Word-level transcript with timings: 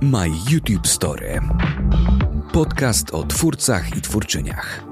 My 0.00 0.28
YouTube 0.50 0.86
Story. 0.86 1.40
Podcast 2.52 3.14
o 3.14 3.22
twórcach 3.22 3.96
i 3.96 4.00
twórczyniach. 4.00 4.84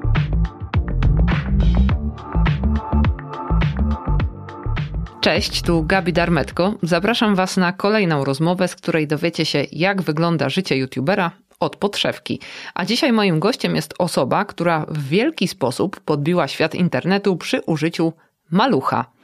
Cześć, 5.21 5.63
tu 5.63 5.83
Gabi 5.83 6.13
Darmetko. 6.13 6.75
Zapraszam 6.83 7.35
Was 7.35 7.57
na 7.57 7.73
kolejną 7.73 8.25
rozmowę, 8.25 8.69
z 8.69 8.75
której 8.77 9.07
dowiecie 9.07 9.45
się, 9.45 9.65
jak 9.73 10.03
wygląda 10.03 10.49
życie 10.49 10.77
YouTubera 10.77 11.31
od 11.61 11.77
podszewki. 11.77 12.41
A 12.75 12.85
dzisiaj 12.85 13.13
moim 13.13 13.41
gościem 13.41 13.77
jest 13.77 13.95
osoba, 13.99 14.45
która 14.45 14.87
w 14.89 15.09
wielki 15.09 15.49
sposób 15.49 16.01
podbiła 16.01 16.49
świat 16.49 16.75
internetu 16.75 17.37
przy 17.37 17.61
użyciu 17.61 18.13
malucha. 18.51 19.20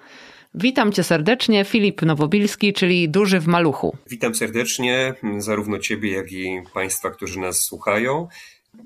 Witam 0.58 0.92
cię 0.92 1.04
serdecznie, 1.04 1.64
Filip 1.64 2.02
Nowobilski, 2.02 2.72
czyli 2.72 3.08
Duży 3.08 3.40
w 3.40 3.46
Maluchu. 3.46 3.96
Witam 4.10 4.34
serdecznie, 4.34 5.14
zarówno 5.38 5.78
ciebie, 5.78 6.12
jak 6.12 6.32
i 6.32 6.62
państwa, 6.74 7.10
którzy 7.10 7.40
nas 7.40 7.60
słuchają. 7.60 8.28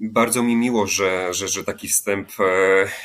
Bardzo 0.00 0.42
mi 0.42 0.56
miło, 0.56 0.86
że, 0.86 1.34
że, 1.34 1.48
że 1.48 1.64
taki 1.64 1.88
wstęp 1.88 2.28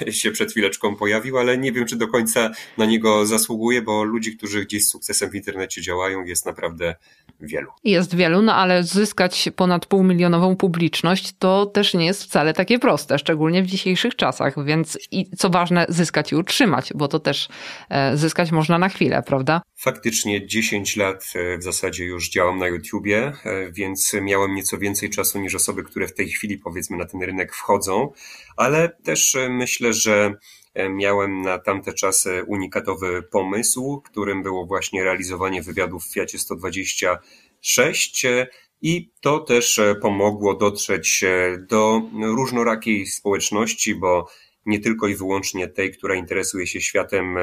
e, 0.06 0.12
się 0.20 0.32
przed 0.32 0.52
chwileczką 0.52 0.96
pojawił, 0.96 1.38
ale 1.38 1.58
nie 1.58 1.72
wiem, 1.72 1.86
czy 1.86 1.96
do 1.96 2.08
końca 2.08 2.52
na 2.78 2.86
niego 2.86 3.26
zasługuje, 3.26 3.82
bo 3.82 4.04
ludzi, 4.04 4.38
którzy 4.38 4.66
gdzieś 4.66 4.86
z 4.86 4.90
sukcesem 4.90 5.30
w 5.30 5.36
internecie 5.36 5.82
działają, 5.82 6.24
jest 6.24 6.46
naprawdę 6.46 6.96
wielu. 7.40 7.72
Jest 7.84 8.16
wielu, 8.16 8.42
no 8.42 8.56
ale 8.56 8.84
zyskać 8.84 9.50
ponad 9.56 9.86
półmilionową 9.86 10.56
publiczność 10.56 11.34
to 11.40 11.66
też 11.66 11.94
nie 11.94 12.06
jest 12.06 12.24
wcale 12.24 12.54
takie 12.54 12.80
proste, 12.80 13.20
szczególnie 13.20 13.64
w 13.64 13.68
dzisiejszych 13.68 14.16
czasach, 14.16 14.66
więc 14.66 15.00
i 15.12 15.30
co 15.38 15.50
ważne, 15.50 15.86
zyskać 15.90 16.32
i 16.32 16.36
utrzymać, 16.36 16.94
bo 16.96 17.08
to 17.08 17.20
też 17.20 17.50
e, 17.90 18.18
zyskać 18.18 18.52
można 18.52 18.78
na 18.78 18.90
chwilę, 18.90 19.24
prawda? 19.28 19.62
Faktycznie 19.76 20.48
10 20.48 20.96
lat 20.96 21.34
e, 21.36 21.58
w 21.58 21.64
zasadzie 21.64 22.06
już 22.06 22.30
działam 22.30 22.60
na 22.60 22.68
YouTubie, 22.68 23.32
więc 23.72 24.16
miałem 24.22 24.56
nieco 24.56 24.78
więcej 24.78 25.10
czasu 25.10 25.40
niż 25.40 25.56
osoby, 25.56 25.84
które 25.84 26.08
w 26.08 26.14
tej 26.14 26.30
chwili 26.30 26.58
powiedzmy 26.58 26.75
powiedzmy 26.76 26.98
na 26.98 27.06
ten 27.06 27.24
rynek 27.24 27.54
wchodzą, 27.54 28.12
ale 28.58 28.90
też 29.04 29.36
e, 29.36 29.50
myślę, 29.50 29.94
że 29.94 30.34
e, 30.74 30.90
miałem 30.90 31.42
na 31.42 31.60
tamte 31.60 31.94
czasy 31.94 32.44
unikatowy 32.48 33.24
pomysł, 33.24 34.02
którym 34.02 34.44
było 34.44 34.66
właśnie 34.66 35.04
realizowanie 35.04 35.62
wywiadów 35.62 36.06
w 36.06 36.14
Fiacie 36.14 36.40
126 36.40 38.26
e, 38.26 38.48
i 38.82 39.12
to 39.22 39.40
też 39.40 39.82
pomogło 40.02 40.56
dotrzeć 40.56 41.24
do 41.60 42.02
różnorakiej 42.22 43.06
społeczności, 43.06 43.96
bo 43.96 44.28
nie 44.66 44.80
tylko 44.80 45.08
i 45.08 45.16
wyłącznie 45.16 45.68
tej, 45.68 45.92
która 45.92 46.16
interesuje 46.16 46.68
się 46.68 46.82
światem 46.82 47.36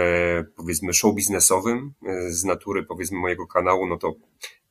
powiedzmy 0.57 0.95
show 0.95 1.15
biznesowym 1.15 1.93
z 2.29 2.45
natury 2.45 2.83
powiedzmy 2.83 3.19
mojego 3.19 3.47
kanału, 3.47 3.87
no 3.87 3.97
to 3.97 4.15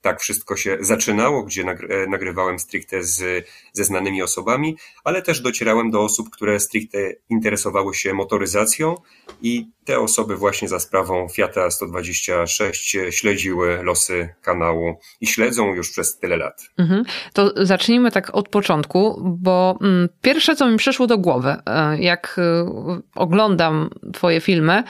tak 0.02 0.22
wszystko 0.22 0.56
się 0.56 0.78
zaczynało, 0.80 1.44
gdzie 1.44 1.62
e, 1.62 2.08
nagrywałem 2.08 2.60
stricte 2.60 3.04
z, 3.04 3.48
ze 3.74 3.84
znanymi 3.84 4.22
osobami, 4.22 4.78
ale 5.04 5.22
też 5.22 5.42
docierałem 5.42 5.92
do 5.92 6.04
osób, 6.04 6.30
które 6.30 6.60
stricte 6.60 6.98
interesowały 7.30 7.96
się 7.96 8.14
motoryzacją 8.14 8.96
i 9.42 9.68
te 9.86 10.00
osoby 10.00 10.36
właśnie 10.36 10.68
za 10.68 10.80
sprawą 10.80 11.28
Fiata 11.30 11.72
126 11.72 12.98
śledziły 13.10 13.84
losy 13.84 14.30
kanału 14.42 15.00
i 15.22 15.28
śledzą 15.28 15.74
już 15.74 15.92
przez 15.92 16.18
tyle 16.18 16.38
lat. 16.38 16.64
Mhm. 16.78 17.04
To 17.34 17.66
zacznijmy 17.66 18.12
tak 18.12 18.36
od 18.36 18.50
początku, 18.50 19.22
bo 19.24 19.78
mm, 19.82 20.10
pierwsze 20.22 20.56
co 20.56 20.68
mi 20.68 20.78
przyszło 20.78 21.08
do 21.08 21.18
głowy, 21.18 21.56
e, 21.66 21.98
jak 22.00 22.36
e, 22.38 23.02
oglądam 23.16 23.90
twoje 24.14 24.42
filmy, 24.42 24.84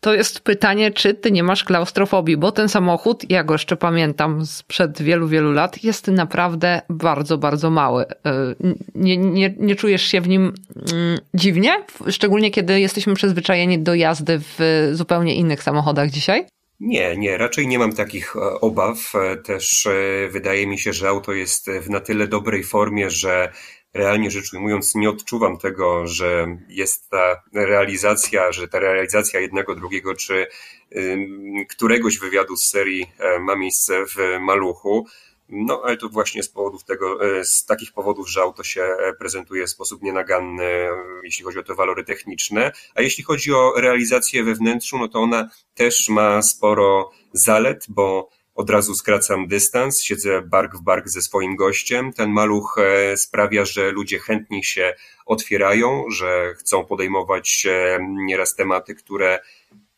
to 0.00 0.14
jest 0.14 0.40
pytanie, 0.40 0.90
czy 0.90 1.14
ty 1.14 1.30
nie 1.32 1.42
masz 1.42 1.64
klaustrofobii, 1.64 2.36
bo 2.36 2.52
ten 2.52 2.68
samochód, 2.68 3.30
ja 3.30 3.44
go 3.44 3.54
jeszcze 3.54 3.76
pamiętam 3.76 4.46
sprzed 4.46 5.02
wielu, 5.02 5.28
wielu 5.28 5.52
lat, 5.52 5.84
jest 5.84 6.06
naprawdę 6.06 6.82
bardzo, 6.88 7.38
bardzo 7.38 7.70
mały. 7.70 8.04
E, 8.06 8.54
nie, 8.94 9.16
nie, 9.16 9.54
nie 9.58 9.76
czujesz 9.76 10.02
się 10.02 10.20
w 10.20 10.28
nim 10.28 10.54
mm, 10.92 11.18
dziwnie? 11.34 11.84
Szczególnie 12.10 12.50
kiedy 12.50 12.80
jesteśmy 12.80 13.14
przyzwyczajeni 13.14 13.78
do 13.78 13.94
jazdy 13.94 14.40
w 14.40 14.88
zupełnie 14.92 15.34
innych 15.34 15.62
samochodach 15.62 16.10
dzisiaj? 16.10 16.46
Nie, 16.80 17.16
nie, 17.16 17.38
raczej 17.38 17.68
nie 17.68 17.78
mam 17.78 17.92
takich 17.92 18.36
e, 18.36 18.60
obaw. 18.60 19.12
E, 19.14 19.36
też 19.36 19.88
wydaje 20.30 20.66
mi 20.66 20.78
się, 20.78 20.92
że 20.92 21.08
auto 21.08 21.32
jest 21.32 21.70
w 21.70 21.90
na 21.90 22.00
tyle 22.00 22.28
dobrej 22.28 22.64
formie, 22.64 23.10
że 23.10 23.52
realnie 23.94 24.30
rzecz 24.30 24.52
ujmując, 24.54 24.94
nie 24.94 25.10
odczuwam 25.10 25.58
tego, 25.58 26.06
że 26.06 26.58
jest 26.68 27.10
ta 27.10 27.42
realizacja, 27.54 28.52
że 28.52 28.68
ta 28.68 28.78
realizacja 28.78 29.40
jednego, 29.40 29.74
drugiego 29.74 30.14
czy 30.14 30.46
któregoś 31.68 32.18
wywiadu 32.18 32.56
z 32.56 32.64
serii 32.64 33.06
e, 33.18 33.38
ma 33.38 33.56
miejsce 33.56 34.06
w 34.06 34.38
maluchu. 34.40 35.06
No, 35.48 35.82
ale 35.84 35.96
to 35.96 36.08
właśnie 36.08 36.42
z 36.42 36.48
powodów 36.48 36.84
tego, 36.84 37.38
e, 37.38 37.44
z 37.44 37.64
takich 37.64 37.92
powodów, 37.92 38.30
że 38.30 38.40
auto 38.40 38.64
się 38.64 38.82
e, 38.82 39.12
prezentuje 39.12 39.66
w 39.66 39.70
sposób 39.70 40.02
nienaganny, 40.02 40.88
jeśli 41.22 41.44
chodzi 41.44 41.58
o 41.58 41.62
te 41.62 41.74
walory 41.74 42.04
techniczne. 42.04 42.72
A 42.94 43.02
jeśli 43.02 43.24
chodzi 43.24 43.52
o 43.52 43.72
realizację 43.76 44.44
wewnętrzną, 44.44 44.98
no 44.98 45.08
to 45.08 45.20
ona 45.20 45.50
też 45.74 46.08
ma 46.08 46.42
sporo 46.42 47.10
zalet, 47.32 47.86
bo 47.88 48.30
od 48.58 48.70
razu 48.70 48.94
skracam 48.94 49.48
dystans, 49.48 50.02
siedzę 50.02 50.42
bark 50.42 50.76
w 50.76 50.82
bark 50.82 51.08
ze 51.08 51.22
swoim 51.22 51.56
gościem. 51.56 52.12
Ten 52.12 52.30
maluch 52.30 52.78
e, 52.78 53.16
sprawia, 53.16 53.64
że 53.64 53.90
ludzie 53.90 54.18
chętniej 54.18 54.64
się 54.64 54.94
otwierają, 55.26 56.04
że 56.10 56.54
chcą 56.54 56.84
podejmować 56.84 57.66
nieraz 58.00 58.54
tematy, 58.54 58.94
które 58.94 59.38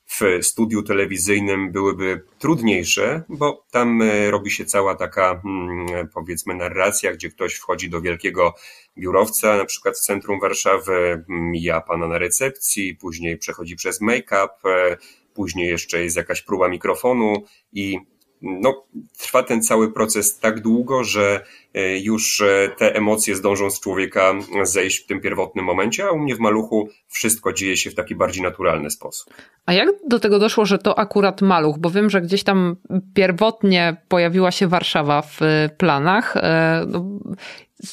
w 0.07 0.23
studiu 0.43 0.83
telewizyjnym 0.83 1.73
byłyby 1.73 2.23
trudniejsze, 2.39 3.23
bo 3.29 3.67
tam 3.71 4.03
e, 4.03 4.31
robi 4.31 4.51
się 4.51 4.65
cała 4.65 4.95
taka, 4.95 5.43
mm, 5.45 6.09
powiedzmy, 6.15 6.55
narracja, 6.55 7.13
gdzie 7.13 7.29
ktoś 7.29 7.55
wchodzi 7.55 7.91
do 7.91 8.01
wielkiego 8.01 8.55
biurowca, 8.99 9.57
na 9.57 9.65
przykład 9.65 9.97
w 9.97 10.01
centrum 10.01 10.41
Warszawy, 10.41 11.25
mija 11.29 11.81
pana 11.81 12.09
na 12.09 12.19
recepcji, 12.19 12.97
później 12.97 13.39
przechodzi 13.39 13.77
przez 13.77 14.01
make-up, 14.01 14.53
e, 14.65 14.97
później 15.35 15.69
jeszcze 15.69 16.03
jest 16.05 16.17
jakaś 16.17 16.43
próba 16.43 16.69
mikrofonu 16.69 17.45
i 17.73 17.99
no, 18.43 18.85
trwa 19.19 19.43
ten 19.43 19.63
cały 19.63 19.93
proces 19.93 20.39
tak 20.39 20.61
długo, 20.61 21.05
że 21.05 21.45
e, 21.75 21.99
już 21.99 22.41
e, 22.41 22.71
te 22.79 22.95
emocje 22.95 23.37
zdążą 23.37 23.71
z 23.71 23.81
człowieka 23.81 24.35
zejść 24.63 25.05
w 25.05 25.07
tym 25.07 25.21
pierwotnym 25.21 25.65
momencie, 25.65 26.05
a 26.05 26.11
u 26.11 26.19
mnie 26.19 26.37
w 26.37 26.41
maluchu 26.41 26.89
wszystko 27.09 27.53
dzieje 27.53 27.77
się 27.77 27.91
w 27.91 27.95
taki 27.95 28.15
bardziej 28.15 28.43
naturalny 28.43 28.91
sposób. 28.91 29.35
A 29.67 29.73
jak 29.73 29.89
do 30.09 30.21
tego 30.21 30.39
doszło, 30.39 30.67
że 30.67 30.79
to 30.79 30.99
akurat 30.99 31.43
maluch? 31.43 31.79
Bo 31.79 31.91
wiem, 31.91 32.11
że 32.11 32.21
gdzieś 32.21 32.45
tam 32.45 32.77
pierwotnie 33.15 33.97
pojawiła 34.09 34.51
się 34.51 34.69
Warszawa 34.69 35.23
w 35.23 35.41
planach. 35.79 36.37
E, 36.37 36.85
no, 36.89 37.05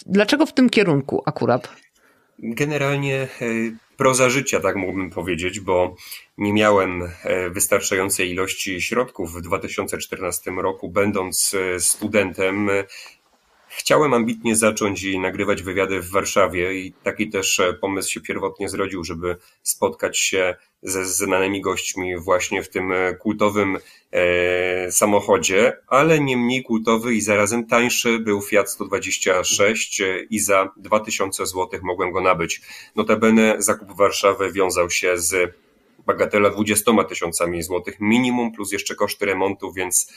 dlaczego 0.06 0.46
w 0.46 0.54
tym 0.54 0.70
kierunku 0.70 1.24
akurat? 1.26 1.70
Generalnie 2.40 3.28
proza 3.98 4.30
życia, 4.30 4.60
tak 4.60 4.76
mógłbym 4.76 5.10
powiedzieć, 5.10 5.60
bo 5.60 5.96
nie 6.38 6.54
miałem 6.54 7.04
e, 7.24 7.50
wystarczającej 7.50 8.32
ilości 8.32 8.82
środków 8.82 9.34
w 9.34 9.42
2014 9.42 10.52
roku, 10.52 10.90
będąc 10.90 11.54
e, 11.54 11.80
studentem. 11.80 12.70
Chciałem 13.68 14.14
ambitnie 14.14 14.56
zacząć 14.56 15.04
i 15.04 15.20
nagrywać 15.20 15.64
wywiady 15.64 16.02
w 16.02 16.10
Warszawie 16.10 16.74
i 16.74 16.94
taki 17.04 17.30
też 17.30 17.60
e, 17.60 17.74
pomysł 17.74 18.12
się 18.12 18.22
pierwotnie 18.22 18.70
zrodził, 18.70 19.04
żeby 19.04 19.38
spotkać 19.64 20.20
się 20.20 20.56
ze 20.82 21.06
znanymi 21.06 21.62
gośćmi 21.62 22.18
właśnie 22.18 22.64
w 22.64 22.70
tym 22.70 22.94
kultowym 23.20 23.78
e, 24.12 24.92
samochodzie, 24.92 25.78
ale 25.88 26.20
nie 26.20 26.38
mniej 26.38 26.64
kultowy 26.64 27.14
i 27.14 27.22
zarazem 27.22 27.68
tańszy 27.68 28.20
był 28.20 28.42
Fiat 28.42 28.72
126 28.72 30.02
i 30.30 30.40
za 30.40 30.70
2000 30.78 31.46
zł 31.46 31.80
mogłem 31.84 32.12
go 32.12 32.22
nabyć. 32.22 32.62
Notabene 32.96 33.56
zakup 33.60 33.92
Warszawy 33.92 34.52
wiązał 34.52 34.90
się 34.90 35.18
z 35.18 35.54
bagatela 36.06 36.50
20 36.50 37.04
tysiącami 37.04 37.64
złotych 37.64 38.00
minimum, 38.00 38.52
plus 38.52 38.72
jeszcze 38.72 38.96
koszty 38.96 39.26
remontu, 39.26 39.74
więc 39.74 40.14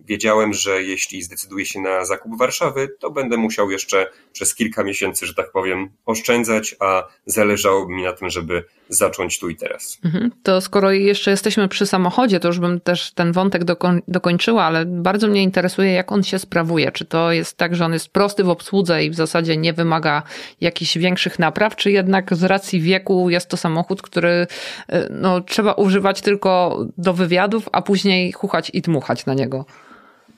wiedziałem, 0.00 0.54
że 0.54 0.82
jeśli 0.82 1.22
zdecyduję 1.22 1.66
się 1.66 1.80
na 1.80 2.04
zakup 2.04 2.38
Warszawy, 2.38 2.88
to 2.98 3.10
będę 3.10 3.36
musiał 3.36 3.70
jeszcze 3.70 4.10
przez 4.32 4.54
kilka 4.54 4.84
miesięcy, 4.84 5.26
że 5.26 5.34
tak 5.34 5.52
powiem, 5.52 5.90
oszczędzać, 6.06 6.76
a 6.80 7.08
zależało 7.26 7.88
mi 7.88 8.02
na 8.02 8.12
tym, 8.12 8.30
żeby 8.30 8.64
zacząć 8.90 9.38
tu 9.38 9.48
i 9.48 9.56
teraz. 9.56 9.98
Mhm. 10.04 10.30
To 10.42 10.60
skoro 10.60 10.90
jeszcze 10.90 11.30
jesteśmy 11.30 11.68
przy 11.68 11.86
samochodzie, 11.86 12.40
to 12.40 12.48
już 12.48 12.58
bym 12.58 12.80
też 12.80 13.12
ten 13.12 13.32
wątek 13.32 13.64
dokoń, 13.64 14.02
dokończyła, 14.08 14.64
ale 14.64 14.86
bardzo 14.86 15.28
mnie 15.28 15.42
interesuje, 15.42 15.92
jak 15.92 16.12
on 16.12 16.22
się 16.22 16.38
sprawuje. 16.38 16.92
Czy 16.92 17.04
to 17.04 17.32
jest 17.32 17.56
tak, 17.56 17.76
że 17.76 17.84
on 17.84 17.92
jest 17.92 18.08
prosty 18.08 18.44
w 18.44 18.48
obsłudze 18.48 19.04
i 19.04 19.10
w 19.10 19.14
zasadzie 19.14 19.56
nie 19.56 19.72
wymaga 19.72 20.22
jakichś 20.60 20.98
większych 20.98 21.38
napraw, 21.38 21.76
czy 21.76 21.90
jednak 21.90 22.34
z 22.34 22.44
racji 22.44 22.80
wieku 22.80 23.30
jest 23.30 23.48
to 23.48 23.56
samochód, 23.56 24.02
który 24.02 24.46
y, 24.92 25.08
no, 25.10 25.40
trzeba 25.40 25.72
używać 25.72 26.20
tylko 26.20 26.78
do 26.98 27.14
wywiadów, 27.14 27.68
a 27.72 27.82
później 27.82 28.32
chuchać 28.32 28.70
i 28.74 28.80
dmuchać 28.80 29.26
na 29.26 29.34
niego? 29.34 29.64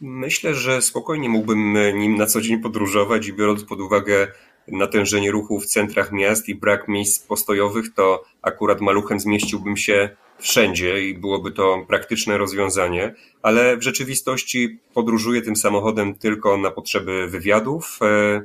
Myślę, 0.00 0.54
że 0.54 0.82
spokojnie 0.82 1.28
mógłbym 1.28 1.74
nim 1.94 2.16
na 2.16 2.26
co 2.26 2.40
dzień 2.40 2.58
podróżować 2.58 3.26
i 3.26 3.32
biorąc 3.32 3.64
pod 3.64 3.80
uwagę 3.80 4.28
natężenie 4.68 5.30
ruchu 5.30 5.60
w 5.60 5.66
centrach 5.66 6.12
miast 6.12 6.48
i 6.48 6.54
brak 6.54 6.88
miejsc 6.88 7.26
postojowych, 7.26 7.94
to 7.94 8.24
akurat 8.42 8.80
maluchem 8.80 9.20
zmieściłbym 9.20 9.76
się 9.76 10.16
wszędzie 10.38 11.08
i 11.08 11.14
byłoby 11.14 11.52
to 11.52 11.84
praktyczne 11.88 12.38
rozwiązanie, 12.38 13.14
ale 13.42 13.76
w 13.76 13.82
rzeczywistości 13.82 14.80
podróżuję 14.94 15.42
tym 15.42 15.56
samochodem 15.56 16.14
tylko 16.14 16.56
na 16.56 16.70
potrzeby 16.70 17.26
wywiadów 17.28 17.98
e, 18.02 18.42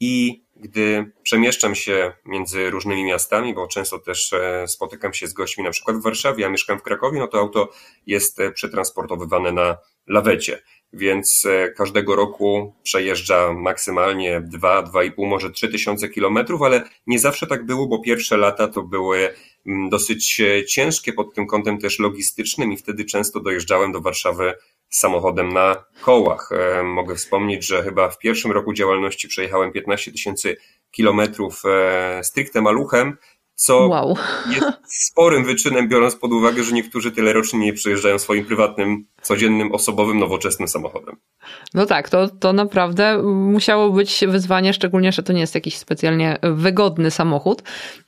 i 0.00 0.42
gdy 0.56 1.12
przemieszczam 1.22 1.74
się 1.74 2.12
między 2.24 2.70
różnymi 2.70 3.04
miastami, 3.04 3.54
bo 3.54 3.68
często 3.68 3.98
też 3.98 4.32
e, 4.32 4.68
spotykam 4.68 5.14
się 5.14 5.26
z 5.26 5.32
gośćmi 5.32 5.64
na 5.64 5.70
przykład 5.70 5.96
w 5.96 6.02
Warszawie, 6.02 6.46
a 6.46 6.48
mieszkam 6.48 6.78
w 6.78 6.82
Krakowie, 6.82 7.18
no 7.18 7.28
to 7.28 7.38
auto 7.38 7.68
jest 8.06 8.40
e, 8.40 8.52
przetransportowywane 8.52 9.52
na 9.52 9.76
lawecie, 10.08 10.62
więc 10.92 11.46
każdego 11.76 12.16
roku 12.16 12.74
przejeżdża 12.82 13.52
maksymalnie 13.52 14.40
2, 14.40 14.82
2,5, 14.82 15.10
może 15.18 15.50
3 15.50 15.68
tysiące 15.68 16.08
kilometrów, 16.08 16.62
ale 16.62 16.82
nie 17.06 17.18
zawsze 17.18 17.46
tak 17.46 17.66
było, 17.66 17.86
bo 17.86 18.02
pierwsze 18.02 18.36
lata 18.36 18.68
to 18.68 18.82
były 18.82 19.30
Mm, 19.68 19.88
dosyć 19.88 20.40
e, 20.40 20.64
ciężkie 20.64 21.12
pod 21.12 21.34
tym 21.34 21.46
kątem 21.46 21.78
też 21.78 21.98
logistycznym 21.98 22.72
i 22.72 22.76
wtedy 22.76 23.04
często 23.04 23.40
dojeżdżałem 23.40 23.92
do 23.92 24.00
Warszawy 24.00 24.54
samochodem 24.90 25.48
na 25.48 25.84
kołach. 26.02 26.50
E, 26.52 26.82
mogę 26.82 27.14
wspomnieć, 27.14 27.66
że 27.66 27.82
chyba 27.82 28.10
w 28.10 28.18
pierwszym 28.18 28.52
roku 28.52 28.72
działalności 28.72 29.28
przejechałem 29.28 29.72
15 29.72 30.12
tysięcy 30.12 30.56
kilometrów 30.90 31.62
e, 31.64 32.24
stricte 32.24 32.60
maluchem, 32.60 33.16
co 33.58 33.88
wow. 33.88 34.16
jest 34.84 35.04
sporym 35.10 35.44
wyczynem, 35.44 35.88
biorąc 35.88 36.16
pod 36.16 36.32
uwagę, 36.32 36.64
że 36.64 36.72
niektórzy 36.72 37.12
tyle 37.12 37.32
rocznie 37.32 37.58
nie 37.58 37.72
przyjeżdżają 37.72 38.18
swoim 38.18 38.44
prywatnym, 38.44 39.06
codziennym, 39.22 39.72
osobowym, 39.72 40.18
nowoczesnym 40.18 40.68
samochodem. 40.68 41.16
No 41.74 41.86
tak, 41.86 42.08
to, 42.08 42.28
to 42.28 42.52
naprawdę 42.52 43.22
musiało 43.22 43.90
być 43.90 44.24
wyzwanie, 44.28 44.72
szczególnie, 44.72 45.12
że 45.12 45.22
to 45.22 45.32
nie 45.32 45.40
jest 45.40 45.54
jakiś 45.54 45.76
specjalnie 45.76 46.38
wygodny 46.42 47.10
samochód. 47.10 47.62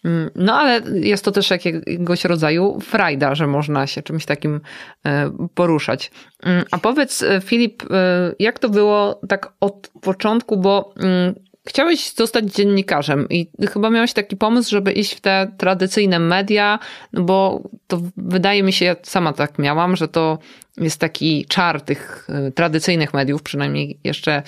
Mm, 0.05 0.31
no 0.35 0.55
ale 0.55 0.83
jest 0.95 1.25
to 1.25 1.33
też 1.33 1.51
jakiegoś 1.51 2.25
rodzaju 2.25 2.81
frajda, 2.81 3.35
że 3.35 3.47
można 3.47 3.87
się 3.87 4.03
czymś 4.03 4.27
takim 4.27 4.61
e, 5.07 5.31
poruszać. 5.55 6.11
Mm, 6.43 6.65
a 6.71 6.79
powiedz, 6.79 7.23
e, 7.23 7.41
Filip, 7.41 7.83
e, 7.91 8.35
jak 8.39 8.59
to 8.59 8.69
było 8.69 9.21
tak 9.29 9.53
od 9.61 9.91
początku, 10.03 10.57
bo 10.57 10.95
mm, 10.97 11.35
chciałeś 11.69 12.13
zostać 12.13 12.45
dziennikarzem 12.45 13.29
i 13.29 13.51
chyba 13.73 13.91
miałeś 13.91 14.13
taki 14.13 14.37
pomysł, 14.37 14.71
żeby 14.71 14.93
iść 14.93 15.15
w 15.15 15.21
te 15.21 15.53
tradycyjne 15.59 16.19
media, 16.19 16.79
no 17.13 17.23
bo 17.23 17.63
to 17.87 18.01
wydaje 18.17 18.63
mi 18.63 18.73
się, 18.73 18.85
ja 18.85 18.97
sama 19.03 19.33
tak 19.33 19.59
miałam, 19.59 19.97
że 19.97 20.09
to 20.09 20.39
jest 20.77 21.01
taki 21.01 21.47
czar 21.47 21.81
tych 21.81 22.29
e, 22.29 22.51
tradycyjnych 22.51 23.15
mediów, 23.15 23.43
przynajmniej 23.43 23.99
jeszcze 24.05 24.43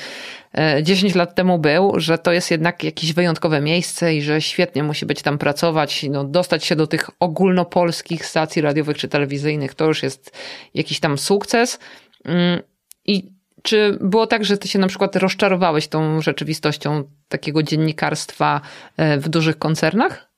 10 0.82 1.14
e, 1.14 1.18
lat 1.18 1.34
temu 1.34 1.58
był, 1.58 1.92
że 1.96 2.18
to 2.18 2.32
jest 2.32 2.50
jednak 2.50 2.84
jakieś 2.84 3.12
wyjątkowe 3.12 3.60
miejsce 3.60 4.14
i 4.14 4.22
że 4.22 4.40
świetnie 4.40 4.82
musi 4.82 5.06
być 5.06 5.22
tam 5.22 5.38
pracować, 5.38 6.06
no, 6.10 6.24
dostać 6.24 6.64
się 6.64 6.76
do 6.76 6.86
tych 6.86 7.10
ogólnopolskich 7.20 8.26
stacji 8.26 8.62
radiowych 8.62 8.96
czy 8.96 9.08
telewizyjnych, 9.08 9.74
to 9.74 9.84
już 9.84 10.02
jest 10.02 10.32
jakiś 10.74 11.00
tam 11.00 11.18
sukces. 11.18 11.78
Mm, 12.24 12.62
I 13.04 13.31
czy 13.62 13.98
było 14.00 14.26
tak, 14.26 14.44
że 14.44 14.58
ty 14.58 14.68
się 14.68 14.78
na 14.78 14.88
przykład 14.88 15.16
rozczarowałeś 15.16 15.88
tą 15.88 16.22
rzeczywistością 16.22 17.04
takiego 17.28 17.62
dziennikarstwa 17.62 18.60
e, 18.96 19.18
w 19.18 19.28
dużych 19.28 19.58
koncernach? 19.58 20.28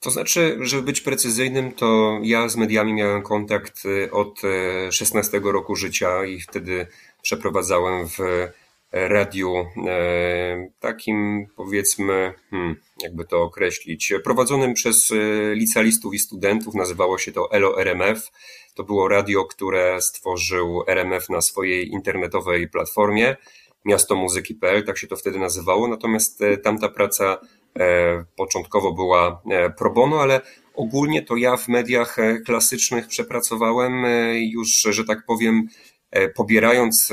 To 0.00 0.10
znaczy, 0.10 0.58
żeby 0.60 0.82
być 0.82 1.00
precyzyjnym, 1.00 1.72
to 1.72 2.18
ja 2.22 2.48
z 2.48 2.56
mediami 2.56 2.92
miałem 2.92 3.22
kontakt 3.22 3.82
e, 4.04 4.10
od 4.10 4.40
16 4.90 5.36
e, 5.36 5.40
roku 5.40 5.76
życia 5.76 6.24
i 6.24 6.40
wtedy 6.40 6.86
przeprowadzałem 7.22 8.08
w 8.08 8.18
radiu 8.92 9.66
takim 10.80 11.46
powiedzmy, 11.56 12.32
hmm, 12.50 12.76
jakby 13.02 13.24
to 13.24 13.42
określić, 13.42 14.12
prowadzonym 14.24 14.74
przez 14.74 15.12
licealistów 15.54 16.14
i 16.14 16.18
studentów, 16.18 16.74
nazywało 16.74 17.18
się 17.18 17.32
to 17.32 17.52
ELO 17.52 17.80
RMF 17.80 18.30
to 18.74 18.84
było 18.84 19.08
radio, 19.08 19.44
które 19.44 20.00
stworzył 20.02 20.84
RMF 20.86 21.28
na 21.28 21.40
swojej 21.40 21.88
internetowej 21.88 22.68
platformie, 22.68 23.36
Miasto 23.84 24.14
Muzyki.pl, 24.14 24.84
tak 24.84 24.98
się 24.98 25.06
to 25.06 25.16
wtedy 25.16 25.38
nazywało. 25.38 25.88
Natomiast 25.88 26.42
e, 26.42 26.56
tamta 26.56 26.88
praca 26.88 27.40
e, 27.78 28.24
początkowo 28.36 28.92
była 28.92 29.42
e, 29.50 29.70
pro 29.70 29.90
bono, 29.90 30.20
ale 30.20 30.40
ogólnie 30.74 31.22
to 31.22 31.36
ja 31.36 31.56
w 31.56 31.68
mediach 31.68 32.16
klasycznych 32.46 33.06
przepracowałem 33.06 33.92
już, 34.34 34.68
że 34.90 35.04
tak 35.04 35.26
powiem, 35.26 35.68
pobierając 36.34 37.12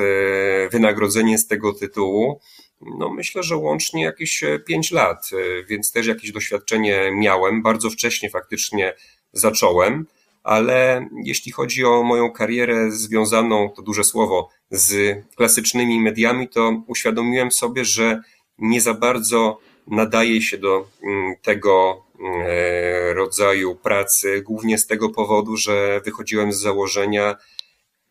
wynagrodzenie 0.71 1.37
z 1.37 1.47
tego 1.47 1.73
tytułu. 1.73 2.39
No 2.81 3.09
myślę, 3.09 3.43
że 3.43 3.57
łącznie 3.57 4.03
jakieś 4.03 4.43
5 4.65 4.91
lat, 4.91 5.29
więc 5.69 5.91
też 5.91 6.07
jakieś 6.07 6.31
doświadczenie 6.31 7.11
miałem. 7.13 7.63
Bardzo 7.63 7.89
wcześnie 7.89 8.29
faktycznie 8.29 8.93
zacząłem 9.33 10.05
ale 10.47 11.09
jeśli 11.23 11.51
chodzi 11.51 11.85
o 11.85 12.03
moją 12.03 12.31
karierę 12.31 12.91
związaną, 12.91 13.69
to 13.69 13.81
duże 13.81 14.03
słowo, 14.03 14.49
z 14.71 15.17
klasycznymi 15.35 15.99
mediami, 15.99 16.49
to 16.49 16.83
uświadomiłem 16.87 17.51
sobie, 17.51 17.85
że 17.85 18.21
nie 18.57 18.81
za 18.81 18.93
bardzo 18.93 19.59
nadaje 19.87 20.41
się 20.41 20.57
do 20.57 20.87
mm, 21.03 21.35
tego 21.41 22.03
e, 22.45 23.13
rodzaju 23.13 23.75
pracy, 23.75 24.41
głównie 24.41 24.77
z 24.77 24.87
tego 24.87 25.09
powodu, 25.09 25.57
że 25.57 26.01
wychodziłem 26.05 26.53
z 26.53 26.59
założenia, 26.59 27.35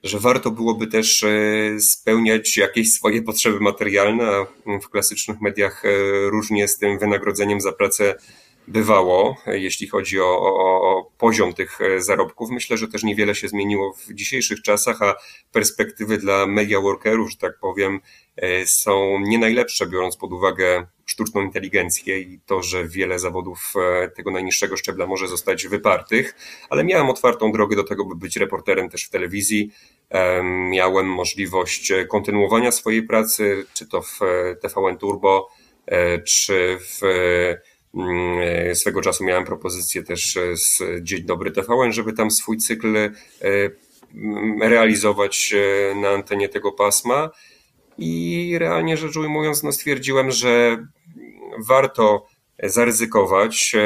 że 0.07 0.19
warto 0.19 0.51
byłoby 0.51 0.87
też 0.87 1.25
e, 1.25 1.81
spełniać 1.81 2.57
jakieś 2.57 2.93
swoje 2.93 3.23
potrzeby 3.23 3.61
materialne, 3.61 4.25
a 4.27 4.47
w 4.83 4.89
klasycznych 4.89 5.41
mediach 5.41 5.85
e, 5.85 5.91
różnie 6.31 6.69
z 6.69 6.79
tym 6.79 6.99
wynagrodzeniem 6.99 7.61
za 7.61 7.73
pracę 7.73 8.15
bywało, 8.69 9.37
jeśli 9.47 9.87
chodzi 9.89 10.21
o, 10.21 10.41
o, 10.41 10.81
o, 10.91 11.11
poziom 11.19 11.53
tych 11.53 11.81
e, 11.81 12.01
zarobków. 12.01 12.51
Myślę, 12.51 12.77
że 12.77 12.89
też 12.89 13.03
niewiele 13.03 13.35
się 13.35 13.49
zmieniło 13.49 13.93
w 13.93 14.15
dzisiejszych 14.15 14.63
czasach, 14.63 15.03
a 15.03 15.15
perspektywy 15.53 16.19
dla 16.19 16.47
media 16.47 16.81
workerów, 16.81 17.31
że 17.31 17.37
tak 17.37 17.59
powiem, 17.59 18.01
e, 18.37 18.67
są 18.67 19.19
nie 19.21 19.39
najlepsze, 19.39 19.87
biorąc 19.87 20.17
pod 20.17 20.33
uwagę 20.33 20.87
sztuczną 21.17 21.43
inteligencję 21.43 22.21
i 22.21 22.41
to, 22.47 22.63
że 22.63 22.89
wiele 22.89 23.19
zawodów 23.19 23.73
e, 23.77 24.09
tego 24.09 24.31
najniższego 24.31 24.77
szczebla 24.77 25.07
może 25.07 25.29
zostać 25.29 25.67
wypartych, 25.67 26.35
ale 26.71 26.85
miałem 26.85 27.11
otwartą 27.11 27.53
drogę 27.53 27.77
do 27.77 27.85
tego, 27.85 28.05
by 28.05 28.17
być 28.17 28.37
reporterem 28.37 28.89
też 28.89 29.05
w 29.05 29.11
telewizji. 29.11 29.71
Miałem 30.71 31.07
możliwość 31.07 31.93
kontynuowania 32.09 32.73
swojej 32.73 33.03
pracy, 33.03 33.67
czy 33.75 33.87
to 33.87 34.03
w 34.03 34.21
TVN 34.61 34.99
Turbo, 34.99 35.49
czy 36.25 36.79
w 36.81 37.01
Mm, 37.97 38.39
e, 38.71 38.75
swego 38.75 39.01
czasu 39.01 39.25
miałem 39.25 39.45
propozycję 39.45 40.03
też 40.03 40.37
e, 40.37 40.57
z 40.57 40.83
Dzień 41.03 41.23
Dobry 41.23 41.51
TVN, 41.51 41.93
żeby 41.93 42.13
tam 42.13 42.31
swój 42.31 42.59
cykl 42.59 42.97
e, 42.97 43.11
mm, 44.15 44.63
realizować 44.63 45.55
na 45.97 46.09
antenie 46.09 46.49
tego 46.49 46.73
pasma 46.73 47.31
i 47.99 48.55
realnie 48.59 48.97
rzecz 48.97 49.17
ujmując 49.17 49.63
no 49.63 49.73
stwierdziłem, 49.73 50.31
że 50.31 50.85
warto 51.59 52.27
zaryzykować 52.63 53.77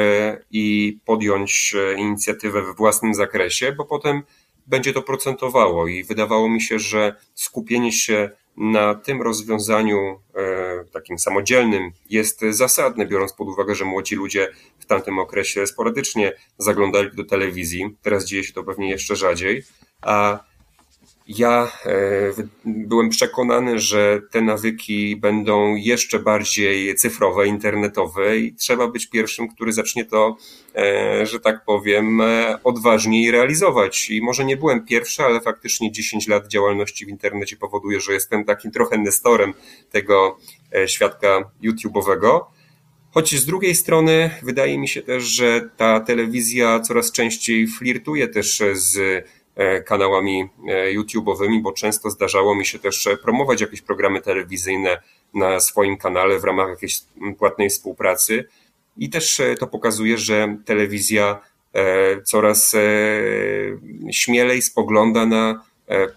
i 0.51 0.97
podjąć 1.05 1.75
inicjatywę 1.97 2.61
we 2.61 2.73
własnym 2.73 3.13
zakresie, 3.13 3.71
bo 3.71 3.85
potem 3.85 4.23
będzie 4.67 4.93
to 4.93 5.01
procentowało 5.01 5.87
i 5.87 6.03
wydawało 6.03 6.49
mi 6.49 6.61
się, 6.61 6.79
że 6.79 7.15
skupienie 7.35 7.91
się 7.91 8.29
na 8.57 8.95
tym 8.95 9.21
rozwiązaniu 9.21 9.97
e, 10.35 10.85
takim 10.93 11.19
samodzielnym 11.19 11.91
jest 12.09 12.41
zasadne, 12.49 13.05
biorąc 13.05 13.33
pod 13.33 13.47
uwagę, 13.47 13.75
że 13.75 13.85
młodzi 13.85 14.15
ludzie 14.15 14.51
w 14.79 14.85
tamtym 14.85 15.19
okresie 15.19 15.67
sporadycznie 15.67 16.33
zaglądali 16.57 17.09
do 17.15 17.23
telewizji. 17.23 17.97
Teraz 18.01 18.25
dzieje 18.25 18.43
się 18.43 18.53
to 18.53 18.63
pewnie 18.63 18.89
jeszcze 18.89 19.15
rzadziej, 19.15 19.63
a 20.01 20.43
ja 21.37 21.71
e, 21.85 21.91
byłem 22.65 23.09
przekonany, 23.09 23.79
że 23.79 24.21
te 24.31 24.41
nawyki 24.41 25.15
będą 25.15 25.75
jeszcze 25.75 26.19
bardziej 26.19 26.95
cyfrowe, 26.95 27.47
internetowe 27.47 28.37
i 28.37 28.53
trzeba 28.53 28.87
być 28.87 29.07
pierwszym, 29.07 29.47
który 29.47 29.73
zacznie 29.73 30.05
to, 30.05 30.37
e, 30.75 31.25
że 31.25 31.39
tak 31.39 31.65
powiem, 31.65 32.21
e, 32.21 32.59
odważniej 32.63 33.31
realizować. 33.31 34.09
I 34.09 34.21
może 34.21 34.45
nie 34.45 34.57
byłem 34.57 34.85
pierwszy, 34.85 35.23
ale 35.23 35.41
faktycznie 35.41 35.91
10 35.91 36.27
lat 36.27 36.47
działalności 36.47 37.05
w 37.05 37.09
internecie 37.09 37.57
powoduje, 37.57 37.99
że 37.99 38.13
jestem 38.13 38.45
takim 38.45 38.71
trochę 38.71 38.97
nestorem 38.97 39.53
tego 39.91 40.37
świadka 40.85 41.51
YouTube'owego. 41.63 42.39
Choć 43.13 43.35
z 43.35 43.45
drugiej 43.45 43.75
strony 43.75 44.29
wydaje 44.43 44.77
mi 44.77 44.87
się 44.87 45.01
też, 45.01 45.23
że 45.23 45.69
ta 45.77 45.99
telewizja 45.99 46.79
coraz 46.79 47.11
częściej 47.11 47.67
flirtuje 47.67 48.27
też 48.27 48.61
z 48.73 49.25
kanałami 49.85 50.49
e, 50.67 50.93
YouTube'owymi, 50.93 51.61
bo 51.61 51.71
często 51.71 52.09
zdarzało 52.09 52.55
mi 52.55 52.65
się 52.65 52.79
też 52.79 53.07
e, 53.07 53.17
promować 53.17 53.61
jakieś 53.61 53.81
programy 53.81 54.21
telewizyjne 54.21 55.01
na 55.33 55.59
swoim 55.59 55.97
kanale 55.97 56.39
w 56.39 56.43
ramach 56.43 56.69
jakiejś 56.69 56.99
płatnej 57.37 57.69
współpracy. 57.69 58.45
I 58.97 59.09
też 59.09 59.41
to 59.59 59.67
pokazuje, 59.67 60.17
że 60.17 60.57
telewizja 60.65 61.39
coraz 62.23 62.75
śmielej 64.11 64.61
spogląda 64.61 65.25
na 65.25 65.63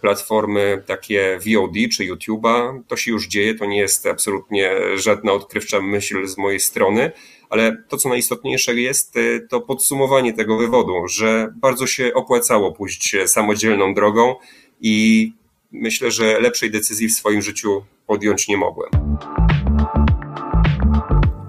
platformy 0.01 0.83
takie 0.87 1.39
VOD 1.39 1.75
czy 1.93 2.05
YouTube'a. 2.05 2.83
To 2.89 2.97
się 2.97 3.11
już 3.11 3.27
dzieje, 3.27 3.55
to 3.55 3.67
nie 3.67 3.79
jest 3.79 4.07
absolutnie 4.07 4.71
żadna 4.95 5.33
odkrywcza 5.33 5.81
myśl 5.81 6.27
z 6.27 6.39
mojej 6.39 6.61
strony, 6.61 7.13
ale 7.51 7.77
to, 7.89 7.97
co 7.97 8.09
najistotniejsze 8.09 8.75
jest, 8.75 9.15
to 9.51 9.61
podsumowanie 9.61 10.33
tego 10.33 10.59
wywodu, 10.59 10.93
że 11.09 11.53
bardzo 11.57 11.87
się 11.87 12.15
opłacało 12.15 12.73
pójść 12.73 13.17
samodzielną 13.27 13.95
drogą 13.95 14.35
i 14.81 15.33
myślę, 15.73 16.11
że 16.11 16.41
lepszej 16.41 16.71
decyzji 16.71 17.09
w 17.09 17.15
swoim 17.15 17.43
życiu 17.43 17.85
podjąć 18.07 18.49
nie 18.49 18.57
mogłem. 18.57 18.91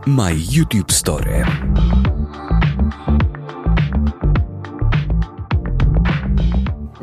My 0.08 0.36
YouTube 0.52 0.92
Story. 0.92 1.46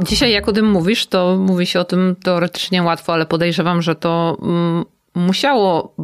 Dzisiaj, 0.02 0.32
jak 0.32 0.48
o 0.48 0.52
tym 0.52 0.70
mówisz, 0.70 1.06
to 1.06 1.36
mówi 1.36 1.66
się 1.66 1.80
o 1.80 1.84
tym 1.84 2.16
teoretycznie 2.24 2.82
łatwo, 2.82 3.12
ale 3.12 3.26
podejrzewam, 3.26 3.82
że 3.82 3.94
to 3.94 4.38
mm, 4.42 4.84
musiało 5.14 5.94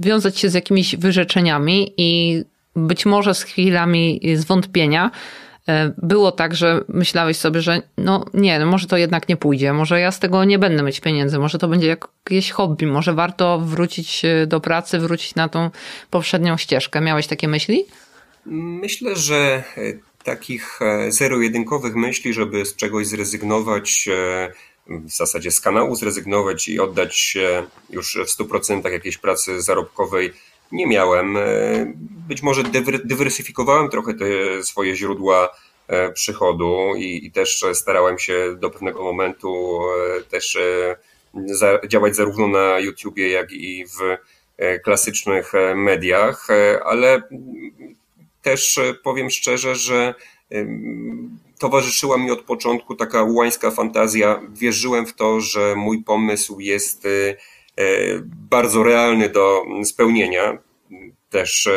wiązać 0.00 0.38
się 0.38 0.48
z 0.48 0.54
jakimiś 0.54 0.96
wyrzeczeniami 0.96 1.94
i 1.96 2.42
być 2.76 3.06
może 3.06 3.34
z 3.34 3.42
chwilami 3.42 4.20
zwątpienia. 4.34 5.10
E, 5.68 5.92
było 6.02 6.32
tak, 6.32 6.54
że 6.54 6.84
myślałeś 6.88 7.36
sobie, 7.36 7.60
że 7.60 7.82
no 7.96 8.24
nie, 8.34 8.58
no 8.58 8.66
może 8.66 8.86
to 8.86 8.96
jednak 8.96 9.28
nie 9.28 9.36
pójdzie, 9.36 9.72
może 9.72 10.00
ja 10.00 10.10
z 10.10 10.18
tego 10.18 10.44
nie 10.44 10.58
będę 10.58 10.82
mieć 10.82 11.00
pieniędzy, 11.00 11.38
może 11.38 11.58
to 11.58 11.68
będzie 11.68 11.86
jakieś 11.86 12.50
hobby, 12.50 12.86
może 12.86 13.14
warto 13.14 13.58
wrócić 13.58 14.22
do 14.46 14.60
pracy, 14.60 14.98
wrócić 14.98 15.34
na 15.34 15.48
tą 15.48 15.70
poprzednią 16.10 16.56
ścieżkę. 16.56 17.00
Miałeś 17.00 17.26
takie 17.26 17.48
myśli? 17.48 17.84
Myślę, 18.46 19.16
że 19.16 19.64
takich 20.24 20.82
e, 20.82 21.12
zero-jedynkowych 21.12 21.94
myśli, 21.94 22.32
żeby 22.32 22.66
z 22.66 22.76
czegoś 22.76 23.06
zrezygnować, 23.06 24.08
e, 24.12 24.52
w 24.86 25.10
zasadzie 25.10 25.50
z 25.50 25.60
kanału 25.60 25.96
zrezygnować 25.96 26.68
i 26.68 26.80
oddać 26.80 27.16
się 27.16 27.66
już 27.90 28.18
w 28.26 28.38
100% 28.38 28.90
jakiejś 28.90 29.18
pracy 29.18 29.62
zarobkowej 29.62 30.32
nie 30.72 30.86
miałem. 30.86 31.36
E, 31.36 31.42
być 32.28 32.42
może 32.42 32.62
dywersyfikowałem 33.04 33.90
trochę 33.90 34.14
te 34.14 34.24
swoje 34.62 34.96
źródła 34.96 35.48
przychodu 36.14 36.94
i, 36.96 37.26
i 37.26 37.32
też 37.32 37.64
starałem 37.72 38.18
się 38.18 38.56
do 38.60 38.70
pewnego 38.70 39.04
momentu 39.04 39.80
też 40.30 40.58
działać 41.88 42.16
zarówno 42.16 42.48
na 42.48 42.78
YouTubie, 42.78 43.28
jak 43.28 43.52
i 43.52 43.86
w 43.86 43.98
klasycznych 44.84 45.52
mediach, 45.74 46.48
ale 46.84 47.22
też 48.42 48.78
e, 48.78 48.94
powiem 48.94 49.30
szczerze, 49.30 49.74
że 49.74 50.14
towarzyszyła 51.62 52.18
mi 52.18 52.30
od 52.30 52.42
początku 52.42 52.94
taka 52.94 53.22
łańska 53.22 53.70
fantazja. 53.70 54.40
Wierzyłem 54.48 55.06
w 55.06 55.14
to, 55.14 55.40
że 55.40 55.74
mój 55.76 56.04
pomysł 56.04 56.60
jest 56.60 57.06
e, 57.06 57.08
e, 57.08 57.84
bardzo 58.50 58.82
realny 58.82 59.28
do 59.28 59.64
spełnienia. 59.84 60.58
Też 61.30 61.68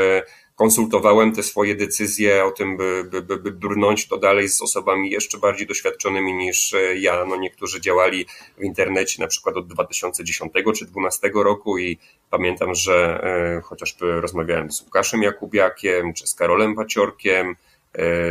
konsultowałem 0.55 1.31
te 1.35 1.43
swoje 1.43 1.75
decyzje 1.75 2.45
o 2.45 2.51
tym, 2.51 2.77
by, 2.77 3.03
by, 3.11 3.21
by, 3.21 3.37
by 3.37 3.51
brnąć 3.51 4.07
to 4.07 4.17
dalej 4.17 4.49
z 4.49 4.61
osobami 4.61 5.11
jeszcze 5.11 5.37
bardziej 5.37 5.67
doświadczonymi 5.67 6.33
niż 6.33 6.75
ja. 6.95 7.25
No 7.25 7.35
niektórzy 7.35 7.81
działali 7.81 8.25
w 8.57 8.63
internecie 8.63 9.21
na 9.21 9.27
przykład 9.27 9.57
od 9.57 9.67
2010 9.67 10.53
czy 10.53 10.61
2012 10.61 11.31
roku 11.33 11.77
i 11.77 11.97
pamiętam, 12.29 12.75
że 12.75 13.23
e, 13.57 13.61
chociażby 13.61 14.21
rozmawiałem 14.21 14.71
z 14.71 14.81
Łukaszem 14.81 15.23
Jakubiakiem 15.23 16.13
czy 16.13 16.27
z 16.27 16.35
Karolem 16.35 16.75
Paciorkiem, 16.75 17.47
e, 17.49 17.55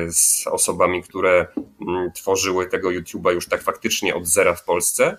z 0.09 0.47
osobami, 0.47 1.03
które 1.03 1.47
mm, 1.81 2.13
tworzyły 2.13 2.67
tego 2.67 2.89
YouTube'a 2.89 3.35
już 3.35 3.49
tak 3.49 3.63
faktycznie 3.63 4.15
od 4.15 4.27
zera 4.27 4.55
w 4.55 4.65
Polsce 4.65 5.17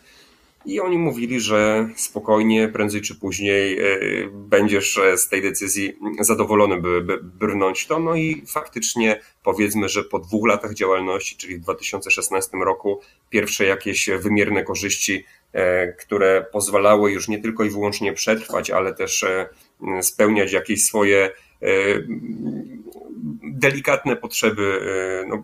i 0.66 0.80
oni 0.80 0.98
mówili, 0.98 1.40
że 1.40 1.90
spokojnie, 1.96 2.70
prędzej 2.70 3.02
czy 3.02 3.16
później 3.16 3.80
e, 3.80 4.00
będziesz 4.34 4.98
e, 4.98 5.18
z 5.18 5.30
tej 5.30 5.42
decyzji 5.42 5.94
zadowolony, 6.20 6.82
by, 6.82 7.20
brnąć 7.24 7.88
to. 7.88 8.00
No 8.00 8.16
i 8.16 8.44
faktycznie 8.48 9.22
powiedzmy, 9.44 9.90
że 9.90 10.04
po 10.04 10.20
dwóch 10.20 10.48
latach 10.48 10.74
działalności, 10.74 11.38
czyli 11.38 11.56
w 11.56 11.60
2016 11.60 12.58
roku, 12.58 13.02
pierwsze 13.30 13.66
jakieś 13.66 14.10
wymierne 14.20 14.64
korzyści, 14.64 15.26
e, 15.54 15.94
które 15.94 16.46
pozwalały 16.52 17.12
już 17.12 17.28
nie 17.28 17.40
tylko 17.40 17.64
i 17.64 17.70
wyłącznie 17.70 18.14
przetrwać, 18.14 18.70
ale 18.70 18.94
też 18.94 19.26
spełniać 20.02 20.52
jakieś 20.52 20.86
swoje 20.86 21.32
delikatne 23.44 24.16
potrzeby, 24.16 24.80
e, 25.24 25.28
no, 25.28 25.44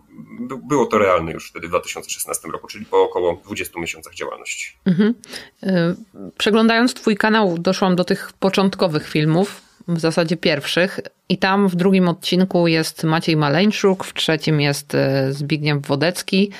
było 0.68 0.86
to 0.86 0.98
realne 0.98 1.32
już 1.32 1.48
wtedy 1.48 1.66
w 1.66 1.70
2016 1.70 2.48
roku, 2.48 2.66
czyli 2.66 2.86
po 2.86 3.02
około 3.02 3.40
20 3.44 3.80
miesiącach 3.80 4.14
działalności. 4.14 4.76
Mhm. 4.84 5.14
E, 5.62 5.94
przeglądając 6.38 6.94
Twój 6.94 7.16
kanał, 7.16 7.58
doszłam 7.58 7.96
do 7.96 8.04
tych 8.04 8.32
początkowych 8.32 9.08
filmów, 9.08 9.62
w 9.88 10.00
zasadzie 10.00 10.36
pierwszych, 10.36 11.00
i 11.28 11.38
tam 11.38 11.68
w 11.68 11.76
drugim 11.76 12.08
odcinku 12.08 12.66
jest 12.66 13.04
Maciej 13.04 13.36
Maleńczuk, 13.36 14.04
w 14.04 14.14
trzecim 14.14 14.60
jest 14.60 14.94
e, 14.94 15.32
Zbigniew 15.32 15.86
Wodecki. 15.86 16.50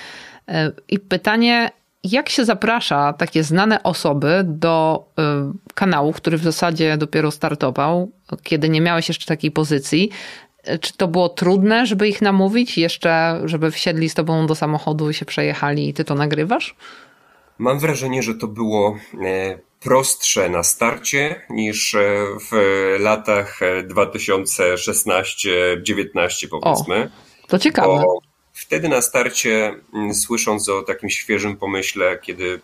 I 0.89 0.99
pytanie, 0.99 1.71
jak 2.05 2.29
się 2.29 2.45
zaprasza 2.45 3.13
takie 3.13 3.45
znane 3.45 3.83
osoby 3.83 4.43
do 4.45 5.05
kanału, 5.75 6.13
który 6.13 6.39
w 6.39 6.43
zasadzie 6.43 6.97
dopiero 6.97 7.31
startował, 7.31 8.11
kiedy 8.43 8.69
nie 8.69 8.81
miałeś 8.81 9.09
jeszcze 9.09 9.27
takiej 9.27 9.51
pozycji? 9.51 10.11
Czy 10.81 10.97
to 10.97 11.09
było 11.09 11.29
trudne, 11.29 11.87
żeby 11.87 12.09
ich 12.09 12.23
namówić 12.23 12.79
jeszcze, 12.79 13.41
żeby 13.45 13.71
wsiedli 13.71 14.09
z 14.09 14.15
tobą 14.15 14.47
do 14.47 14.55
samochodu 14.55 15.11
i 15.11 15.15
się 15.15 15.25
przejechali 15.25 15.89
i 15.89 15.95
ty 15.95 16.05
to 16.05 16.15
nagrywasz? 16.15 16.75
Mam 17.59 17.79
wrażenie, 17.79 18.23
że 18.23 18.35
to 18.35 18.47
było 18.47 18.97
e, 19.25 19.59
prostsze 19.81 20.49
na 20.49 20.63
starcie 20.63 21.43
niż 21.51 21.95
e, 21.95 21.99
w 22.51 22.53
latach 23.01 23.61
2016-19 23.89 26.49
powiedzmy. 26.51 27.11
O, 27.45 27.49
to 27.49 27.59
ciekawe. 27.59 27.89
Bo 27.89 28.32
wtedy 28.53 28.89
na 28.89 29.03
starcie, 29.03 29.75
słysząc 30.13 30.69
o 30.69 30.83
takim 30.83 31.11
świeżym 31.11 31.57
pomyśle, 31.57 32.19
kiedy 32.19 32.61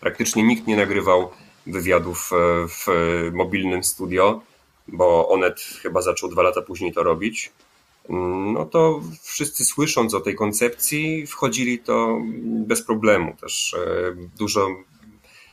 praktycznie 0.00 0.42
nikt 0.42 0.66
nie 0.66 0.76
nagrywał 0.76 1.30
wywiadów 1.66 2.30
e, 2.32 2.36
w 2.68 2.86
mobilnym 3.32 3.84
studio, 3.84 4.40
bo 4.88 5.28
Onet 5.28 5.60
chyba 5.60 6.02
zaczął 6.02 6.30
dwa 6.30 6.42
lata 6.42 6.62
później 6.62 6.92
to 6.92 7.02
robić, 7.02 7.52
no 8.54 8.64
to 8.64 9.00
wszyscy 9.22 9.64
słysząc 9.64 10.14
o 10.14 10.20
tej 10.20 10.34
koncepcji 10.34 11.26
wchodzili 11.26 11.78
to 11.78 12.20
bez 12.44 12.82
problemu. 12.82 13.36
Też 13.40 13.74
e, 13.74 14.14
dużo 14.38 14.68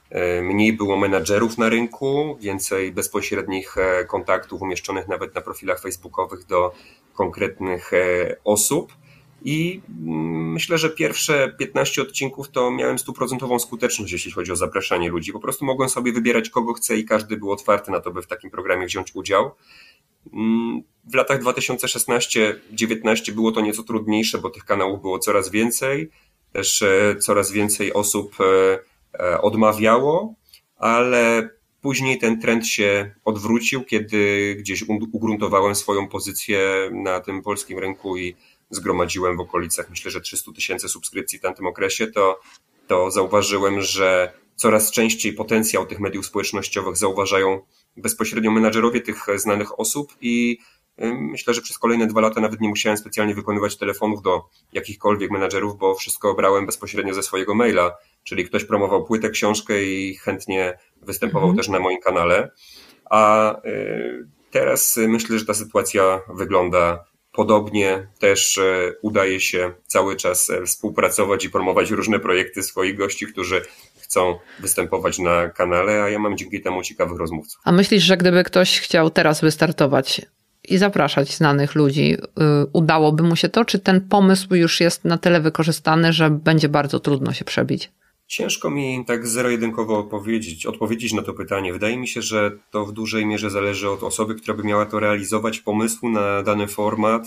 e, 0.10 0.42
mniej 0.42 0.74
było 0.74 0.98
menadżerów 0.98 1.58
na 1.58 1.70
rynku, 1.70 2.38
więcej 2.42 2.92
bezpośrednich 2.92 3.76
kontaktów 4.08 4.62
umieszczonych 4.62 5.08
nawet 5.08 5.36
na 5.36 5.42
profilach 5.42 5.82
facebookowych 5.82 6.46
do 6.46 6.76
konkretnych 7.14 7.92
osób. 8.44 8.94
I 9.42 9.82
mm, 9.90 10.52
myślę, 10.52 10.78
że 10.78 10.90
pierwsze 10.90 11.56
15 11.60 12.02
odcinków 12.02 12.50
to 12.50 12.72
miałem 12.72 13.00
stuprocentową 13.00 13.60
skuteczność, 13.60 14.14
jeśli 14.14 14.32
chodzi 14.32 14.52
o 14.52 14.56
zapraszanie 14.56 15.10
ludzi. 15.10 15.34
Po 15.34 15.40
prostu 15.40 15.66
mogłem 15.66 15.90
sobie 15.90 16.14
wybierać, 16.14 16.50
kogo 16.50 16.74
chcę, 16.74 16.98
i 16.98 17.06
każdy 17.06 17.38
był 17.38 17.52
otwarty 17.52 17.92
na 17.92 18.00
to, 18.00 18.12
by 18.12 18.22
w 18.22 18.28
takim 18.28 18.50
programie 18.50 18.86
wziąć 18.86 19.16
udział. 19.16 19.52
Mm, 20.34 20.82
w 21.06 21.16
latach 21.16 21.42
2016-19 21.44 23.32
było 23.32 23.52
to 23.52 23.62
nieco 23.62 23.84
trudniejsze, 23.84 24.38
bo 24.38 24.50
tych 24.50 24.66
kanałów 24.66 25.02
było 25.02 25.20
coraz 25.20 25.50
więcej, 25.50 26.10
też 26.52 26.82
e, 26.82 27.16
coraz 27.20 27.52
więcej 27.52 27.94
osób 27.94 28.36
e, 28.40 28.80
e, 29.20 29.42
odmawiało, 29.42 30.34
ale 30.78 31.50
później 31.82 32.18
ten 32.18 32.42
trend 32.42 32.68
się 32.68 33.16
odwrócił, 33.26 33.84
kiedy 33.84 34.56
gdzieś 34.60 34.84
ugruntowałem 35.12 35.76
swoją 35.76 36.08
pozycję 36.08 36.90
na 36.92 37.20
tym 37.20 37.42
polskim 37.42 37.80
rynku 37.80 38.18
i 38.18 38.36
zgromadziłem 38.72 39.38
w 39.38 39.40
okolicach, 39.40 39.90
myślę, 39.90 40.12
że 40.12 40.22
300 40.22 40.52
tysięcy 40.52 40.90
subskrypcji 40.90 41.40
w 41.40 41.42
tamtym 41.42 41.66
okresie, 41.68 42.08
to, 42.08 42.40
to 42.88 43.12
zauważyłem, 43.12 43.82
że 43.82 44.34
coraz 44.56 44.92
częściej 44.92 45.34
potencjał 45.34 45.86
tych 45.86 46.00
mediów 46.00 46.26
społecznościowych 46.26 46.98
zauważają 46.98 47.62
bezpośrednio 47.98 48.52
menadżerowie 48.52 49.02
tych 49.02 49.26
znanych 49.36 49.80
osób 49.80 50.14
i 50.22 50.58
myślę, 51.08 51.54
że 51.54 51.62
przez 51.62 51.78
kolejne 51.78 52.08
dwa 52.08 52.22
lata 52.22 52.42
nawet 52.42 52.62
nie 52.62 52.70
musiałem 52.70 52.98
specjalnie 52.98 53.36
wykonywać 53.36 53.78
telefonów 53.78 54.22
do 54.22 54.42
jakichkolwiek 54.74 55.32
menadżerów, 55.32 55.78
bo 55.78 55.96
wszystko 55.96 56.34
brałem 56.34 56.66
bezpośrednio 56.66 57.14
ze 57.14 57.24
swojego 57.24 57.56
maila, 57.56 57.98
czyli 58.24 58.46
ktoś 58.46 58.66
promował 58.66 59.06
płytę, 59.06 59.30
książkę 59.30 59.84
i 59.84 60.16
chętnie 60.16 60.78
występował 61.02 61.50
mhm. 61.50 61.58
też 61.58 61.68
na 61.70 61.80
moim 61.80 62.00
kanale. 62.00 62.52
A 63.10 63.56
y, 63.66 64.28
teraz 64.52 64.98
myślę, 65.08 65.40
że 65.40 65.46
ta 65.46 65.54
sytuacja 65.54 66.22
wygląda 66.34 67.11
Podobnie 67.32 68.08
też 68.20 68.58
e, 68.58 68.94
udaje 69.02 69.40
się 69.40 69.74
cały 69.88 70.16
czas 70.16 70.50
e, 70.50 70.66
współpracować 70.66 71.46
i 71.46 71.50
promować 71.50 71.92
różne 71.92 72.20
projekty 72.20 72.64
swoich 72.64 72.98
gości, 72.98 73.28
którzy 73.28 73.62
chcą 74.00 74.40
występować 74.60 75.20
na 75.20 75.50
kanale, 75.50 76.04
a 76.04 76.10
ja 76.10 76.20
mam 76.20 76.38
dzięki 76.38 76.62
temu 76.62 76.84
ciekawych 76.84 77.18
rozmówców. 77.18 77.62
A 77.64 77.72
myślisz, 77.72 78.04
że 78.04 78.18
gdyby 78.18 78.44
ktoś 78.44 78.80
chciał 78.80 79.10
teraz 79.10 79.42
wystartować 79.42 80.22
i 80.64 80.78
zapraszać 80.78 81.36
znanych 81.36 81.76
ludzi, 81.76 82.14
y, 82.14 82.20
udałoby 82.74 83.24
mu 83.24 83.36
się 83.36 83.50
to, 83.50 83.66
czy 83.66 83.80
ten 83.80 84.02
pomysł 84.02 84.56
już 84.56 84.80
jest 84.80 85.06
na 85.06 85.18
tyle 85.18 85.42
wykorzystany, 85.42 86.14
że 86.14 86.30
będzie 86.30 86.70
bardzo 86.70 87.00
trudno 87.00 87.34
się 87.34 87.46
przebić? 87.46 87.92
Ciężko 88.32 88.70
mi 88.70 89.06
tak 89.06 89.28
zero-jedynkowo 89.28 90.00
odpowiedzieć, 90.00 90.66
odpowiedzieć 90.66 91.14
na 91.14 91.22
to 91.22 91.34
pytanie. 91.34 91.74
Wydaje 91.74 91.98
mi 91.98 92.08
się, 92.08 92.22
że 92.22 92.52
to 92.70 92.86
w 92.86 92.92
dużej 92.92 93.26
mierze 93.26 93.50
zależy 93.50 93.90
od 93.90 94.04
osoby, 94.04 94.36
która 94.36 94.58
by 94.58 94.64
miała 94.64 94.86
to 94.86 95.00
realizować, 95.00 95.60
pomysłu 95.60 96.10
na 96.10 96.44
dany 96.44 96.68
format, 96.68 97.24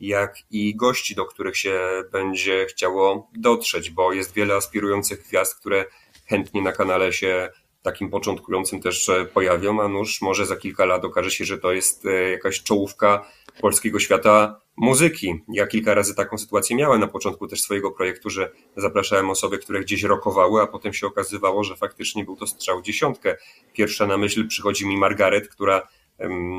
jak 0.00 0.36
i 0.50 0.76
gości, 0.76 1.14
do 1.14 1.24
których 1.24 1.56
się 1.56 1.80
będzie 2.12 2.66
chciało 2.66 3.30
dotrzeć, 3.36 3.90
bo 3.90 4.12
jest 4.12 4.34
wiele 4.34 4.54
aspirujących 4.54 5.22
gwiazd, 5.28 5.54
które 5.60 5.84
chętnie 6.26 6.62
na 6.62 6.72
kanale 6.72 7.12
się 7.12 7.50
takim 7.82 8.10
początkującym 8.10 8.80
też 8.80 9.10
pojawią, 9.34 9.82
a 9.82 9.88
nuż 9.88 10.22
może 10.22 10.46
za 10.46 10.56
kilka 10.56 10.84
lat 10.84 11.04
okaże 11.04 11.30
się, 11.30 11.44
że 11.44 11.58
to 11.58 11.72
jest 11.72 12.06
e, 12.06 12.30
jakaś 12.30 12.62
czołówka 12.62 13.26
polskiego 13.60 14.00
świata 14.00 14.60
muzyki. 14.76 15.42
Ja 15.48 15.66
kilka 15.66 15.94
razy 15.94 16.14
taką 16.14 16.38
sytuację 16.38 16.76
miałem 16.76 17.00
na 17.00 17.08
początku 17.08 17.48
też 17.48 17.62
swojego 17.62 17.90
projektu, 17.90 18.30
że 18.30 18.50
zapraszałem 18.76 19.30
osoby, 19.30 19.58
które 19.58 19.80
gdzieś 19.80 20.02
rokowały, 20.02 20.62
a 20.62 20.66
potem 20.66 20.92
się 20.92 21.06
okazywało, 21.06 21.64
że 21.64 21.76
faktycznie 21.76 22.24
był 22.24 22.36
to 22.36 22.46
strzał 22.46 22.82
dziesiątkę. 22.82 23.36
Pierwsza 23.72 24.06
na 24.06 24.16
myśl 24.16 24.48
przychodzi 24.48 24.86
mi 24.86 24.96
Margaret, 24.96 25.48
która 25.48 25.88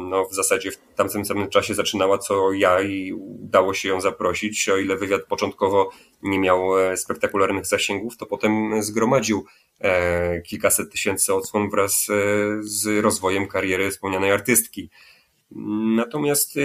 no, 0.10 0.26
w 0.26 0.34
zasadzie 0.34 0.72
w 0.72 0.78
tamtym 0.96 1.26
samym 1.26 1.50
czasie 1.50 1.74
zaczynała 1.74 2.18
co 2.18 2.54
ja 2.54 2.82
i 2.82 3.14
udało 3.14 3.74
się 3.74 3.90
ją 3.90 4.02
zaprosić. 4.02 4.70
O 4.70 4.78
ile 4.78 4.96
wywiad 4.98 5.24
początkowo 5.24 5.90
nie 6.22 6.40
miał 6.40 6.80
e, 6.80 6.98
spektakularnych 6.98 7.66
zasięgów, 7.66 8.18
to 8.18 8.26
potem 8.26 8.84
zgromadził 8.84 9.46
e, 9.80 10.42
kilkaset 10.42 10.92
tysięcy 10.92 11.34
odsłon 11.34 11.70
wraz 11.70 12.08
e, 12.10 12.14
z 12.62 13.04
rozwojem 13.04 13.48
kariery 13.48 13.92
wspomnianej 13.92 14.32
artystki. 14.32 14.90
Natomiast 15.96 16.56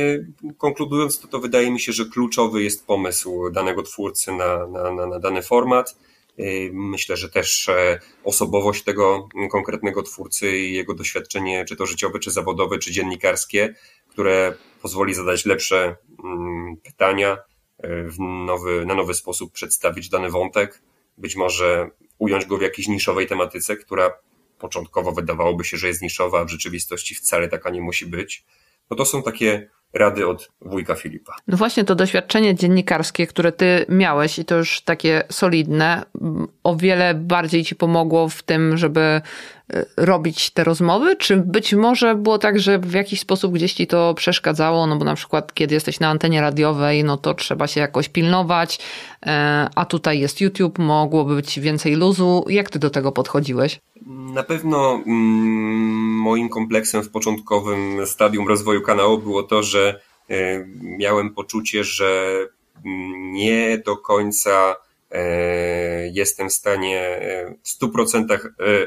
konkludując 0.59 1.21
to, 1.21 1.29
to 1.29 1.41
wydaje 1.41 1.71
mi 1.71 1.81
się, 1.81 1.93
że 1.93 2.05
kluczowy 2.05 2.63
jest 2.63 2.87
pomysł 2.87 3.51
danego 3.51 3.83
twórcy 3.83 4.33
na, 4.33 4.67
na, 4.67 4.93
na, 4.93 5.07
na 5.07 5.19
dany 5.19 5.43
format 5.43 5.97
Y, 6.41 6.71
myślę, 6.73 7.17
że 7.17 7.29
też 7.29 7.69
e, 7.69 8.01
osobowość 8.25 8.85
tego 8.85 9.29
konkretnego 9.51 10.03
twórcy 10.03 10.59
i 10.59 10.75
jego 10.75 10.95
doświadczenie, 10.95 11.65
czy 11.65 11.77
to 11.77 11.87
życiowe, 11.87 12.19
czy 12.19 12.31
zawodowe, 12.31 12.79
czy 12.79 12.93
dziennikarskie, 12.93 13.75
które 14.09 14.55
pozwoli 14.83 15.15
zadać 15.15 15.45
lepsze 15.45 15.97
mm, 16.25 16.77
pytania, 16.77 17.39
e, 17.83 17.89
nowy, 18.19 18.87
na 18.87 18.95
nowy 18.95 19.15
sposób 19.15 19.53
przedstawić 19.53 20.09
dany 20.09 20.31
wątek, 20.31 20.83
być 21.19 21.37
może 21.37 21.91
ująć 22.19 22.47
go 22.47 22.59
w 22.59 22.63
jakiejś 22.63 22.89
niszowej 22.89 23.27
tematyce, 23.27 23.77
która 23.77 24.13
początkowo 24.59 25.13
wydawałoby 25.13 25.65
się, 25.65 25.77
że 25.77 25.89
jest 25.89 26.03
niszowa, 26.03 26.41
a 26.41 26.45
w 26.45 26.51
rzeczywistości 26.51 27.15
wcale 27.15 27.49
taka 27.49 27.71
nie 27.71 27.81
musi 27.81 28.07
być. 28.07 28.45
No 28.91 28.97
to 28.97 29.05
są 29.05 29.23
takie 29.23 29.71
rady 29.93 30.27
od 30.27 30.49
wujka 30.61 30.95
Filipa. 30.95 31.35
No 31.49 31.57
właśnie 31.57 31.85
to 31.85 31.95
doświadczenie 31.95 32.55
dziennikarskie, 32.55 33.27
które 33.27 33.53
ty 33.53 33.87
miałeś 33.89 34.39
i 34.39 34.45
to 34.45 34.57
już 34.57 34.81
takie 34.81 35.23
solidne, 35.31 36.03
o 36.65 36.77
wiele 36.77 37.15
bardziej 37.15 37.65
ci 37.65 37.75
pomogło 37.75 38.29
w 38.29 38.43
tym, 38.43 38.77
żeby 38.77 39.01
e, 39.01 39.23
robić 39.97 40.51
te 40.51 40.65
rozmowy? 40.65 41.17
Czy 41.17 41.37
być 41.37 41.75
może 41.75 42.15
było 42.15 42.39
tak, 42.39 42.61
że 42.61 42.79
w 42.79 42.93
jakiś 42.93 43.21
sposób 43.21 43.53
gdzieś 43.53 43.73
ci 43.73 43.87
to 43.87 44.15
przeszkadzało? 44.15 44.87
No 44.87 44.97
bo 44.97 45.05
na 45.05 45.15
przykład, 45.15 45.55
kiedy 45.55 45.75
jesteś 45.75 46.01
na 46.01 46.09
antenie 46.09 46.41
radiowej, 46.41 47.05
no 47.05 47.17
to 47.17 47.35
trzeba 47.35 47.67
się 47.67 47.81
jakoś 47.81 48.09
pilnować, 48.09 48.79
e, 49.27 49.69
a 49.75 49.85
tutaj 49.85 50.21
jest 50.21 50.41
YouTube, 50.41 50.79
mogłoby 50.79 51.35
być 51.35 51.61
więcej 51.61 51.97
luzu. 51.97 52.45
Jak 52.49 52.71
ty 52.71 52.79
do 52.79 52.91
tego 52.91 53.13
podchodziłeś? 53.13 53.81
Na 54.07 54.43
pewno 54.43 55.03
mm, 55.07 56.11
moim 56.21 56.49
kompleksem 56.49 57.03
w 57.03 57.11
początkowym 57.11 58.07
stadium 58.07 58.49
rozwoju 58.49 58.81
kanału 58.81 59.19
było 59.19 59.43
to, 59.43 59.63
że 59.63 59.80
miałem 60.83 61.35
poczucie, 61.35 61.85
że 61.85 62.39
nie 63.33 63.79
do 63.79 63.97
końca 63.97 64.77
e, 65.11 66.09
jestem 66.09 66.49
w 66.49 66.53
stanie 66.53 67.01
e, 67.01 67.55
w 67.63 67.83
100% 67.83 68.39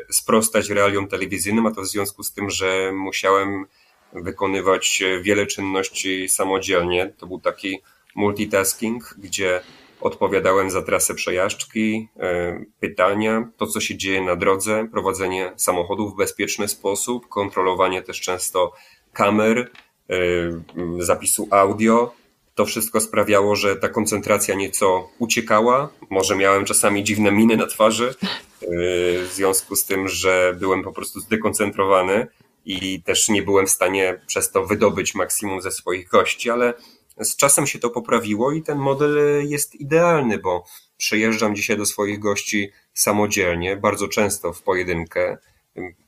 sprostać 0.09 0.69
realiom 0.69 1.07
telewizyjnym, 1.07 1.65
a 1.65 1.71
to 1.71 1.81
w 1.81 1.87
związku 1.87 2.23
z 2.23 2.33
tym, 2.33 2.49
że 2.49 2.91
musiałem 2.93 3.65
wykonywać 4.13 5.03
wiele 5.21 5.45
czynności 5.45 6.29
samodzielnie. 6.29 7.13
To 7.17 7.27
był 7.27 7.39
taki 7.39 7.81
multitasking, 8.15 9.15
gdzie 9.17 9.61
Odpowiadałem 10.03 10.71
za 10.71 10.81
trasę 10.81 11.13
przejażdżki, 11.13 12.07
e, 12.19 12.63
pytania, 12.79 13.49
to 13.57 13.67
co 13.67 13.79
się 13.79 13.97
dzieje 13.97 14.21
na 14.21 14.35
drodze, 14.35 14.87
prowadzenie 14.91 15.51
samochodu 15.55 16.09
w 16.09 16.15
bezpieczny 16.15 16.67
sposób, 16.67 17.29
kontrolowanie 17.29 18.01
też 18.01 18.21
często 18.21 18.73
kamer, 19.13 19.57
e, 19.57 19.67
zapisu 20.99 21.47
audio. 21.51 22.13
To 22.55 22.65
wszystko 22.65 23.01
sprawiało, 23.01 23.55
że 23.55 23.75
ta 23.75 23.89
koncentracja 23.89 24.55
nieco 24.55 25.09
uciekała. 25.19 25.89
Może 26.09 26.35
miałem 26.35 26.65
czasami 26.65 27.03
dziwne 27.03 27.31
miny 27.31 27.57
na 27.57 27.65
twarzy, 27.65 28.09
e, 28.09 28.65
w 29.23 29.29
związku 29.33 29.75
z 29.75 29.85
tym, 29.85 30.07
że 30.07 30.55
byłem 30.59 30.83
po 30.83 30.91
prostu 30.91 31.19
zdekoncentrowany 31.19 32.27
i 32.65 33.01
też 33.01 33.29
nie 33.29 33.43
byłem 33.43 33.67
w 33.67 33.71
stanie 33.71 34.21
przez 34.27 34.51
to 34.51 34.65
wydobyć 34.65 35.15
maksimum 35.15 35.61
ze 35.61 35.71
swoich 35.71 36.07
gości, 36.07 36.49
ale 36.49 36.73
z 37.19 37.35
czasem 37.35 37.67
się 37.67 37.79
to 37.79 37.89
poprawiło 37.89 38.51
i 38.51 38.61
ten 38.61 38.77
model 38.77 39.17
jest 39.47 39.75
idealny, 39.75 40.37
bo 40.37 40.65
przyjeżdżam 40.97 41.55
dzisiaj 41.55 41.77
do 41.77 41.85
swoich 41.85 42.19
gości 42.19 42.71
samodzielnie, 42.93 43.77
bardzo 43.77 44.07
często 44.07 44.53
w 44.53 44.61
pojedynkę. 44.61 45.37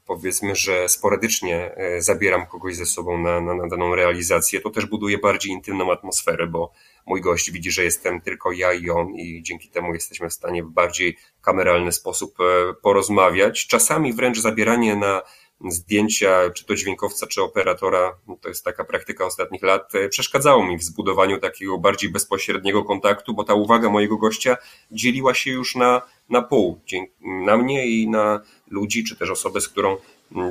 Powiedzmy, 0.05 0.55
że 0.55 0.89
sporadycznie 0.89 1.75
e, 1.75 2.01
zabieram 2.01 2.45
kogoś 2.45 2.75
ze 2.75 2.85
sobą 2.85 3.17
na, 3.17 3.41
na, 3.41 3.53
na 3.53 3.67
daną 3.67 3.95
realizację. 3.95 4.61
To 4.61 4.69
też 4.69 4.85
buduje 4.85 5.17
bardziej 5.17 5.51
intymną 5.51 5.91
atmosferę, 5.91 6.47
bo 6.47 6.71
mój 7.05 7.21
gość 7.21 7.51
widzi, 7.51 7.71
że 7.71 7.83
jestem 7.83 8.21
tylko 8.21 8.51
ja 8.51 8.73
i 8.73 8.89
on, 8.89 9.15
i 9.15 9.43
dzięki 9.43 9.69
temu 9.69 9.93
jesteśmy 9.93 10.29
w 10.29 10.33
stanie 10.33 10.63
w 10.63 10.69
bardziej 10.69 11.17
kameralny 11.41 11.91
sposób 11.91 12.35
e, 12.39 12.73
porozmawiać. 12.73 13.67
Czasami 13.67 14.13
wręcz 14.13 14.39
zabieranie 14.39 14.95
na 14.95 15.21
zdjęcia, 15.69 16.49
czy 16.49 16.65
to 16.65 16.75
dźwiękowca, 16.75 17.27
czy 17.27 17.41
operatora, 17.41 18.17
no 18.27 18.37
to 18.41 18.49
jest 18.49 18.65
taka 18.65 18.83
praktyka 18.83 19.25
ostatnich 19.25 19.63
lat, 19.63 19.95
e, 19.95 20.09
przeszkadzało 20.09 20.65
mi 20.65 20.77
w 20.77 20.83
zbudowaniu 20.83 21.39
takiego 21.39 21.77
bardziej 21.77 22.11
bezpośredniego 22.11 22.83
kontaktu, 22.83 23.33
bo 23.33 23.43
ta 23.43 23.53
uwaga 23.53 23.89
mojego 23.89 24.17
gościa 24.17 24.57
dzieliła 24.91 25.33
się 25.33 25.51
już 25.51 25.75
na, 25.75 26.01
na 26.29 26.41
pół, 26.41 26.79
na 27.21 27.57
mnie 27.57 27.87
i 27.87 28.07
na 28.07 28.41
ludzi, 28.69 29.03
czy 29.03 29.15
też 29.15 29.29
osobę, 29.29 29.61
z 29.61 29.69
którą 29.69 29.97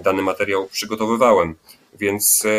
dany 0.03 0.23
materiał 0.23 0.67
przygotowywałem. 0.67 1.55
Więc 1.99 2.45
e, 2.45 2.51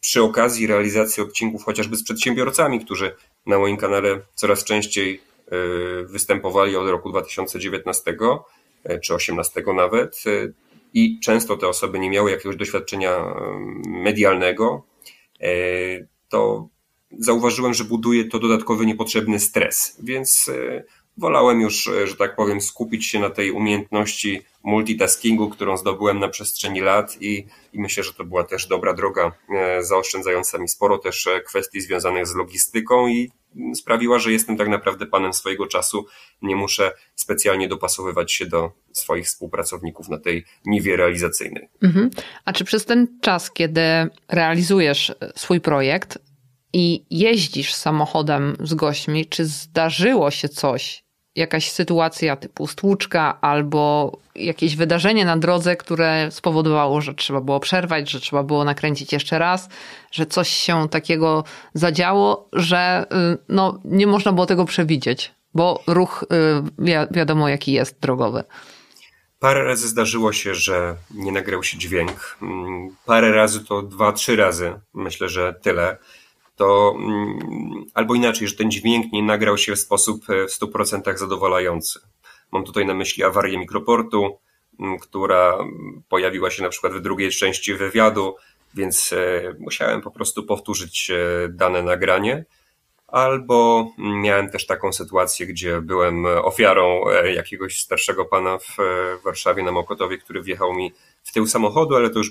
przy 0.00 0.22
okazji 0.22 0.66
realizacji 0.66 1.22
odcinków 1.22 1.64
chociażby 1.64 1.96
z 1.96 2.04
przedsiębiorcami, 2.04 2.84
którzy 2.84 3.16
na 3.46 3.58
moim 3.58 3.76
kanale 3.76 4.20
coraz 4.34 4.64
częściej 4.64 5.20
e, 5.46 5.50
występowali 6.04 6.76
od 6.76 6.88
roku 6.88 7.10
2019 7.10 8.16
czy 9.02 9.12
2018 9.12 9.62
nawet, 9.74 10.24
i 10.94 11.20
często 11.20 11.56
te 11.56 11.68
osoby 11.68 11.98
nie 11.98 12.10
miały 12.10 12.30
jakiegoś 12.30 12.56
doświadczenia 12.56 13.34
medialnego, 13.86 14.86
e, 15.40 15.48
to 16.28 16.68
zauważyłem, 17.18 17.74
że 17.74 17.84
buduje 17.84 18.24
to 18.24 18.38
dodatkowy 18.38 18.86
niepotrzebny 18.86 19.40
stres, 19.40 19.96
więc 20.02 20.48
e, 20.48 20.84
wolałem 21.16 21.60
już, 21.60 21.88
e, 21.88 22.06
że 22.06 22.16
tak 22.16 22.36
powiem, 22.36 22.60
skupić 22.60 23.06
się 23.06 23.20
na 23.20 23.30
tej 23.30 23.50
umiejętności 23.50 24.42
multitaskingu, 24.64 25.50
którą 25.50 25.76
zdobyłem 25.76 26.18
na 26.18 26.28
przestrzeni 26.28 26.80
lat 26.80 27.16
i, 27.22 27.46
i 27.72 27.80
myślę, 27.80 28.02
że 28.02 28.12
to 28.12 28.24
była 28.24 28.44
też 28.44 28.66
dobra 28.66 28.94
droga, 28.94 29.32
zaoszczędzająca 29.80 30.58
mi 30.58 30.68
sporo 30.68 30.98
też 30.98 31.28
kwestii 31.46 31.80
związanych 31.80 32.26
z 32.26 32.34
logistyką 32.34 33.08
i 33.08 33.30
sprawiła, 33.74 34.18
że 34.18 34.32
jestem 34.32 34.56
tak 34.56 34.68
naprawdę 34.68 35.06
panem 35.06 35.32
swojego 35.32 35.66
czasu. 35.66 36.06
Nie 36.42 36.56
muszę 36.56 36.92
specjalnie 37.14 37.68
dopasowywać 37.68 38.32
się 38.32 38.46
do 38.46 38.72
swoich 38.92 39.26
współpracowników 39.26 40.08
na 40.08 40.18
tej 40.18 40.44
niwie 40.66 40.96
realizacyjnej. 40.96 41.68
Mhm. 41.82 42.10
A 42.44 42.52
czy 42.52 42.64
przez 42.64 42.84
ten 42.84 43.18
czas, 43.20 43.52
kiedy 43.52 43.80
realizujesz 44.28 45.14
swój 45.36 45.60
projekt 45.60 46.18
i 46.72 47.04
jeździsz 47.10 47.74
samochodem 47.74 48.56
z 48.60 48.74
gośćmi, 48.74 49.26
czy 49.26 49.44
zdarzyło 49.44 50.30
się 50.30 50.48
coś, 50.48 51.05
jakaś 51.36 51.70
sytuacja 51.70 52.36
typu 52.36 52.66
stłuczka 52.66 53.38
albo 53.40 54.12
jakieś 54.34 54.76
wydarzenie 54.76 55.24
na 55.24 55.36
drodze, 55.36 55.76
które 55.76 56.28
spowodowało, 56.30 57.00
że 57.00 57.14
trzeba 57.14 57.40
było 57.40 57.60
przerwać, 57.60 58.10
że 58.10 58.20
trzeba 58.20 58.42
było 58.42 58.64
nakręcić 58.64 59.12
jeszcze 59.12 59.38
raz, 59.38 59.68
że 60.12 60.26
coś 60.26 60.48
się 60.48 60.88
takiego 60.88 61.44
zadziało, 61.74 62.48
że 62.52 63.06
y, 63.34 63.38
no, 63.48 63.80
nie 63.84 64.06
można 64.06 64.32
było 64.32 64.46
tego 64.46 64.64
przewidzieć, 64.64 65.34
bo 65.54 65.82
ruch 65.86 66.24
y, 66.24 66.26
wi 66.78 66.92
wiadomo 67.10 67.48
jaki 67.48 67.72
jest 67.72 68.00
drogowy. 68.00 68.44
Parę 69.38 69.64
razy 69.64 69.88
zdarzyło 69.88 70.32
się, 70.32 70.54
że 70.54 70.96
nie 71.14 71.32
nagrał 71.32 71.62
się 71.62 71.78
dźwięk. 71.78 72.36
Mm, 72.42 72.96
parę 73.06 73.32
razy 73.32 73.64
to 73.64 73.82
dwa, 73.82 74.12
trzy 74.12 74.36
razy. 74.36 74.72
Myślę, 74.94 75.28
że 75.28 75.54
tyle 75.62 75.96
to 76.56 76.94
mm, 76.98 77.84
albo 77.94 78.14
inaczej, 78.14 78.48
że 78.48 78.56
ten 78.56 78.70
dźwięk 78.70 79.12
nie 79.12 79.22
nagrał 79.22 79.58
się 79.58 79.76
w 79.76 79.78
sposób 79.78 80.30
e, 80.30 80.46
w 80.46 80.50
100% 80.50 81.16
zadowalający. 81.16 82.00
Mam 82.52 82.64
tutaj 82.64 82.86
na 82.86 82.94
myśli 82.94 83.24
awarię 83.24 83.58
mikroportu, 83.58 84.38
mm, 84.80 84.98
która 84.98 85.58
pojawiła 86.08 86.50
się 86.50 86.62
na 86.62 86.68
przykład 86.68 86.92
w 86.92 87.00
drugiej 87.00 87.30
części 87.30 87.74
wywiadu, 87.74 88.36
więc 88.74 89.12
e, 89.12 89.42
musiałem 89.58 90.00
po 90.00 90.10
prostu 90.10 90.42
powtórzyć 90.42 91.10
e, 91.10 91.48
dane 91.48 91.82
nagranie. 91.82 92.44
albo 93.06 93.90
miałem 93.98 94.50
też 94.50 94.66
taką 94.66 94.92
sytuację, 94.92 95.46
gdzie 95.46 95.80
byłem 95.80 96.26
ofiarą 96.26 97.00
jakiegoś 97.34 97.80
starszego 97.80 98.24
pana 98.24 98.58
w 98.58 98.76
Warszawie 99.24 99.62
na 99.62 99.72
Mokotowie, 99.72 100.18
który 100.18 100.42
wjechał 100.42 100.74
mi 100.74 100.92
w 101.22 101.32
tył 101.32 101.46
samochodu, 101.46 101.96
ale 101.96 102.10
to 102.10 102.18
już 102.18 102.30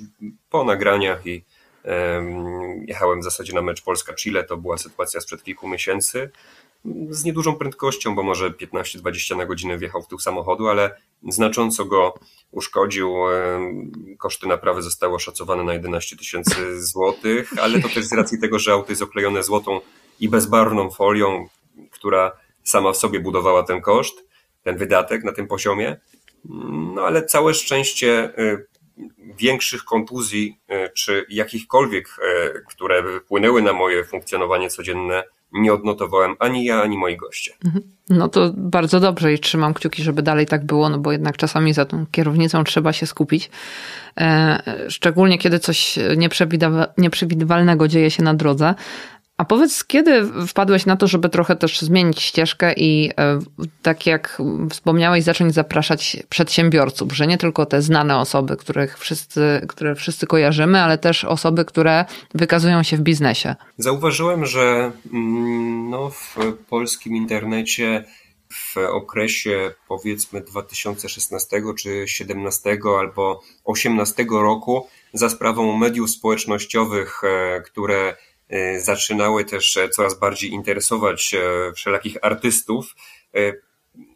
po 0.50 0.64
nagraniach 0.64 1.28
i 1.28 1.44
jechałem 2.86 3.22
w 3.22 3.24
zasadzie 3.24 3.54
na 3.54 3.62
mecz 3.62 3.84
Polska-Chile, 3.84 4.44
to 4.44 4.58
była 4.58 4.78
sytuacja 4.78 5.22
sprzed 5.22 5.44
kilku 5.44 5.68
miesięcy 5.68 6.30
z 7.10 7.24
niedużą 7.24 7.56
prędkością, 7.56 8.16
bo 8.16 8.24
może 8.24 8.50
15-20 8.50 9.38
na 9.38 9.46
godzinę 9.46 9.78
wjechał 9.78 10.02
w 10.02 10.08
tył 10.08 10.20
samochodu, 10.20 10.68
ale 10.68 10.96
znacząco 11.30 11.86
go 11.86 12.14
uszkodził. 12.52 13.16
Koszty 14.18 14.48
naprawy 14.48 14.82
zostały 14.82 15.14
oszacowane 15.14 15.64
na 15.64 15.74
11 15.74 16.18
tysięcy 16.18 16.82
złotych, 16.82 17.52
ale 17.62 17.82
to 17.82 17.90
też 17.90 18.06
z 18.06 18.14
racji 18.14 18.40
tego, 18.40 18.60
że 18.60 18.72
auto 18.72 18.92
jest 18.92 19.02
oklejone 19.02 19.44
złotą 19.44 19.80
i 20.20 20.30
bezbarwną 20.30 20.92
folią, 20.92 21.48
która 21.92 22.32
sama 22.64 22.92
w 22.92 22.98
sobie 22.98 23.20
budowała 23.20 23.64
ten 23.64 23.82
koszt, 23.82 24.24
ten 24.64 24.78
wydatek 24.78 25.24
na 25.24 25.32
tym 25.32 25.48
poziomie. 25.48 25.98
No 26.94 27.02
ale 27.02 27.26
całe 27.26 27.54
szczęście 27.54 28.40
y, 28.40 28.66
większych 29.38 29.84
kontuzji 29.84 30.60
y, 30.70 30.90
czy 30.94 31.26
jakichkolwiek, 31.30 32.08
y, 32.08 32.62
które 32.70 33.20
wpłynęły 33.20 33.62
na 33.62 33.74
moje 33.74 34.04
funkcjonowanie 34.04 34.70
codzienne, 34.70 35.24
nie 35.52 35.74
odnotowałem 35.74 36.36
ani 36.40 36.66
ja, 36.66 36.82
ani 36.82 36.98
moi 36.98 37.18
goście. 37.18 37.54
Mhm. 37.66 37.84
No 38.10 38.30
to 38.30 38.52
bardzo 38.58 39.00
dobrze 39.00 39.34
i 39.34 39.40
trzymam 39.40 39.74
kciuki, 39.74 40.04
żeby 40.04 40.22
dalej 40.22 40.46
tak 40.46 40.66
było, 40.66 40.90
no 40.90 41.00
bo 41.00 41.12
jednak 41.12 41.38
czasami 41.38 41.74
za 41.74 41.86
tą 41.86 42.06
kierownicą 42.12 42.64
trzeba 42.64 42.94
się 42.94 43.06
skupić. 43.06 43.50
E, 44.20 44.86
szczególnie 44.90 45.38
kiedy 45.38 45.60
coś 45.60 46.00
nieprzewidywalnego 46.98 47.88
dzieje 47.88 48.12
się 48.12 48.24
na 48.24 48.34
drodze. 48.34 48.76
A 49.38 49.46
powiedz, 49.46 49.84
kiedy 49.84 50.26
wpadłeś 50.48 50.86
na 50.86 50.98
to, 50.98 51.08
żeby 51.08 51.30
trochę 51.30 51.56
też 51.56 51.82
zmienić 51.82 52.22
ścieżkę 52.22 52.74
i 52.74 53.12
e, 53.18 53.40
tak 53.82 54.06
jak 54.06 54.42
wspomniałeś, 54.70 55.24
zacząć 55.24 55.54
zapraszać 55.54 56.18
przedsiębiorców, 56.30 57.14
że 57.14 57.28
nie 57.28 57.38
tylko 57.38 57.66
te 57.66 57.82
znane 57.82 58.18
osoby, 58.18 58.58
których 58.58 59.00
wszyscy, 59.00 59.66
które 59.68 59.96
wszyscy 59.96 60.28
kojarzymy, 60.28 60.82
ale 60.82 60.98
też 60.98 61.26
osoby, 61.26 61.66
które 61.66 62.06
wykazują 62.34 62.84
się 62.84 62.98
w 62.98 63.02
biznesie? 63.02 63.56
Zauważyłem, 63.78 64.46
że 64.46 64.92
mm, 65.14 65.90
no, 65.90 66.10
w 66.10 66.36
polskim 66.70 67.16
internecie 67.16 68.06
w 68.50 68.78
okresie 68.78 69.72
powiedzmy 69.88 70.42
2016 70.42 71.48
czy 71.78 71.90
2017 71.90 72.78
albo 73.00 73.42
2018 73.64 74.26
roku 74.30 74.88
za 75.14 75.30
sprawą 75.30 75.78
mediów 75.78 76.10
społecznościowych, 76.10 77.22
e, 77.24 77.62
które 77.62 78.16
zaczynały 78.78 79.46
też 79.46 79.78
e, 79.78 79.90
coraz 79.90 80.20
bardziej 80.20 80.52
interesować 80.52 81.34
e, 81.34 81.74
wszelakich 81.74 82.18
artystów 82.22 82.96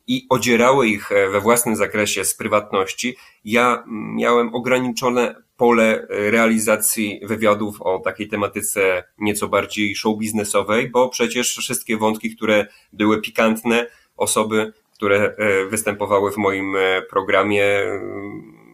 i 0.07 0.25
odzierały 0.29 0.87
ich 0.87 1.09
we 1.31 1.41
własnym 1.41 1.75
zakresie 1.75 2.25
z 2.25 2.35
prywatności. 2.35 3.17
Ja 3.45 3.83
miałem 3.87 4.55
ograniczone 4.55 5.35
pole 5.57 6.07
realizacji 6.09 7.19
wywiadów 7.23 7.81
o 7.81 7.99
takiej 7.99 8.27
tematyce 8.27 9.03
nieco 9.17 9.47
bardziej 9.47 9.95
show 9.95 10.17
biznesowej, 10.17 10.89
bo 10.89 11.09
przecież 11.09 11.57
wszystkie 11.57 11.97
wątki, 11.97 12.35
które 12.35 12.67
były 12.93 13.21
pikantne, 13.21 13.87
osoby, 14.17 14.73
które 14.93 15.35
występowały 15.69 16.31
w 16.31 16.37
moim 16.37 16.75
programie, 17.09 17.83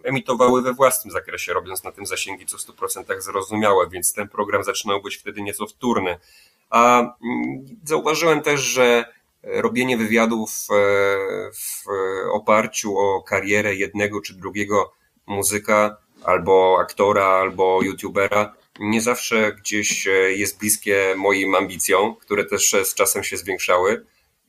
emitowały 0.05 0.61
we 0.61 0.73
własnym 0.73 1.11
zakresie, 1.11 1.53
robiąc 1.53 1.83
na 1.83 1.91
tym 1.91 2.05
zasięgi 2.05 2.45
co 2.45 2.57
w 2.57 2.61
100% 2.61 3.21
zrozumiałe, 3.21 3.89
więc 3.89 4.13
ten 4.13 4.27
program 4.27 4.63
zaczynał 4.63 5.01
być 5.01 5.17
wtedy 5.17 5.41
nieco 5.41 5.67
wtórny. 5.67 6.19
A 6.69 6.99
mm, 6.99 7.65
zauważyłem 7.83 8.41
też, 8.41 8.61
że 8.61 9.05
robienie 9.45 9.97
wywiadów 9.97 10.49
e, 10.49 10.75
w 11.51 11.85
oparciu 12.31 12.97
o 12.97 13.21
karierę 13.21 13.75
jednego 13.75 14.21
czy 14.21 14.33
drugiego 14.33 14.93
muzyka, 15.27 15.97
albo 16.23 16.77
aktora, 16.81 17.25
albo 17.25 17.83
youtubera, 17.83 18.53
nie 18.79 19.01
zawsze 19.01 19.53
gdzieś 19.53 20.07
e, 20.07 20.11
jest 20.11 20.59
bliskie 20.59 21.13
moim 21.17 21.55
ambicjom, 21.55 22.15
które 22.15 22.45
też 22.45 22.75
z 22.83 22.93
czasem 22.93 23.23
się 23.23 23.37
zwiększały. 23.37 24.05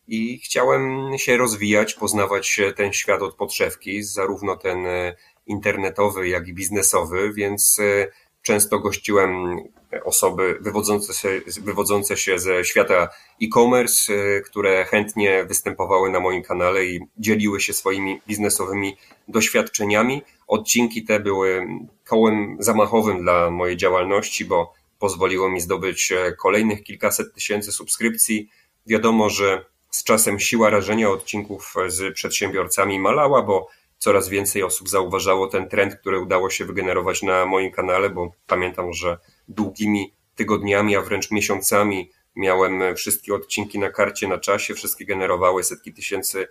I 0.08 0.38
chciałem 0.38 1.12
się 1.18 1.36
rozwijać, 1.36 1.94
poznawać 1.94 2.60
ten 2.76 2.92
świat 2.92 3.22
od 3.22 3.34
podszewki, 3.34 4.02
zarówno 4.02 4.56
ten 4.56 4.86
e, 4.86 5.16
internetowy, 5.46 6.28
jak 6.28 6.48
i 6.48 6.54
biznesowy, 6.54 7.32
więc 7.32 7.78
e, 7.78 8.08
często 8.42 8.78
gościłem 8.78 9.58
osoby 10.04 10.58
wywodzące 10.60 11.14
się, 11.14 11.40
wywodzące 11.60 12.16
się 12.16 12.38
ze 12.38 12.64
świata 12.64 13.08
e-commerce, 13.42 14.14
e, 14.14 14.40
które 14.40 14.84
chętnie 14.84 15.44
występowały 15.44 16.10
na 16.10 16.20
moim 16.20 16.42
kanale 16.42 16.84
i 16.86 17.00
dzieliły 17.18 17.60
się 17.60 17.72
swoimi 17.72 18.20
biznesowymi 18.28 18.96
doświadczeniami. 19.28 20.22
Odcinki 20.46 21.04
te 21.04 21.20
były 21.20 21.66
kołem 22.04 22.56
zamachowym 22.58 23.22
dla 23.22 23.50
mojej 23.50 23.76
działalności, 23.76 24.44
bo 24.44 24.72
pozwoliło 24.98 25.50
mi 25.50 25.60
zdobyć 25.60 26.12
e, 26.12 26.32
kolejnych 26.32 26.82
kilkaset 26.82 27.34
tysięcy 27.34 27.72
subskrypcji. 27.72 28.50
Wiadomo, 28.86 29.30
że 29.30 29.64
z 29.90 30.04
czasem 30.04 30.40
siła 30.40 30.70
rażenia 30.70 31.10
odcinków 31.10 31.74
z 31.86 32.14
przedsiębiorcami 32.14 32.98
malała, 32.98 33.42
bo 33.42 33.68
coraz 33.98 34.28
więcej 34.28 34.62
osób 34.62 34.88
zauważało 34.88 35.46
ten 35.46 35.68
trend, 35.68 35.94
który 35.94 36.20
udało 36.20 36.50
się 36.50 36.64
wygenerować 36.64 37.22
na 37.22 37.46
moim 37.46 37.72
kanale, 37.72 38.10
bo 38.10 38.32
pamiętam, 38.46 38.92
że 38.92 39.18
długimi 39.48 40.12
tygodniami, 40.34 40.96
a 40.96 41.02
wręcz 41.02 41.30
miesiącami 41.30 42.10
miałem 42.36 42.96
wszystkie 42.96 43.34
odcinki 43.34 43.78
na 43.78 43.90
karcie 43.90 44.28
na 44.28 44.38
czasie, 44.38 44.74
wszystkie 44.74 45.04
generowały 45.04 45.64
setki 45.64 45.92
tysięcy 45.92 46.48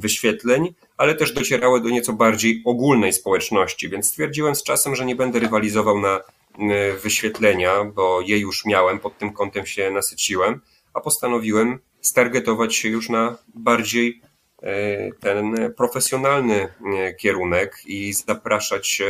wyświetleń, 0.00 0.74
ale 0.96 1.14
też 1.14 1.32
docierały 1.32 1.80
do 1.80 1.88
nieco 1.88 2.12
bardziej 2.12 2.62
ogólnej 2.64 3.12
społeczności, 3.12 3.88
więc 3.88 4.06
stwierdziłem 4.06 4.54
z 4.54 4.62
czasem, 4.62 4.96
że 4.96 5.04
nie 5.04 5.16
będę 5.16 5.38
rywalizował 5.38 6.00
na 6.00 6.20
wyświetlenia, 7.02 7.84
bo 7.84 8.20
je 8.20 8.38
już 8.38 8.64
miałem, 8.64 8.98
pod 8.98 9.18
tym 9.18 9.32
kątem 9.32 9.66
się 9.66 9.90
nasyciłem, 9.90 10.60
a 10.94 11.00
postanowiłem 11.00 11.78
stargetować 12.00 12.74
się 12.74 12.88
już 12.88 13.08
na 13.08 13.38
bardziej 13.54 14.20
ten 15.20 15.72
profesjonalny 15.76 16.54
e, 16.54 17.14
kierunek 17.14 17.76
i 17.86 18.12
zapraszać 18.12 19.00
e, 19.00 19.04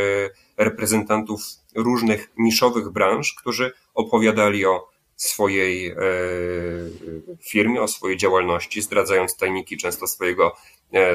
reprezentantów 0.64 1.40
różnych 1.74 2.30
niszowych 2.38 2.90
branż, 2.90 3.34
którzy 3.34 3.72
opowiadali 3.94 4.66
o 4.66 4.88
swojej 5.16 5.94
firmie, 7.42 7.82
o 7.82 7.88
swojej 7.88 8.16
działalności, 8.16 8.82
zdradzając 8.82 9.36
tajniki 9.36 9.76
często 9.76 10.06
swojego 10.06 10.56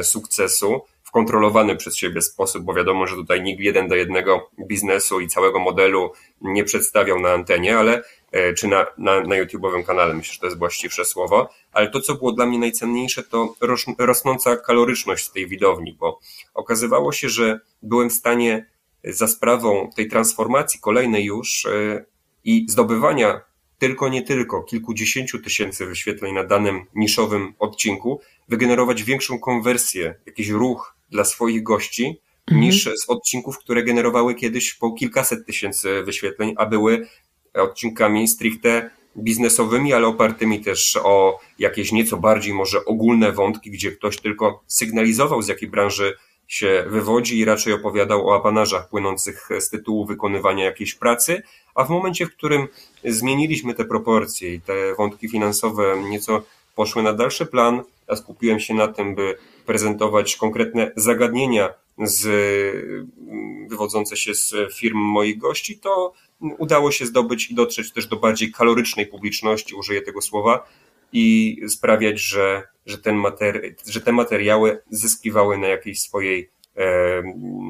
sukcesu 0.01 0.81
w 1.03 1.11
kontrolowany 1.11 1.75
przez 1.75 1.97
siebie 1.97 2.21
sposób, 2.21 2.63
bo 2.63 2.73
wiadomo, 2.73 3.07
że 3.07 3.15
tutaj 3.15 3.41
nikt 3.41 3.61
jeden 3.61 3.87
do 3.87 3.95
jednego 3.95 4.49
biznesu 4.67 5.19
i 5.19 5.27
całego 5.27 5.59
modelu 5.59 6.11
nie 6.41 6.63
przedstawiał 6.63 7.19
na 7.19 7.29
antenie, 7.29 7.77
ale 7.77 8.01
E, 8.01 8.20
czy 8.57 8.67
na, 8.67 8.85
na, 8.97 9.21
na 9.21 9.35
YouTube'owym 9.35 9.83
kanale, 9.83 10.13
myślę, 10.13 10.33
że 10.33 10.39
to 10.39 10.45
jest 10.45 10.59
właściwsze 10.59 11.05
słowo, 11.05 11.49
ale 11.71 11.89
to, 11.89 11.99
co 11.99 12.15
było 12.15 12.31
dla 12.31 12.45
mnie 12.45 12.59
najcenniejsze, 12.59 13.23
to 13.23 13.55
rosnąca 13.97 14.57
kaloryczność 14.57 15.29
tej 15.29 15.47
widowni, 15.47 15.93
bo 15.93 16.19
okazywało 16.53 17.11
się, 17.11 17.29
że 17.29 17.59
byłem 17.81 18.09
w 18.09 18.13
stanie 18.13 18.65
za 19.03 19.27
sprawą 19.27 19.89
tej 19.95 20.07
transformacji 20.07 20.79
kolejnej 20.79 21.25
już 21.25 21.65
e, 21.65 22.05
i 22.43 22.65
zdobywania 22.69 23.41
tylko 23.77 24.09
nie 24.09 24.21
tylko 24.21 24.63
kilkudziesięciu 24.63 25.39
tysięcy 25.39 25.85
wyświetleń 25.85 26.33
na 26.33 26.43
danym 26.43 26.85
niszowym 26.95 27.53
odcinku, 27.59 28.21
wygenerować 28.47 29.03
większą 29.03 29.39
konwersję, 29.39 30.15
jakiś 30.25 30.49
ruch 30.49 30.95
dla 31.09 31.23
swoich 31.23 31.63
gości, 31.63 32.21
mhm. 32.47 32.61
niż 32.61 32.83
z 32.83 33.09
odcinków, 33.09 33.59
które 33.59 33.83
generowały 33.83 34.35
kiedyś 34.35 34.73
po 34.73 34.91
kilkaset 34.91 35.45
tysięcy 35.45 36.03
wyświetleń, 36.03 36.53
a 36.57 36.65
były 36.65 37.07
odcinkami 37.53 38.27
stricte 38.27 38.89
biznesowymi, 39.17 39.93
ale 39.93 40.07
opartymi 40.07 40.59
też 40.59 40.99
o 41.03 41.39
jakieś 41.59 41.91
nieco 41.91 42.17
bardziej 42.17 42.53
może 42.53 42.85
ogólne 42.85 43.31
wątki, 43.31 43.71
gdzie 43.71 43.91
ktoś 43.91 44.17
tylko 44.17 44.63
sygnalizował 44.67 45.41
z 45.41 45.47
jakiej 45.47 45.69
branży 45.69 46.13
się 46.47 46.85
wywodzi 46.87 47.39
i 47.39 47.45
raczej 47.45 47.73
opowiadał 47.73 48.27
o 48.27 48.35
apanarzach 48.35 48.89
płynących 48.89 49.49
z 49.59 49.69
tytułu 49.69 50.05
wykonywania 50.05 50.65
jakiejś 50.65 50.95
pracy, 50.95 51.43
a 51.75 51.83
w 51.83 51.89
momencie, 51.89 52.25
w 52.25 52.35
którym 52.35 52.67
zmieniliśmy 53.03 53.73
te 53.73 53.85
proporcje 53.85 54.53
i 54.53 54.61
te 54.61 54.95
wątki 54.95 55.29
finansowe 55.29 56.03
nieco 56.09 56.43
poszły 56.75 57.03
na 57.03 57.13
dalszy 57.13 57.45
plan, 57.45 57.83
a 58.07 58.15
skupiłem 58.15 58.59
się 58.59 58.73
na 58.73 58.87
tym, 58.87 59.15
by 59.15 59.37
prezentować 59.65 60.35
konkretne 60.35 60.91
zagadnienia 60.95 61.73
z, 61.97 62.27
wywodzące 63.69 64.17
się 64.17 64.35
z 64.35 64.53
firm 64.73 64.97
moich 64.97 65.37
gości, 65.37 65.79
to 65.79 66.13
udało 66.57 66.91
się 66.91 67.05
zdobyć 67.05 67.51
i 67.51 67.55
dotrzeć 67.55 67.93
też 67.93 68.07
do 68.07 68.15
bardziej 68.15 68.51
kalorycznej 68.51 69.07
publiczności, 69.07 69.75
użyję 69.75 70.01
tego 70.01 70.21
słowa, 70.21 70.67
i 71.13 71.57
sprawiać, 71.67 72.21
że, 72.21 72.63
że, 72.85 72.97
ten 72.97 73.23
że 73.87 74.01
te 74.01 74.11
materiały 74.11 74.81
zyskiwały 74.89 75.57
na 75.57 75.67
jakiejś 75.67 76.01
swojej 76.01 76.51
e, 76.77 76.83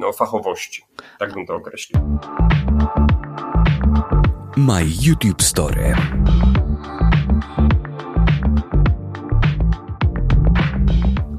no, 0.00 0.12
fachowości. 0.12 0.82
Tak 1.18 1.34
bym 1.34 1.46
to 1.46 1.54
określił. 1.54 2.00
My 4.56 4.84
YouTube 5.02 5.42
Story. 5.42 5.94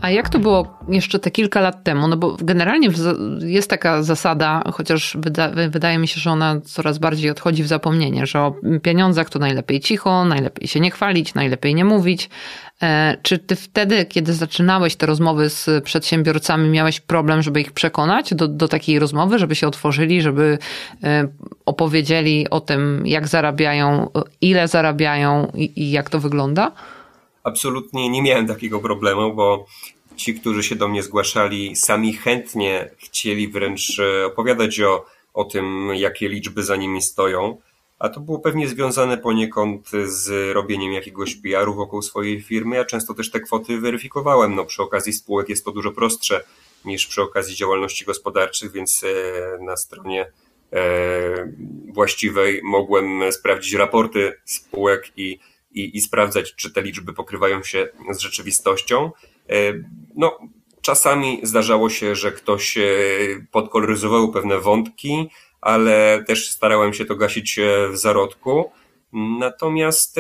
Jak 0.10 0.30
to 0.30 0.40
było 0.40 0.78
jeszcze 0.90 1.20
te 1.20 1.32
kilka 1.32 1.62
lat 1.62 1.84
temu? 1.84 2.08
No 2.08 2.18
bo 2.18 2.38
generalnie 2.42 2.90
jest 3.40 3.70
taka 3.70 4.04
zasada, 4.04 4.64
chociaż 4.74 5.18
wyda, 5.20 5.50
wydaje 5.70 5.98
mi 5.98 6.08
się, 6.08 6.20
że 6.20 6.32
ona 6.32 6.62
coraz 6.62 6.98
bardziej 6.98 7.32
odchodzi 7.32 7.64
w 7.64 7.68
zapomnienie, 7.68 8.26
że 8.26 8.40
o 8.40 8.56
pieniądzach 8.82 9.30
to 9.30 9.40
najlepiej 9.40 9.80
cicho, 9.80 10.26
najlepiej 10.26 10.68
się 10.68 10.80
nie 10.80 10.92
chwalić, 10.92 11.34
najlepiej 11.34 11.76
nie 11.76 11.86
mówić. 11.86 12.30
E, 12.82 13.18
czy 13.22 13.40
ty 13.40 13.56
wtedy, 13.56 14.06
kiedy 14.06 14.34
zaczynałeś 14.34 14.96
te 14.96 15.06
rozmowy 15.06 15.50
z 15.50 15.84
przedsiębiorcami, 15.84 16.70
miałeś 16.70 17.00
problem, 17.00 17.42
żeby 17.42 17.62
ich 17.62 17.72
przekonać 17.72 18.34
do, 18.34 18.48
do 18.48 18.68
takiej 18.68 19.00
rozmowy, 19.00 19.40
żeby 19.40 19.56
się 19.56 19.68
otworzyli, 19.68 20.22
żeby 20.22 20.58
e, 21.04 21.28
opowiedzieli 21.66 22.50
o 22.50 22.62
tym, 22.62 23.04
jak 23.08 23.28
zarabiają, 23.28 24.10
ile 24.42 24.68
zarabiają 24.68 25.52
i, 25.56 25.82
i 25.82 25.92
jak 25.92 26.10
to 26.10 26.20
wygląda? 26.20 26.72
absolutnie 27.44 28.10
nie 28.10 28.22
miałem 28.22 28.48
takiego 28.48 28.80
problemu, 28.80 29.34
bo 29.34 29.66
ci, 30.16 30.36
którzy 30.36 30.64
się 30.64 30.76
do 30.76 30.88
mnie 30.88 31.04
zgłaszali, 31.04 31.76
sami 31.76 32.14
chętnie 32.14 32.90
chcieli 32.98 33.48
wręcz 33.48 34.00
e, 34.00 34.26
opowiadać 34.26 34.80
o, 34.80 35.06
o 35.34 35.44
tym, 35.44 35.90
jakie 35.96 36.30
liczby 36.30 36.64
za 36.64 36.76
nimi 36.76 37.02
stoją. 37.02 37.58
A 38.00 38.10
to 38.10 38.20
było 38.20 38.40
pewnie 38.40 38.68
związane 38.68 39.18
poniekąd 39.18 39.92
z 40.06 40.54
robieniem 40.54 40.94
jakiegoś 40.94 41.36
PR-u 41.36 41.74
wokół 41.74 42.02
swojej 42.02 42.42
firmy. 42.42 42.76
Ja 42.76 42.86
często 42.86 43.14
też 43.14 43.32
te 43.32 43.40
kwoty 43.40 43.80
weryfikowałem. 43.80 44.56
No, 44.56 44.66
przy 44.66 44.84
okazji 44.84 45.14
spółek 45.14 45.50
jest 45.50 45.66
to 45.66 45.72
dużo 45.72 45.92
prostsze 45.92 46.44
niż 46.86 47.08
przy 47.08 47.22
okazji 47.22 47.56
działalności 47.56 48.06
gospodarczych, 48.06 48.72
więc 48.72 49.04
e, 49.04 49.64
na 49.64 49.78
stronie 49.78 50.32
e, 50.74 51.54
właściwej 51.94 52.62
mogłem 52.64 53.32
sprawdzić 53.32 53.74
raporty 53.74 54.34
spółek 54.46 55.12
i 55.18 55.40
i, 55.74 55.98
i 55.98 56.02
sprawdzać, 56.02 56.56
czy 56.56 56.72
te 56.72 56.82
liczby 56.82 57.14
pokrywają 57.14 57.64
się 57.64 57.88
z 58.12 58.20
rzeczywistością. 58.20 59.12
E, 59.50 59.56
no, 60.16 60.40
czasami 60.82 61.40
zdarzało 61.44 61.90
się, 61.90 62.16
że 62.16 62.32
ktoś 62.32 62.78
e, 62.78 62.84
podkoloryzował 63.52 64.32
pewne 64.32 64.60
wątki, 64.60 65.30
ale 65.62 66.24
też 66.28 66.50
starałem 66.50 66.94
się 66.94 67.06
to 67.06 67.16
gasić 67.16 67.60
e, 67.60 67.90
w 67.90 67.98
zarodku. 67.98 68.72
Natomiast 69.40 70.20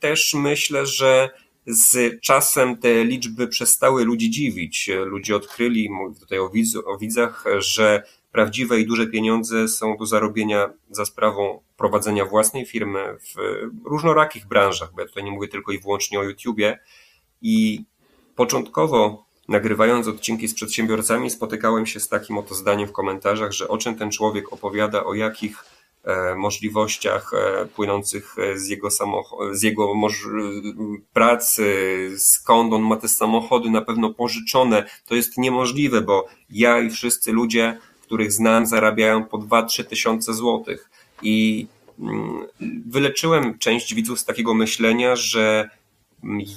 też 0.00 0.34
myślę, 0.34 0.86
że 0.86 1.30
z 1.66 2.20
czasem 2.20 2.76
te 2.76 3.04
liczby 3.04 3.48
przestały 3.48 4.04
ludzi 4.04 4.30
dziwić. 4.30 4.90
Ludzie 5.04 5.36
odkryli, 5.36 5.90
mówię 5.90 6.20
tutaj 6.20 6.38
o, 6.38 6.48
widz, 6.48 6.76
o 6.76 6.98
widzach, 6.98 7.44
że 7.58 8.02
prawdziwe 8.32 8.80
i 8.80 8.86
duże 8.86 9.06
pieniądze 9.06 9.68
są 9.68 9.96
do 9.96 10.06
zarobienia 10.06 10.70
za 10.90 11.04
sprawą 11.04 11.62
prowadzenia 11.76 12.24
własnej 12.24 12.66
firmy 12.66 13.16
w 13.20 13.34
różnorakich 13.84 14.46
branżach, 14.46 14.92
bo 14.94 15.00
ja 15.00 15.08
tutaj 15.08 15.24
nie 15.24 15.30
mówię 15.30 15.48
tylko 15.48 15.72
i 15.72 15.78
wyłącznie 15.78 16.20
o 16.20 16.22
YouTubie. 16.22 16.78
I 17.42 17.84
początkowo 18.36 19.24
nagrywając 19.48 20.08
odcinki 20.08 20.48
z 20.48 20.54
przedsiębiorcami 20.54 21.30
spotykałem 21.30 21.86
się 21.86 22.00
z 22.00 22.08
takim 22.08 22.38
oto 22.38 22.54
zdaniem 22.54 22.88
w 22.88 22.92
komentarzach, 22.92 23.52
że 23.52 23.68
o 23.68 23.78
czym 23.78 23.94
ten 23.94 24.10
człowiek 24.10 24.52
opowiada, 24.52 25.04
o 25.04 25.14
jakich 25.14 25.64
e, 26.04 26.34
możliwościach 26.34 27.30
e, 27.34 27.66
płynących 27.66 28.36
z 28.54 28.68
jego, 28.68 28.88
samoch- 28.88 29.54
z 29.54 29.62
jego 29.62 29.94
pracy, 31.12 32.10
skąd 32.18 32.72
on 32.72 32.82
ma 32.82 32.96
te 32.96 33.08
samochody 33.08 33.70
na 33.70 33.82
pewno 33.82 34.14
pożyczone. 34.14 34.84
To 35.06 35.14
jest 35.14 35.38
niemożliwe, 35.38 36.00
bo 36.00 36.26
ja 36.50 36.80
i 36.80 36.90
wszyscy 36.90 37.32
ludzie 37.32 37.78
których 38.04 38.32
znam, 38.32 38.66
zarabiają 38.66 39.24
po 39.24 39.38
2-3 39.38 39.84
tysiące 39.84 40.34
złotych. 40.34 40.90
I 41.22 41.66
mm, 41.98 42.46
wyleczyłem 42.86 43.58
część 43.58 43.94
widzów 43.94 44.20
z 44.20 44.24
takiego 44.24 44.54
myślenia, 44.54 45.16
że 45.16 45.70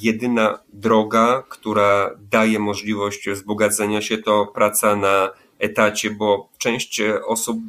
jedyna 0.01 0.59
droga, 0.73 1.43
która 1.49 2.11
daje 2.31 2.59
możliwość 2.59 3.29
wzbogacenia 3.29 4.01
się, 4.01 4.17
to 4.17 4.45
praca 4.45 4.95
na 4.95 5.29
etacie, 5.59 6.11
bo 6.11 6.49
część 6.57 7.01
osób 7.25 7.59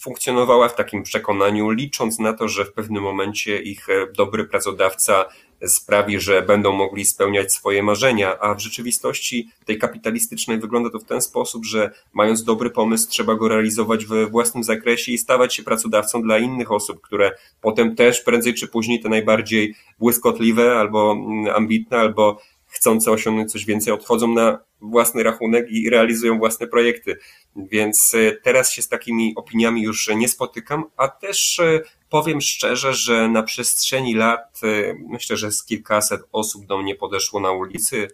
funkcjonowała 0.00 0.68
w 0.68 0.76
takim 0.76 1.02
przekonaniu, 1.02 1.70
licząc 1.70 2.18
na 2.18 2.32
to, 2.32 2.48
że 2.48 2.64
w 2.64 2.72
pewnym 2.72 3.02
momencie 3.02 3.62
ich 3.62 3.88
e, 3.88 4.12
dobry 4.16 4.44
pracodawca 4.44 5.24
sprawi, 5.66 6.20
że 6.20 6.42
będą 6.42 6.72
mogli 6.72 7.04
spełniać 7.04 7.52
swoje 7.52 7.82
marzenia, 7.82 8.38
a 8.38 8.54
w 8.54 8.60
rzeczywistości 8.60 9.50
tej 9.64 9.78
kapitalistycznej 9.78 10.58
wygląda 10.58 10.90
to 10.90 10.98
w 10.98 11.04
ten 11.04 11.20
sposób, 11.20 11.64
że 11.64 11.90
mając 12.12 12.44
dobry 12.44 12.70
pomysł, 12.70 13.08
trzeba 13.10 13.34
go 13.34 13.48
realizować 13.48 14.06
we 14.06 14.26
własnym 14.26 14.64
zakresie 14.64 15.12
i 15.12 15.18
stawać 15.18 15.54
się 15.54 15.62
pracodawcą 15.62 16.22
dla 16.22 16.38
innych 16.38 16.72
osób, 16.72 17.00
które 17.00 17.32
potem 17.60 17.96
też 17.96 18.20
prędzej 18.20 18.54
czy 18.54 18.68
później 18.68 19.00
te 19.00 19.08
najbardziej 19.08 19.74
błyskotliwe 19.98 20.78
albo 20.78 21.12
mm, 21.12 21.54
ambitne, 21.56 21.98
albo 21.98 22.40
chcące 22.66 23.10
osiągnąć 23.10 23.52
coś 23.52 23.64
więcej, 23.64 23.92
odchodzą 23.92 24.28
na 24.34 24.58
własny 24.80 25.22
rachunek 25.22 25.70
i 25.70 25.90
realizują 25.90 26.38
własne 26.38 26.66
projekty. 26.66 27.16
Więc 27.56 28.14
e, 28.14 28.32
teraz 28.42 28.72
się 28.72 28.82
z 28.82 28.88
takimi 28.88 29.32
opiniami 29.36 29.82
już 29.82 30.08
nie 30.16 30.28
spotykam, 30.28 30.84
a 30.96 31.08
też 31.08 31.60
e, 31.60 31.80
powiem 32.14 32.40
szczerze, 32.40 32.94
że 32.94 33.28
na 33.28 33.42
przestrzeni 33.42 34.14
lat 34.14 34.60
e, 34.62 34.94
myślę, 35.08 35.36
że 35.36 35.52
z 35.52 35.64
kilkaset 35.64 36.20
osób 36.32 36.66
do 36.66 36.78
mnie 36.78 36.94
podeszło 36.94 37.40
na 37.40 37.52
ulicy, 37.52 38.08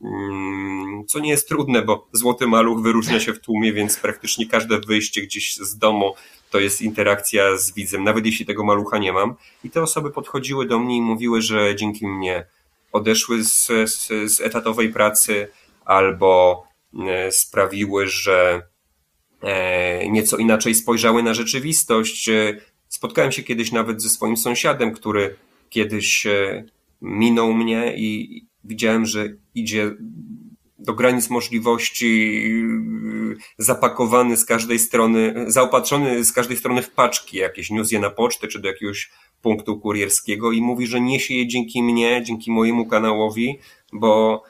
mm, 0.00 1.04
co 1.06 1.18
nie 1.18 1.30
jest 1.30 1.48
trudne, 1.48 1.82
bo 1.82 2.08
złoty 2.12 2.46
maluch 2.46 2.82
wyróżnia 2.82 3.20
się 3.20 3.32
w 3.32 3.40
tłumie, 3.40 3.72
więc 3.72 3.96
praktycznie 3.96 4.46
każde 4.46 4.80
wyjście 4.80 5.22
gdzieś 5.22 5.56
z 5.56 5.78
domu 5.78 6.14
to 6.50 6.60
jest 6.60 6.82
interakcja 6.82 7.56
z 7.56 7.74
widzem, 7.74 8.04
nawet 8.04 8.26
jeśli 8.26 8.46
tego 8.46 8.64
malucha 8.64 8.98
nie 8.98 9.12
mam. 9.12 9.34
I 9.64 9.70
te 9.70 9.82
osoby 9.82 10.10
podchodziły 10.10 10.66
do 10.66 10.78
mnie 10.78 10.96
i 10.96 11.02
mówiły, 11.02 11.42
że 11.42 11.76
dzięki 11.76 12.06
mnie 12.06 12.46
odeszły 12.92 13.44
z, 13.44 13.66
z, 13.66 14.08
z 14.32 14.40
etatowej 14.40 14.92
pracy 14.92 15.48
albo 15.84 16.64
e, 17.08 17.32
sprawiły, 17.32 18.08
że 18.08 18.62
e, 19.42 20.08
nieco 20.08 20.36
inaczej 20.36 20.74
spojrzały 20.74 21.22
na 21.22 21.34
rzeczywistość. 21.34 22.30
E, 22.94 22.96
spotkałem 22.96 23.32
się 23.32 23.42
kiedyś 23.42 23.72
nawet 23.72 24.02
ze 24.02 24.08
swoim 24.08 24.36
sąsiadem, 24.36 24.92
który 24.92 25.36
kiedyś 25.70 26.26
minął 27.02 27.54
mnie 27.54 27.94
i 27.96 28.42
widziałem, 28.64 29.06
że 29.06 29.28
idzie 29.54 29.90
do 30.78 30.94
granic 30.94 31.30
możliwości 31.30 32.42
zapakowany 33.58 34.36
z 34.36 34.44
każdej 34.44 34.78
strony, 34.78 35.44
zaopatrzony 35.46 36.24
z 36.24 36.32
każdej 36.32 36.56
strony 36.56 36.82
w 36.82 36.90
paczki, 36.90 37.36
jakieś 37.36 37.70
niósł 37.70 37.94
je 37.94 38.00
na 38.00 38.10
pocztę 38.10 38.48
czy 38.48 38.60
do 38.60 38.68
jakiegoś 38.68 39.10
punktu 39.42 39.80
kurierskiego 39.80 40.52
i 40.52 40.60
mówi, 40.60 40.86
że 40.86 41.00
niesie 41.00 41.34
je 41.34 41.46
dzięki 41.46 41.82
mnie, 41.82 42.22
dzięki 42.26 42.50
mojemu 42.50 42.86
kanałowi, 42.86 43.58
bo 43.92 44.42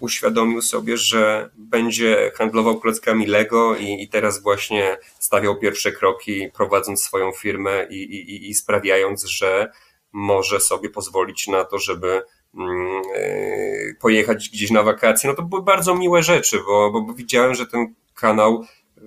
uświadomił 0.00 0.62
sobie, 0.62 0.96
że 0.96 1.50
będzie 1.56 2.32
handlował 2.34 2.80
klockami 2.80 3.26
Lego 3.26 3.76
i, 3.76 4.02
i 4.02 4.08
teraz 4.08 4.42
właśnie 4.42 4.98
stawiał 5.18 5.58
pierwsze 5.58 5.92
kroki, 5.92 6.48
prowadząc 6.54 7.02
swoją 7.02 7.32
firmę 7.32 7.86
i, 7.90 8.02
i, 8.02 8.50
i 8.50 8.54
sprawiając, 8.54 9.24
że 9.24 9.72
może 10.12 10.60
sobie 10.60 10.90
pozwolić 10.90 11.48
na 11.48 11.64
to, 11.64 11.78
żeby 11.78 12.22
mm, 12.54 13.02
e, 13.14 13.94
pojechać 14.00 14.48
gdzieś 14.48 14.70
na 14.70 14.82
wakacje. 14.82 15.30
No 15.30 15.36
to 15.36 15.42
były 15.42 15.62
bardzo 15.62 15.94
miłe 15.94 16.22
rzeczy, 16.22 16.58
bo, 16.66 16.90
bo 16.90 17.14
widziałem, 17.14 17.54
że 17.54 17.66
ten 17.66 17.94
kanał 18.14 18.64
e, 18.96 19.00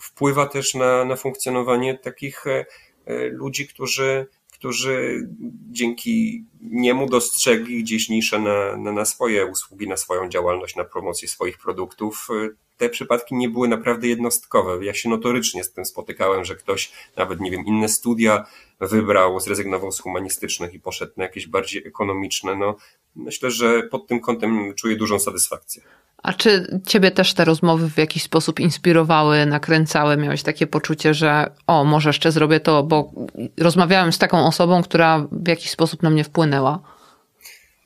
wpływa 0.00 0.46
też 0.46 0.74
na, 0.74 1.04
na 1.04 1.16
funkcjonowanie 1.16 1.98
takich 1.98 2.46
e, 2.46 2.64
E, 3.06 3.28
ludzi, 3.28 3.68
którzy, 3.68 4.26
którzy 4.62 5.28
dzięki 5.70 6.44
niemu 6.60 7.08
dostrzegli 7.08 7.82
gdzieś 7.82 8.08
niszę 8.08 8.38
na, 8.38 8.76
na, 8.76 8.92
na 8.92 9.04
swoje 9.04 9.46
usługi, 9.46 9.88
na 9.88 9.96
swoją 9.96 10.28
działalność, 10.28 10.76
na 10.76 10.84
promocję 10.84 11.28
swoich 11.28 11.58
produktów. 11.58 12.28
Te 12.76 12.88
przypadki 12.88 13.34
nie 13.34 13.48
były 13.48 13.68
naprawdę 13.68 14.08
jednostkowe. 14.08 14.84
Ja 14.84 14.94
się 14.94 15.08
notorycznie 15.08 15.64
z 15.64 15.72
tym 15.72 15.84
spotykałem, 15.84 16.44
że 16.44 16.56
ktoś 16.56 16.92
nawet, 17.16 17.40
nie 17.40 17.50
wiem, 17.50 17.64
inne 17.66 17.88
studia 17.88 18.46
wybrał, 18.80 19.40
zrezygnował 19.40 19.92
z 19.92 20.00
humanistycznych 20.00 20.74
i 20.74 20.80
poszedł 20.80 21.12
na 21.16 21.24
jakieś 21.24 21.46
bardziej 21.46 21.86
ekonomiczne. 21.86 22.56
No, 22.56 22.76
myślę, 23.16 23.50
że 23.50 23.82
pod 23.82 24.06
tym 24.06 24.20
kątem 24.20 24.74
czuję 24.74 24.96
dużą 24.96 25.18
satysfakcję. 25.18 25.82
A 26.22 26.32
czy 26.32 26.80
ciebie 26.86 27.10
też 27.10 27.34
te 27.34 27.44
rozmowy 27.44 27.90
w 27.90 27.98
jakiś 27.98 28.22
sposób 28.22 28.60
inspirowały, 28.60 29.46
nakręcały? 29.46 30.16
Miałeś 30.16 30.42
takie 30.42 30.66
poczucie, 30.66 31.14
że 31.14 31.50
o, 31.66 31.84
może 31.84 32.08
jeszcze 32.08 32.32
zrobię 32.32 32.60
to, 32.60 32.82
bo 32.82 33.12
rozmawiałem 33.58 34.12
z 34.12 34.18
taką 34.18 34.46
osobą, 34.46 34.82
która 34.82 35.26
w 35.32 35.48
jakiś 35.48 35.70
sposób 35.70 36.02
na 36.02 36.10
mnie 36.10 36.24
wpłynęła? 36.24 36.82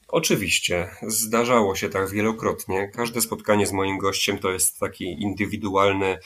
Oczywiście, 0.08 0.88
zdarzało 1.02 1.74
się 1.74 1.88
tak 1.88 2.10
wielokrotnie. 2.10 2.90
Każde 2.94 3.20
spotkanie 3.20 3.66
z 3.66 3.72
moim 3.72 3.98
gościem 3.98 4.38
to 4.38 4.50
jest 4.50 4.80
taki 4.80 5.22
indywidualny 5.22 6.18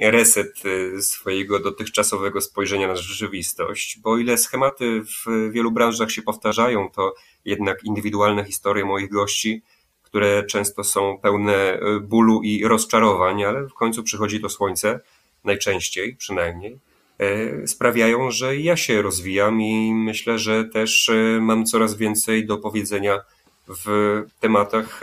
reset 0.00 0.62
e, 0.96 1.02
swojego 1.02 1.60
dotychczasowego 1.60 2.40
spojrzenia 2.40 2.88
na 2.88 2.96
rzeczywistość, 2.96 3.98
bo 4.02 4.18
ile 4.18 4.38
schematy 4.38 5.02
w 5.02 5.50
wielu 5.52 5.70
branżach 5.70 6.10
się 6.10 6.22
powtarzają, 6.22 6.90
to 6.90 7.14
jednak 7.44 7.84
indywidualne 7.84 8.44
historie 8.44 8.84
moich 8.84 9.10
gości 9.10 9.62
które 10.08 10.42
często 10.42 10.84
są 10.84 11.18
pełne 11.22 11.54
e, 11.54 12.00
bólu 12.00 12.42
i 12.42 12.64
rozczarowań, 12.64 13.44
ale 13.44 13.68
w 13.68 13.74
końcu 13.74 14.02
przychodzi 14.02 14.40
to 14.40 14.48
słońce, 14.48 15.00
najczęściej 15.44 16.16
przynajmniej, 16.16 16.78
e, 17.18 17.66
sprawiają, 17.66 18.30
że 18.30 18.56
ja 18.56 18.76
się 18.76 19.02
rozwijam 19.02 19.62
i 19.62 19.94
myślę, 19.94 20.38
że 20.38 20.64
też 20.64 21.08
e, 21.08 21.40
mam 21.40 21.66
coraz 21.66 21.96
więcej 21.96 22.46
do 22.46 22.58
powiedzenia 22.58 23.20
w 23.68 24.22
tematach 24.40 25.00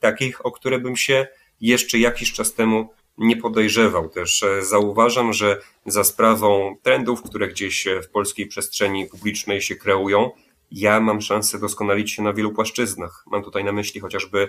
takich, 0.00 0.46
o 0.46 0.50
które 0.52 0.78
bym 0.78 0.96
się 0.96 1.26
jeszcze 1.60 1.98
jakiś 1.98 2.32
czas 2.32 2.54
temu 2.54 2.88
nie 3.18 3.36
podejrzewał. 3.36 4.08
Też 4.08 4.44
zauważam, 4.60 5.32
że 5.32 5.60
za 5.86 6.04
sprawą 6.04 6.76
trendów, 6.82 7.22
które 7.22 7.48
gdzieś 7.48 7.86
w 8.02 8.08
polskiej 8.08 8.46
przestrzeni 8.46 9.06
publicznej 9.06 9.62
się 9.62 9.76
kreują, 9.76 10.30
ja 10.70 11.00
mam 11.00 11.20
szansę 11.20 11.58
doskonalić 11.58 12.10
się 12.10 12.22
na 12.22 12.32
wielu 12.32 12.52
płaszczyznach. 12.52 13.24
Mam 13.26 13.42
tutaj 13.42 13.64
na 13.64 13.72
myśli 13.72 14.00
chociażby 14.00 14.48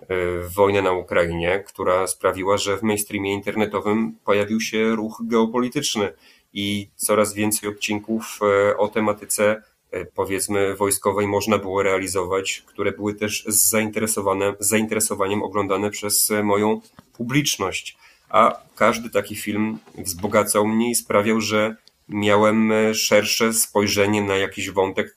e, 0.00 0.06
wojnę 0.54 0.82
na 0.82 0.92
Ukrainie, 0.92 1.64
która 1.66 2.06
sprawiła, 2.06 2.56
że 2.56 2.76
w 2.76 2.82
mainstreamie 2.82 3.32
internetowym 3.32 4.16
pojawił 4.24 4.60
się 4.60 4.96
ruch 4.96 5.22
geopolityczny 5.24 6.12
i 6.52 6.88
coraz 6.96 7.34
więcej 7.34 7.68
odcinków 7.68 8.38
e, 8.42 8.76
o 8.76 8.88
tematyce 8.88 9.62
e, 9.90 10.04
powiedzmy 10.04 10.74
wojskowej 10.74 11.26
można 11.26 11.58
było 11.58 11.82
realizować, 11.82 12.62
które 12.66 12.92
były 12.92 13.14
też 13.14 13.44
zainteresowane, 13.46 14.54
z 14.60 14.68
zainteresowaniem 14.68 15.42
oglądane 15.42 15.90
przez 15.90 16.32
moją 16.42 16.80
publiczność. 17.12 17.96
A 18.28 18.62
każdy 18.74 19.10
taki 19.10 19.36
film 19.36 19.78
wzbogacał 19.98 20.66
mnie 20.66 20.90
i 20.90 20.94
sprawiał, 20.94 21.40
że 21.40 21.76
miałem 22.08 22.72
szersze 22.94 23.52
spojrzenie 23.52 24.22
na 24.22 24.36
jakiś 24.36 24.70
wątek, 24.70 25.16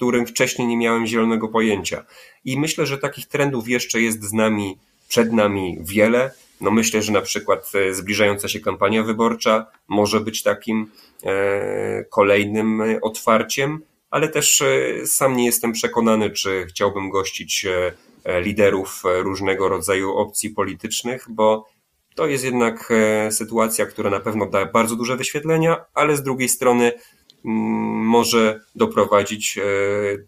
którym 0.00 0.26
wcześniej 0.26 0.68
nie 0.68 0.76
miałem 0.76 1.06
zielonego 1.06 1.48
pojęcia. 1.48 2.04
I 2.44 2.60
myślę, 2.60 2.86
że 2.86 2.98
takich 2.98 3.26
trendów 3.26 3.68
jeszcze 3.68 4.00
jest 4.00 4.22
z 4.22 4.32
nami, 4.32 4.78
przed 5.08 5.32
nami 5.32 5.78
wiele. 5.80 6.30
No 6.60 6.70
myślę, 6.70 7.02
że 7.02 7.12
na 7.12 7.20
przykład 7.20 7.72
e, 7.74 7.94
zbliżająca 7.94 8.48
się 8.48 8.60
kampania 8.60 9.02
wyborcza 9.02 9.66
może 9.88 10.20
być 10.20 10.42
takim 10.42 10.90
e, 11.24 12.04
kolejnym 12.04 12.82
otwarciem, 13.02 13.80
ale 14.10 14.28
też 14.28 14.62
e, 14.62 15.06
sam 15.06 15.36
nie 15.36 15.46
jestem 15.46 15.72
przekonany, 15.72 16.30
czy 16.30 16.66
chciałbym 16.68 17.10
gościć 17.10 17.66
liderów 18.40 19.02
różnego 19.04 19.68
rodzaju 19.68 20.16
opcji 20.16 20.50
politycznych, 20.50 21.26
bo 21.28 21.68
to 22.14 22.26
jest 22.26 22.44
jednak 22.44 22.92
sytuacja, 23.30 23.86
która 23.86 24.10
na 24.10 24.20
pewno 24.20 24.46
da 24.46 24.66
bardzo 24.66 24.96
duże 24.96 25.16
wyświetlenia, 25.16 25.84
ale 25.94 26.16
z 26.16 26.22
drugiej 26.22 26.48
strony 26.48 26.92
może 27.44 28.60
doprowadzić 28.74 29.58
e, 29.58 29.62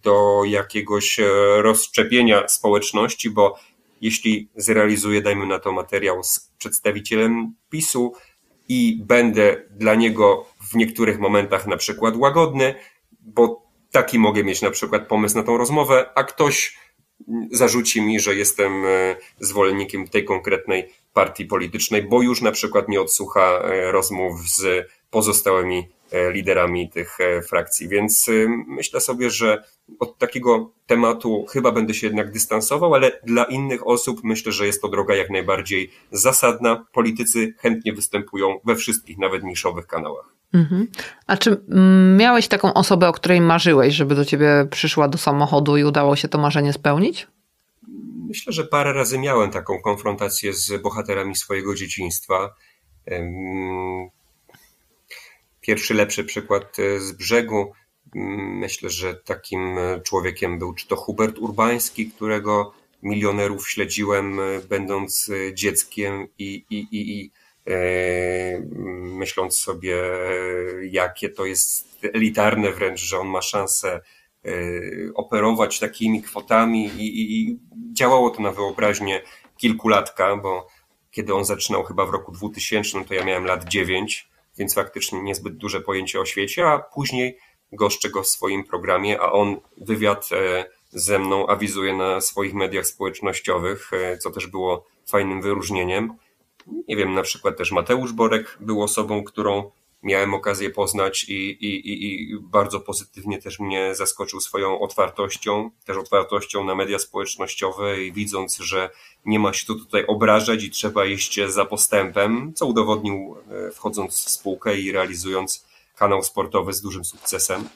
do 0.03 0.42
jakiegoś 0.44 1.18
e, 1.20 1.25
rozszczepienia 1.62 2.48
społeczności, 2.48 3.31
bo 3.31 3.59
jeśli 4.01 4.48
zrealizuję, 4.57 5.22
dajmy 5.22 5.46
na 5.46 5.59
to 5.59 5.72
materiał 5.72 6.22
z 6.25 6.51
przedstawicielem 6.59 7.55
PiSu 7.70 8.12
i 8.68 8.98
będę 9.05 9.62
dla 9.70 9.94
niego 9.94 10.46
w 10.70 10.75
niektórych 10.75 11.18
momentach 11.18 11.66
na 11.66 11.77
przykład 11.77 12.16
łagodny, 12.16 12.75
bo 13.20 13.62
taki 13.90 14.18
mogę 14.18 14.44
mieć 14.44 14.62
na 14.62 14.70
przykład 14.70 15.09
pomysł 15.09 15.37
na 15.37 15.42
tą 15.42 15.57
rozmowę, 15.57 16.11
a 16.14 16.25
ktoś 16.25 16.79
zarzuci 17.51 18.03
mi, 18.03 18.20
że 18.20 18.35
jestem 18.35 18.87
e, 18.87 19.16
zwolennikiem 19.40 20.09
tej 20.09 20.25
konkretnej 20.25 20.88
partii 21.12 21.46
politycznej, 21.46 22.03
bo 22.03 22.22
już 22.22 22.42
na 22.42 22.53
przykład 22.53 22.88
nie 22.88 23.01
odsłucha 23.01 23.62
rozmów 23.90 24.48
z 24.48 24.88
pozostałymi 25.11 25.88
liderami 26.33 26.90
tych 26.90 27.20
e, 27.20 27.42
frakcji. 27.42 27.88
Więc 27.88 28.29
y, 28.29 28.48
myślę 28.66 29.01
sobie, 29.01 29.31
że 29.31 29.64
od 29.98 30.18
takiego 30.18 30.72
tematu 30.87 31.46
chyba 31.51 31.72
będę 31.72 31.94
się 31.94 32.07
jednak 32.07 32.33
dystansował, 32.33 32.94
ale 32.94 33.20
dla 33.25 33.44
innych 33.44 33.87
osób 33.87 34.20
myślę, 34.25 34.53
że 34.53 34.66
jest 34.66 34.83
to 34.83 34.88
droga 34.88 35.14
jak 35.14 35.31
najbardziej 35.31 35.90
zasadna. 36.11 36.87
Politycy 36.92 37.55
chętnie 37.59 37.92
występują 37.92 38.61
we 38.64 38.77
wszystkich, 38.77 39.18
nawet 39.18 39.44
niszowych 39.44 39.87
kanałach. 39.87 40.27
Mhm. 40.53 40.88
A 41.27 41.37
czy 41.37 41.51
mm, 41.51 42.16
miałeś 42.16 42.48
taką 42.48 42.75
osobę, 42.75 43.09
o 43.09 43.12
której 43.12 43.40
marzyłeś, 43.40 43.94
żeby 43.94 44.14
do 44.14 44.25
ciebie 44.25 44.66
przyszła 44.70 45.09
do 45.09 45.18
samochodu 45.18 45.77
i 45.77 45.85
udało 45.85 46.16
się 46.16 46.29
to 46.29 46.38
marzenie 46.38 46.72
spełnić? 46.72 47.27
Myślę, 48.29 48.53
że 48.53 48.64
parę 48.64 48.92
razy 48.92 49.18
miałem 49.18 49.51
taką 49.51 49.81
konfrontację 49.81 50.53
z 50.53 50.83
bohaterami 50.83 51.37
swojego 51.37 51.75
dzieciństwa. 51.75 52.55
Pierwszy 55.62 55.94
lepszy 55.94 56.25
przykład 56.25 56.79
e, 56.79 57.01
z 57.01 57.12
brzegu. 57.12 57.72
Mm, 58.14 58.59
myślę, 58.59 58.90
że 58.90 59.14
takim 59.14 59.79
e, 59.79 60.01
człowiekiem 60.01 60.59
był 60.59 60.75
czy 60.75 60.88
to 60.88 60.96
Hubert 60.96 61.38
Urbański, 61.38 62.11
którego 62.11 62.72
milionerów 63.03 63.70
śledziłem 63.70 64.40
e, 64.40 64.42
będąc 64.68 65.31
dzieckiem 65.55 66.29
i, 66.38 66.64
i, 66.70 66.79
i, 66.90 67.20
i 67.20 67.31
myśląc 69.03 69.59
sobie, 69.59 69.96
jakie 70.90 71.29
to 71.29 71.46
jest 71.46 71.98
elitarne 72.14 72.72
wręcz, 72.72 73.01
że 73.01 73.18
on 73.18 73.29
ma 73.29 73.42
szansę 73.42 74.01
operować 75.14 75.79
takimi 75.79 76.22
kwotami 76.22 76.87
i, 76.87 77.40
i 77.40 77.59
działało 77.92 78.31
to 78.31 78.42
na 78.42 78.51
wyobraźnię 78.51 79.22
kilkulatka, 79.57 80.37
bo 80.37 80.66
kiedy 81.11 81.35
on 81.35 81.44
zaczynał 81.44 81.85
chyba 81.85 82.07
w 82.07 82.11
roku 82.11 82.33
2000, 82.33 83.05
to 83.05 83.14
ja 83.14 83.25
miałem 83.25 83.44
lat 83.44 83.64
9 83.64 84.32
więc 84.58 84.74
faktycznie 84.74 85.22
niezbyt 85.22 85.56
duże 85.56 85.80
pojęcie 85.80 86.20
o 86.20 86.24
świecie, 86.24 86.68
a 86.68 86.78
później 86.78 87.38
goszczę 87.72 88.10
go 88.10 88.22
w 88.22 88.26
swoim 88.26 88.64
programie, 88.64 89.20
a 89.20 89.32
on 89.32 89.56
wywiad 89.76 90.28
e, 90.32 90.64
ze 90.90 91.18
mną 91.18 91.46
awizuje 91.46 91.94
na 91.94 92.20
swoich 92.20 92.54
mediach 92.54 92.86
społecznościowych, 92.86 93.92
e, 93.92 94.18
co 94.18 94.30
też 94.30 94.46
było 94.46 94.86
fajnym 95.06 95.42
wyróżnieniem. 95.42 96.14
Nie 96.88 96.96
wiem, 96.96 97.14
na 97.14 97.22
przykład 97.22 97.56
też 97.56 97.72
Mateusz 97.72 98.12
Borek 98.12 98.58
był 98.60 98.82
osobą, 98.82 99.24
którą 99.24 99.70
miałem 100.02 100.34
okazję 100.34 100.70
poznać 100.70 101.24
i, 101.28 101.50
i, 101.50 101.90
i, 101.90 102.22
i 102.30 102.38
bardzo 102.40 102.80
pozytywnie 102.80 103.42
też 103.42 103.60
mnie 103.60 103.94
zaskoczył 103.94 104.40
swoją 104.40 104.80
otwartością, 104.80 105.70
też 105.84 105.96
otwartością 105.96 106.64
na 106.64 106.74
media 106.74 106.98
społecznościowe 106.98 108.02
i 108.02 108.12
widząc, 108.12 108.56
że 108.56 108.90
nie 109.24 109.38
ma 109.38 109.52
się 109.52 109.66
tu 109.66 109.74
tutaj 109.74 110.06
obrażać 110.06 110.64
i 110.64 110.70
trzeba 110.70 111.04
iść 111.04 111.40
za 111.48 111.64
postępem, 111.64 112.52
co 112.54 112.66
udowodnił 112.66 113.36
e, 113.50 113.70
wchodząc 113.70 114.24
w 114.24 114.30
spółkę 114.30 114.78
i 114.78 114.92
realizując 114.92 115.66
kanał 115.96 116.22
sportowy 116.22 116.72
z 116.72 116.80
dużym 116.80 117.04
sukcesem. 117.04 117.68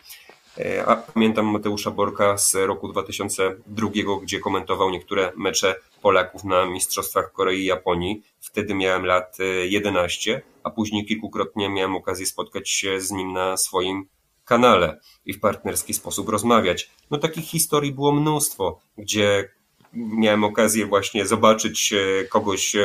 E, 0.59 0.87
a 0.87 0.97
pamiętam 0.97 1.47
Mateusza 1.47 1.91
Borka 1.91 2.39
z 2.39 2.55
roku 2.55 2.89
2002, 2.89 3.91
gdzie 4.23 4.41
komentował 4.41 4.91
niektóre 4.91 5.33
mecze 5.37 5.75
Polaków 6.03 6.45
na 6.45 6.67
Mistrzostwach 6.67 7.33
Korei 7.33 7.61
i 7.61 7.65
Japonii. 7.65 8.23
Wtedy 8.41 8.75
miałem 8.75 9.07
lat 9.07 9.39
11, 9.69 10.35
e, 10.35 10.43
a 10.67 10.71
później 10.71 11.07
kilkukrotnie 11.07 11.69
miałem 11.69 11.97
okazję 11.97 12.27
spotkać 12.27 12.71
się 12.71 13.01
z 13.01 13.11
nim 13.11 13.33
na 13.33 13.57
swoim 13.57 14.09
kanale 14.45 15.01
i 15.25 15.33
w 15.33 15.41
partnerski 15.41 15.95
sposób 15.95 16.29
rozmawiać. 16.29 16.91
No 17.11 17.19
takich 17.19 17.45
historii 17.45 17.93
było 17.93 18.13
mnóstwo, 18.13 18.81
gdzie 18.99 19.49
miałem 19.93 20.45
okazję 20.45 20.87
właśnie 20.87 21.27
zobaczyć 21.27 21.93
e, 21.93 22.25
kogoś 22.25 22.77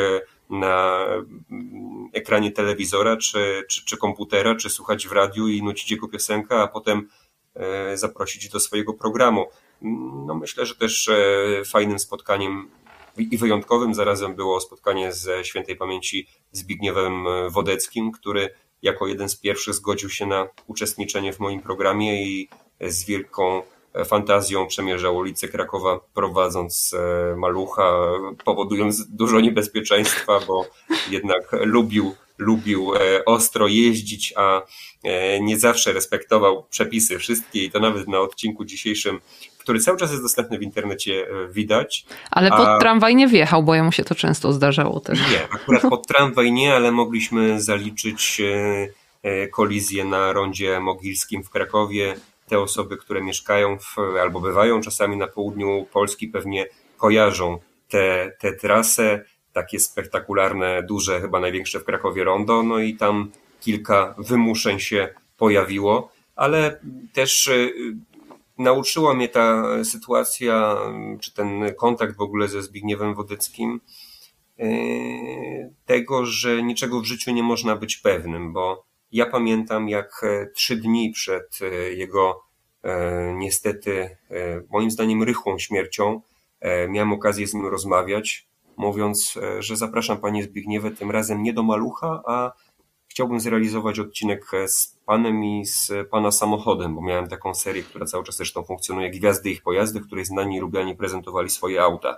na 0.50 1.06
mm, 1.52 2.10
ekranie 2.13 2.52
telewizora, 2.52 3.17
czy, 3.17 3.63
czy, 3.70 3.86
czy 3.86 3.98
komputera, 3.98 4.56
czy 4.56 4.70
słuchać 4.70 5.08
w 5.08 5.12
radiu 5.12 5.48
i 5.48 5.63
nucić 5.63 5.91
jego 5.91 6.08
piosenkę, 6.08 6.56
a 6.56 6.67
potem 6.67 7.08
E, 7.56 7.98
zaprosić 7.98 8.50
do 8.50 8.60
swojego 8.60 8.94
programu. 8.94 9.46
No 10.26 10.36
myślę, 10.36 10.65
że 10.65 10.76
też 10.76 11.08
e, 11.08 11.15
fajnym 11.65 12.00
spotkaniem 12.00 12.70
i 13.17 13.38
wyjątkowym 13.38 13.95
zarazem 13.95 14.36
było 14.36 14.62
spotkanie 14.62 15.12
ze 15.12 15.45
świętej 15.45 15.76
pamięci 15.76 16.28
Zbigniewem 16.52 17.26
Wodeckim, 17.50 18.12
który 18.12 18.50
jako 18.82 19.08
jeden 19.08 19.30
z 19.30 19.36
pierwszych 19.36 19.74
zgodził 19.74 20.10
się 20.10 20.26
na 20.26 20.47
uczestniczenie 20.67 21.34
w 21.34 21.39
moim 21.39 21.62
programie 21.62 22.24
i 22.24 22.50
z 22.82 23.06
wielką 23.06 23.62
fantazją 24.06 24.67
przemierzał 24.67 25.15
ulicę 25.15 25.47
Krakowa, 25.47 26.00
prowadząc 26.13 26.93
e, 26.93 27.36
malucha, 27.36 27.93
powodując 28.45 29.08
dużo 29.08 29.39
niebezpieczeństwa, 29.39 30.39
bo 30.47 30.65
jednak 31.10 31.52
lubił 31.52 32.15
lubił 32.41 32.95
e, 32.95 33.25
ostro 33.25 33.67
jeździć, 33.67 34.34
a 34.38 34.62
e, 35.04 35.39
nie 35.39 35.60
zawsze 35.60 35.93
respektował 35.93 36.65
przepisy 36.69 37.19
wszystkie 37.19 37.63
i 37.63 37.71
to 37.71 37.80
nawet 37.80 38.08
na 38.08 38.19
odcinku 38.19 38.65
dzisiejszym, 38.65 39.19
który 39.58 39.80
cały 39.80 39.97
czas 39.97 40.12
jest 40.12 40.23
dostępny 40.23 40.58
w 40.58 40.62
internecie, 40.62 41.27
e, 41.27 41.54
widać. 41.54 42.06
Ale 42.32 42.49
pod 42.49 42.67
a... 42.67 42.80
tramwaj 42.80 43.15
nie 43.15 43.27
wjechał, 43.27 43.63
bo 43.63 43.75
jemu 43.75 43.91
się 43.91 44.04
to 44.04 44.15
często 44.15 44.54
zdarzało 44.54 44.99
też. 44.99 45.19
Nie, 45.19 45.43
akurat 45.51 45.82
pod 45.82 46.08
tramwaj 46.08 46.51
nie, 46.51 46.75
ale 46.75 46.91
mogliśmy 46.91 47.62
zaliczyć 47.62 48.41
kolizję 49.51 50.06
na 50.06 50.34
rondzie 50.34 50.80
mogilskim 50.80 51.43
w 51.43 51.49
Krakowie. 51.49 52.15
Te 52.47 52.60
osoby, 52.60 52.97
które 52.97 53.23
mieszkają 53.23 53.77
w, 53.80 53.98
albo 54.21 54.39
bywają 54.39 54.81
czasami 54.81 55.17
na 55.17 55.27
południu 55.27 55.85
Polski 55.94 56.27
pewnie 56.27 56.65
kojarzą 56.98 57.60
tę 58.39 58.54
trasę 58.62 59.25
takie 59.54 59.79
spektakularne, 59.79 60.83
duże, 60.83 61.21
chyba 61.21 61.39
największe 61.39 61.79
w 61.79 61.85
Krakowie 61.85 62.23
rondo, 62.23 62.63
no 62.63 62.79
i 62.79 62.95
tam 62.95 63.31
kilka 63.60 64.15
wymuszeń 64.17 64.79
się 64.79 65.10
pojawiło, 65.37 66.12
ale 66.35 66.79
też 67.13 67.47
y, 67.47 67.73
nauczyła 68.58 69.13
mnie 69.13 69.29
ta 69.29 69.63
sytuacja, 69.83 70.77
czy 71.21 71.33
ten 71.33 71.73
kontakt 71.77 72.17
w 72.17 72.21
ogóle 72.21 72.47
ze 72.47 72.62
Zbigniewem 72.62 73.15
Wodeckim, 73.15 73.81
y, 74.60 75.73
tego, 75.85 76.25
że 76.25 76.63
niczego 76.63 77.02
w 77.02 77.06
życiu 77.06 77.31
nie 77.31 77.43
można 77.43 77.75
być 77.75 77.97
pewnym, 77.97 78.54
bo 78.54 78.91
ja 79.12 79.25
pamiętam, 79.25 79.89
jak 79.89 80.21
e, 80.23 80.47
trzy 80.47 80.75
dni 80.75 81.12
przed 81.12 81.60
e, 81.62 81.93
jego 81.93 82.43
e, 82.83 83.33
niestety, 83.37 84.17
moim 84.69 84.91
zdaniem, 84.91 85.23
rychłą 85.23 85.60
śmiercią, 85.60 86.21
miałem 86.89 87.13
okazję 87.13 87.47
z 87.47 87.54
nim 87.54 87.65
rozmawiać, 87.65 88.47
mówiąc, 88.78 89.40
że 89.60 89.78
zapraszam 89.78 90.17
panie 90.17 90.44
Zbigniewę 90.44 90.92
tym 90.92 91.12
razem 91.12 91.44
nie 91.44 91.54
do 91.54 91.63
malucha, 91.63 92.22
a 92.26 92.52
chciałbym 93.08 93.40
zrealizować 93.40 94.00
odcinek 94.00 94.52
z 94.67 94.98
panem 95.06 95.44
i 95.44 95.65
z 95.65 95.92
pana 96.12 96.32
samochodem, 96.32 96.96
bo 96.96 97.02
miałem 97.02 97.28
taką 97.28 97.54
serię, 97.56 97.84
która 97.84 98.06
cały 98.06 98.24
czas 98.24 98.38
zresztą 98.38 98.63
funkcjonuje, 98.63 99.10
Gwiazdy 99.10 99.50
ich 99.50 99.63
pojazdy, 99.63 100.00
w 100.00 100.06
której 100.06 100.26
znani 100.26 100.60
lubiani 100.60 100.96
prezentowali 100.96 101.50
swoje 101.50 101.82
auta. 101.82 102.17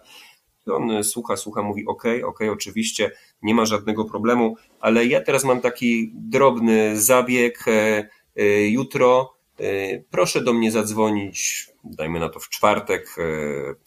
I 0.68 0.72
on 0.72 1.04
słucha, 1.04 1.38
słucha, 1.38 1.62
mówi 1.62 1.86
ok, 1.86 2.04
ok, 2.26 2.39
oczywiście, 2.51 3.12
nie 3.41 3.56
ma 3.56 3.66
żadnego 3.66 4.06
problemu, 4.06 4.56
ale 4.80 5.06
ja 5.06 5.22
teraz 5.22 5.43
mam 5.43 5.62
taki 5.62 6.12
drobny 6.14 7.01
zabieg, 7.01 7.68
e, 7.68 8.08
e, 8.36 8.68
jutro 8.68 9.34
e, 9.60 9.64
proszę 9.99 10.41
do 10.41 10.54
mnie 10.54 10.72
zadzwonić, 10.72 11.68
dajmy 11.84 12.19
na 12.19 12.29
to 12.29 12.39
w 12.39 12.49
czwartek, 12.49 13.15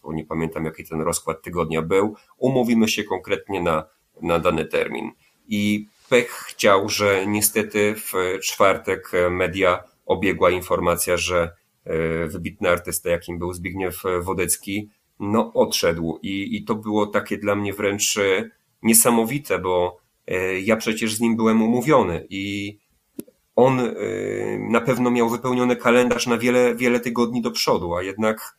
bo 0.03 0.13
nie 0.13 0.25
pamiętam 0.25 0.65
jaki 0.65 0.85
ten 0.85 1.01
rozkład 1.01 1.43
tygodnia 1.43 1.83
był, 1.83 2.17
umówimy 2.39 2.89
się 2.89 3.05
konkretnie 3.05 3.61
na, 3.63 3.85
na 4.23 4.39
dany 4.39 4.65
termin. 4.65 5.11
I 5.49 5.89
pech 6.09 6.31
chciał, 6.31 6.89
że 6.89 7.27
niestety 7.27 7.95
w 7.95 8.13
czwartek 8.43 9.13
media 9.31 9.85
obiegła 10.07 10.51
informacja, 10.51 11.17
że 11.17 11.57
wybitny 12.27 12.69
artysta, 12.69 13.11
jakim 13.11 13.39
był 13.39 13.53
Zbigniew 13.53 14.03
Wodecki, 14.23 14.91
no 15.21 15.53
odszedł 15.55 16.19
i, 16.23 16.57
i 16.57 16.65
to 16.65 16.75
było 16.75 17.07
takie 17.07 17.39
dla 17.39 17.55
mnie 17.55 17.73
wręcz 17.73 18.17
e, 18.17 18.51
niesamowite, 18.83 19.59
bo 19.59 20.01
e, 20.27 20.61
ja 20.61 20.77
przecież 20.77 21.15
z 21.15 21.21
nim 21.21 21.37
byłem 21.37 21.63
umówiony 21.63 22.27
i 22.31 22.79
on 23.57 23.81
e, 23.81 23.93
na 24.59 24.81
pewno 24.81 25.11
miał 25.11 25.29
wypełniony 25.29 25.77
kalendarz 25.77 26.27
na 26.27 26.39
wiele, 26.39 26.75
wiele 26.75 27.01
tygodni 27.01 27.43
do 27.43 27.51
przodu, 27.51 27.95
a 27.95 28.03
jednak 28.03 28.57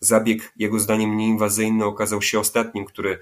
zabieg 0.00 0.52
jego 0.56 0.78
zdaniem 0.78 1.16
nieinwazyjny 1.16 1.84
okazał 1.84 2.22
się 2.22 2.40
ostatnim, 2.40 2.84
który 2.84 3.18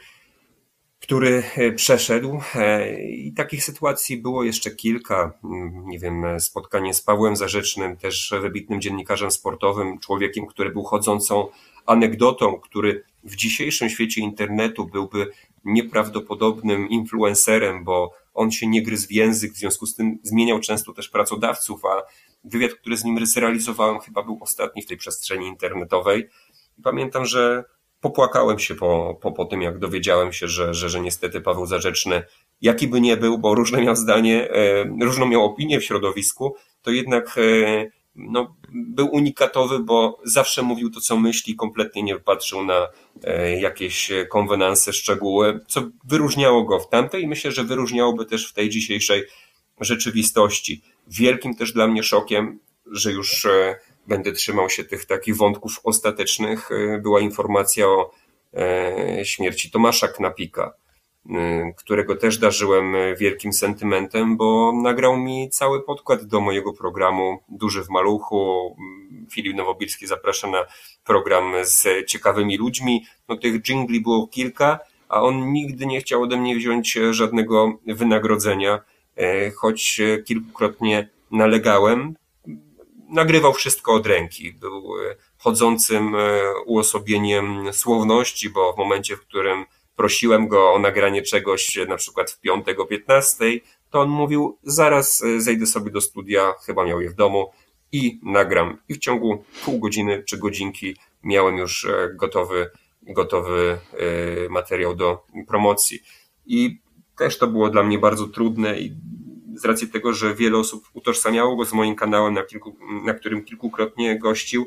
który 1.01 1.43
e, 1.57 1.73
przeszedł. 1.73 2.41
E, 2.55 3.01
I 3.03 3.33
takich 3.33 3.65
sytuacji 3.65 4.17
było 4.17 4.45
jeszcze 4.45 4.71
kilka. 4.71 5.33
Mm, 5.45 5.89
nie 5.89 5.99
wiem, 5.99 6.41
spotkanie 6.41 6.95
z 6.95 7.03
Pawłem 7.03 7.37
Zarzecznym, 7.37 7.97
też 7.97 8.35
wybitnym 8.43 8.81
dziennikarzem 8.81 9.31
sportowym, 9.31 9.99
człowiekiem, 9.99 10.47
który 10.47 10.71
był 10.71 10.83
chodzącą 10.83 11.49
anegdotą, 11.87 12.61
który 12.61 13.05
w 13.25 13.37
dzisiejszym 13.37 13.89
świecie 13.89 14.21
internetu 14.21 14.87
byłby 14.87 15.31
nieprawdopodobnym 15.65 16.89
influencerem, 16.89 17.85
bo 17.85 18.13
on 18.39 18.51
się 18.51 18.67
nie 18.67 18.83
gryzł 18.83 19.09
w 19.09 19.13
język, 19.13 19.53
w 19.53 19.57
związku 19.57 19.87
z 19.87 19.95
tym 19.95 20.19
zmieniał 20.23 20.61
często 20.61 20.93
też 20.93 21.09
pracodawców, 21.09 21.85
a 21.85 22.03
wywiad, 22.45 22.73
który 22.73 22.97
z 22.97 23.05
nim 23.05 23.27
zrealizowałem, 23.27 24.01
chyba 24.01 24.23
był 24.23 24.39
ostatni 24.41 24.83
w 24.83 24.87
tej 24.87 24.97
przestrzeni 24.97 25.47
internetowej. 25.47 26.29
Pamiętam, 26.83 27.25
że 27.25 27.65
popłakałem 28.01 28.59
się 28.59 28.75
po, 28.75 29.19
po, 29.23 29.33
po 29.33 29.45
tym, 29.45 29.63
jak 29.63 29.79
dowiedziałem 29.79 30.33
się, 30.33 30.49
że, 30.49 30.75
że, 30.75 30.89
że 30.89 31.01
niestety 31.01 31.41
Paweł 31.41 31.67
Zarzeczny, 31.67 32.23
jaki 32.61 32.89
by 32.89 33.01
nie 33.01 33.17
był, 33.17 33.39
bo 33.39 33.55
różne 33.55 33.83
miał 33.83 33.97
zdanie, 33.97 34.51
e, 34.51 34.85
różną 35.03 35.27
miał 35.27 35.45
opinię 35.45 35.81
w 35.81 35.85
środowisku, 35.85 36.57
to 36.83 36.91
jednak 36.91 37.39
e, 37.39 37.87
no, 38.19 38.57
był 38.73 39.09
unikatowy, 39.13 39.79
bo 39.79 40.21
zawsze 40.25 40.63
mówił 40.63 40.91
to, 40.91 41.01
co 41.01 41.17
myśli, 41.17 41.57
kompletnie 41.57 42.03
nie 42.03 42.17
patrzył 42.17 42.65
na 42.65 42.89
e, 43.25 43.61
jakieś 43.61 44.11
konwenanse, 44.31 44.93
szczegóły, 44.93 45.61
co 45.69 45.83
wyróżniało 46.05 46.65
go 46.65 46.81
w 46.81 46.89
tamtej 46.89 47.23
i 47.23 47.29
myślę, 47.29 47.53
że 47.53 47.65
wyróżniałoby 47.65 48.27
też 48.27 48.51
w 48.51 48.53
tej 48.53 48.69
dzisiejszej 48.69 49.23
rzeczywistości. 49.81 50.83
Wielkim 51.07 51.55
też 51.55 51.73
dla 51.73 51.87
mnie 51.87 52.03
szokiem, 52.03 52.59
że 52.87 53.13
już 53.13 53.47
będę 54.09 54.33
trzymał 54.33 54.71
się 54.71 54.85
tych 54.85 55.05
takich 55.05 55.37
wątków 55.37 55.81
ostatecznych, 55.85 56.71
e, 56.71 56.99
była 56.99 57.21
informacja 57.21 57.87
o 57.87 58.11
e, 58.55 59.25
śmierci 59.25 59.71
Tomasza 59.71 60.09
Knapika, 60.09 60.63
e, 60.65 60.88
którego 61.77 62.17
też 62.17 62.39
darzyłem 62.39 62.95
wielkim 63.19 63.53
sentymentem, 63.53 64.37
bo 64.37 64.73
nagrał 64.83 65.17
mi 65.17 65.51
cały 65.51 65.83
podkład 65.83 66.25
do 66.25 66.41
mojego 66.41 66.73
programu 66.73 67.39
Duży 67.49 67.85
w 67.85 67.89
Maluchu. 67.89 68.77
Filip 69.31 69.57
Nowobilski 69.57 70.07
zaprasza 70.07 70.51
na 70.51 70.67
program 71.05 71.53
z 71.63 72.07
ciekawymi 72.07 72.57
ludźmi. 72.57 73.07
No 73.29 73.37
tych 73.37 73.63
dżingli 73.63 74.01
było 74.01 74.27
kilka, 74.27 74.79
a 75.09 75.23
on 75.23 75.53
nigdy 75.53 75.87
nie 75.87 76.01
chciał 76.01 76.23
ode 76.23 76.37
mnie 76.37 76.57
wziąć 76.57 76.99
żadnego 77.11 77.79
wynagrodzenia, 77.87 78.81
choć 79.57 80.01
kilkukrotnie 80.25 81.09
nalegałem 81.31 82.15
nagrywał 83.09 83.53
wszystko 83.53 83.95
od 83.95 84.07
ręki. 84.07 84.53
Był 84.53 84.95
e, 85.03 85.17
chodzącym 85.39 86.15
e, 86.15 86.41
uosobieniem 86.67 87.73
słowności, 87.73 88.51
bo 88.51 88.73
w 88.73 88.79
momencie, 88.79 89.17
w 89.17 89.21
którym 89.21 89.65
prosiłem 89.99 90.49
go 90.49 90.73
o 90.73 90.79
nagranie 90.79 91.23
czegoś, 91.23 91.79
na 91.89 91.97
przykład 91.97 92.31
w 92.31 92.41
piątek 92.41 92.81
o 92.81 92.87
15, 92.87 93.45
to 93.91 94.01
on 94.01 94.09
mówił, 94.09 94.59
zaraz 94.63 95.23
e, 95.23 95.41
zejdę 95.41 95.67
sobie 95.67 95.91
do 95.91 96.01
studia, 96.01 96.55
chyba 96.67 96.85
miał 96.85 97.01
je 97.01 97.11
w 97.11 97.15
domu 97.15 97.51
i 97.93 98.21
nagram. 98.23 98.79
I 98.89 98.95
w 98.95 98.99
ciągu 98.99 99.45
pół 99.65 99.79
godziny 99.79 100.23
czy 100.27 100.39
godzinki 100.39 100.97
miałem 101.23 101.57
już 101.57 101.87
gotowy, 102.15 102.71
gotowy 103.03 103.79
materiał 104.51 104.95
do 104.95 105.25
promocji. 105.49 106.01
I 106.47 106.81
też 107.19 107.39
to 107.39 107.47
było 107.47 107.71
dla 107.71 107.83
mnie 107.83 107.99
bardzo 107.99 108.27
trudne 108.27 108.81
i 108.81 108.95
z 109.55 109.65
racji 109.65 109.89
tego, 109.89 110.13
że 110.13 110.35
wiele 110.35 110.59
osób 110.59 110.89
utożsamiało 110.95 111.57
go 111.57 111.65
z 111.65 111.73
moim 111.73 111.97
kanałem, 111.97 112.35
na, 112.35 112.43
kilku, 112.43 112.77
na 113.05 113.15
którym 113.15 113.45
kilkukrotnie 113.45 114.19
gościł, 114.19 114.67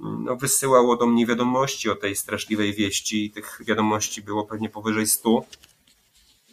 no, 0.00 0.36
wysyłało 0.36 0.96
do 0.96 1.06
mnie 1.06 1.26
wiadomości 1.26 1.90
o 1.90 1.96
tej 1.96 2.16
straszliwej 2.16 2.74
wieści 2.74 3.24
i 3.24 3.30
tych 3.30 3.60
wiadomości 3.66 4.22
było 4.22 4.44
pewnie 4.44 4.68
powyżej 4.68 5.06
stu. 5.06 5.44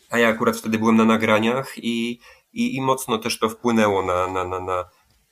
A 0.09 0.19
ja 0.19 0.27
akurat 0.27 0.57
wtedy 0.57 0.79
byłem 0.79 0.95
na 0.95 1.05
nagraniach 1.05 1.73
i, 1.77 2.19
i, 2.53 2.75
i 2.75 2.81
mocno 2.81 3.17
też 3.17 3.39
to 3.39 3.49
wpłynęło 3.49 4.05
na, 4.05 4.27
na, 4.27 4.43
na, 4.43 4.59
na 4.59 4.85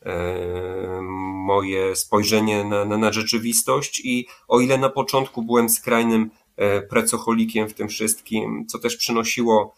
e, 0.05 1.01
moje 1.45 1.95
spojrzenie 1.95 2.63
na, 2.63 2.85
na, 2.85 2.97
na 2.97 3.13
rzeczywistość 3.13 4.01
i 4.05 4.27
o 4.47 4.59
ile 4.59 4.77
na 4.77 4.89
początku 4.89 5.43
byłem 5.43 5.69
skrajnym 5.69 6.31
e, 6.55 6.81
pracocholikiem 6.81 7.69
w 7.69 7.73
tym 7.73 7.87
wszystkim, 7.87 8.65
co 8.67 8.79
też 8.79 8.97
przynosiło 8.97 9.75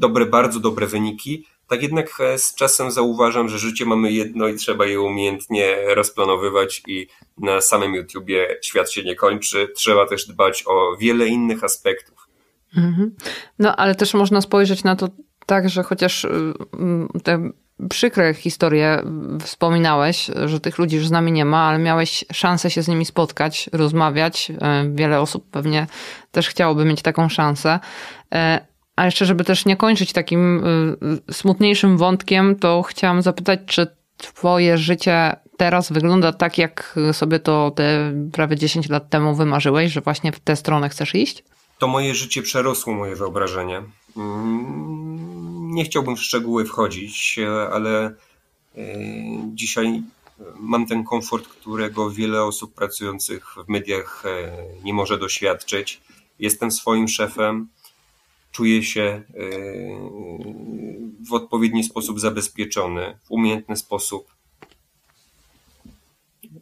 dobre, 0.00 0.26
bardzo 0.26 0.60
dobre 0.60 0.86
wyniki, 0.86 1.46
tak 1.68 1.82
jednak 1.82 2.20
e, 2.20 2.38
z 2.38 2.54
czasem 2.54 2.90
zauważam, 2.90 3.48
że 3.48 3.58
życie 3.58 3.84
mamy 3.84 4.12
jedno 4.12 4.48
i 4.48 4.54
trzeba 4.54 4.86
je 4.86 5.00
umiejętnie 5.00 5.76
rozplanowywać 5.94 6.82
i 6.86 7.06
na 7.38 7.60
samym 7.60 7.94
YouTubie 7.94 8.58
świat 8.62 8.92
się 8.92 9.02
nie 9.02 9.14
kończy. 9.14 9.68
Trzeba 9.76 10.06
też 10.06 10.26
dbać 10.26 10.64
o 10.66 10.96
wiele 10.96 11.26
innych 11.26 11.64
aspektów. 11.64 12.28
Mhm. 12.76 13.16
No, 13.58 13.76
ale 13.76 13.94
też 13.94 14.14
można 14.14 14.40
spojrzeć 14.40 14.84
na 14.84 14.96
to 14.96 15.08
tak, 15.46 15.68
że 15.70 15.82
chociaż 15.82 16.24
y, 16.24 16.54
te 17.24 17.50
przykre 17.88 18.34
historie 18.34 19.02
wspominałeś, 19.44 20.30
że 20.46 20.60
tych 20.60 20.78
ludzi 20.78 20.96
już 20.96 21.08
z 21.08 21.10
nami 21.10 21.32
nie 21.32 21.44
ma, 21.44 21.68
ale 21.68 21.78
miałeś 21.78 22.24
szansę 22.32 22.70
się 22.70 22.82
z 22.82 22.88
nimi 22.88 23.04
spotkać, 23.04 23.70
rozmawiać. 23.72 24.52
E, 24.60 24.84
wiele 24.94 25.20
osób 25.20 25.50
pewnie 25.50 25.86
też 26.32 26.48
chciałoby 26.48 26.84
mieć 26.84 27.02
taką 27.02 27.28
szansę. 27.28 27.78
A 29.00 29.04
jeszcze, 29.04 29.26
żeby 29.26 29.44
też 29.44 29.66
nie 29.66 29.76
kończyć 29.76 30.12
takim 30.12 30.64
y, 31.28 31.32
smutniejszym 31.32 31.98
wątkiem, 31.98 32.56
to 32.56 32.82
chciałam 32.82 33.22
zapytać, 33.22 33.60
czy 33.66 33.86
Twoje 34.16 34.78
życie 34.78 35.36
teraz 35.56 35.92
wygląda 35.92 36.32
tak, 36.32 36.58
jak 36.58 36.98
sobie 37.12 37.38
to 37.38 37.70
te 37.70 38.12
prawie 38.32 38.56
10 38.56 38.88
lat 38.88 39.10
temu 39.10 39.34
wymarzyłeś, 39.34 39.92
że 39.92 40.00
właśnie 40.00 40.32
w 40.32 40.40
tę 40.40 40.56
stronę 40.56 40.88
chcesz 40.88 41.14
iść? 41.14 41.44
To 41.78 41.88
moje 41.88 42.14
życie 42.14 42.42
przerosło 42.42 42.94
moje 42.94 43.16
wyobrażenie. 43.16 43.82
Mm, 44.16 45.70
nie 45.74 45.84
chciałbym 45.84 46.16
w 46.16 46.22
szczegóły 46.22 46.64
wchodzić, 46.64 47.36
ale 47.72 48.04
e, 48.04 48.14
dzisiaj 49.54 50.02
mam 50.58 50.86
ten 50.86 51.04
komfort, 51.04 51.48
którego 51.48 52.10
wiele 52.10 52.42
osób 52.44 52.74
pracujących 52.74 53.54
w 53.66 53.68
mediach 53.68 54.22
nie 54.84 54.94
może 54.94 55.18
doświadczyć. 55.18 56.00
Jestem 56.38 56.70
swoim 56.70 57.08
szefem, 57.08 57.68
czuję 58.50 58.82
się 58.82 59.00
e, 59.00 59.22
w 61.28 61.32
odpowiedni 61.32 61.84
sposób 61.84 62.20
zabezpieczony, 62.20 63.18
w 63.24 63.30
umiejętny 63.30 63.76
sposób 63.76 64.34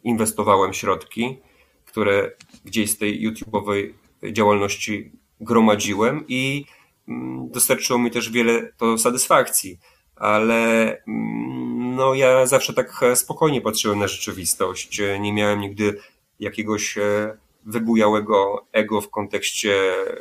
inwestowałem 0.03 0.73
środki, 0.73 1.37
które 1.85 2.31
gdzieś 2.65 2.91
z 2.91 2.97
tej 2.97 3.27
YouTube'owej 3.27 3.93
działalności 4.31 5.11
gromadziłem 5.41 6.25
i 6.27 6.65
Mm, 7.09 7.49
dostarczyło 7.51 7.99
mi 7.99 8.11
też 8.11 8.31
wiele 8.31 8.71
to 8.77 8.97
satysfakcji, 8.97 9.79
ale 10.15 10.87
mm, 11.07 11.95
no 11.95 12.13
ja 12.13 12.45
zawsze 12.45 12.73
tak 12.73 13.01
spokojnie 13.15 13.61
patrzyłem 13.61 13.99
na 13.99 14.07
rzeczywistość. 14.07 15.01
Nie 15.19 15.33
miałem 15.33 15.61
nigdy 15.61 15.99
jakiegoś 16.39 16.97
e, 16.97 17.37
wybujałego 17.65 18.65
ego 18.71 19.01
w 19.01 19.09
kontekście 19.09 19.73
e, 19.73 20.15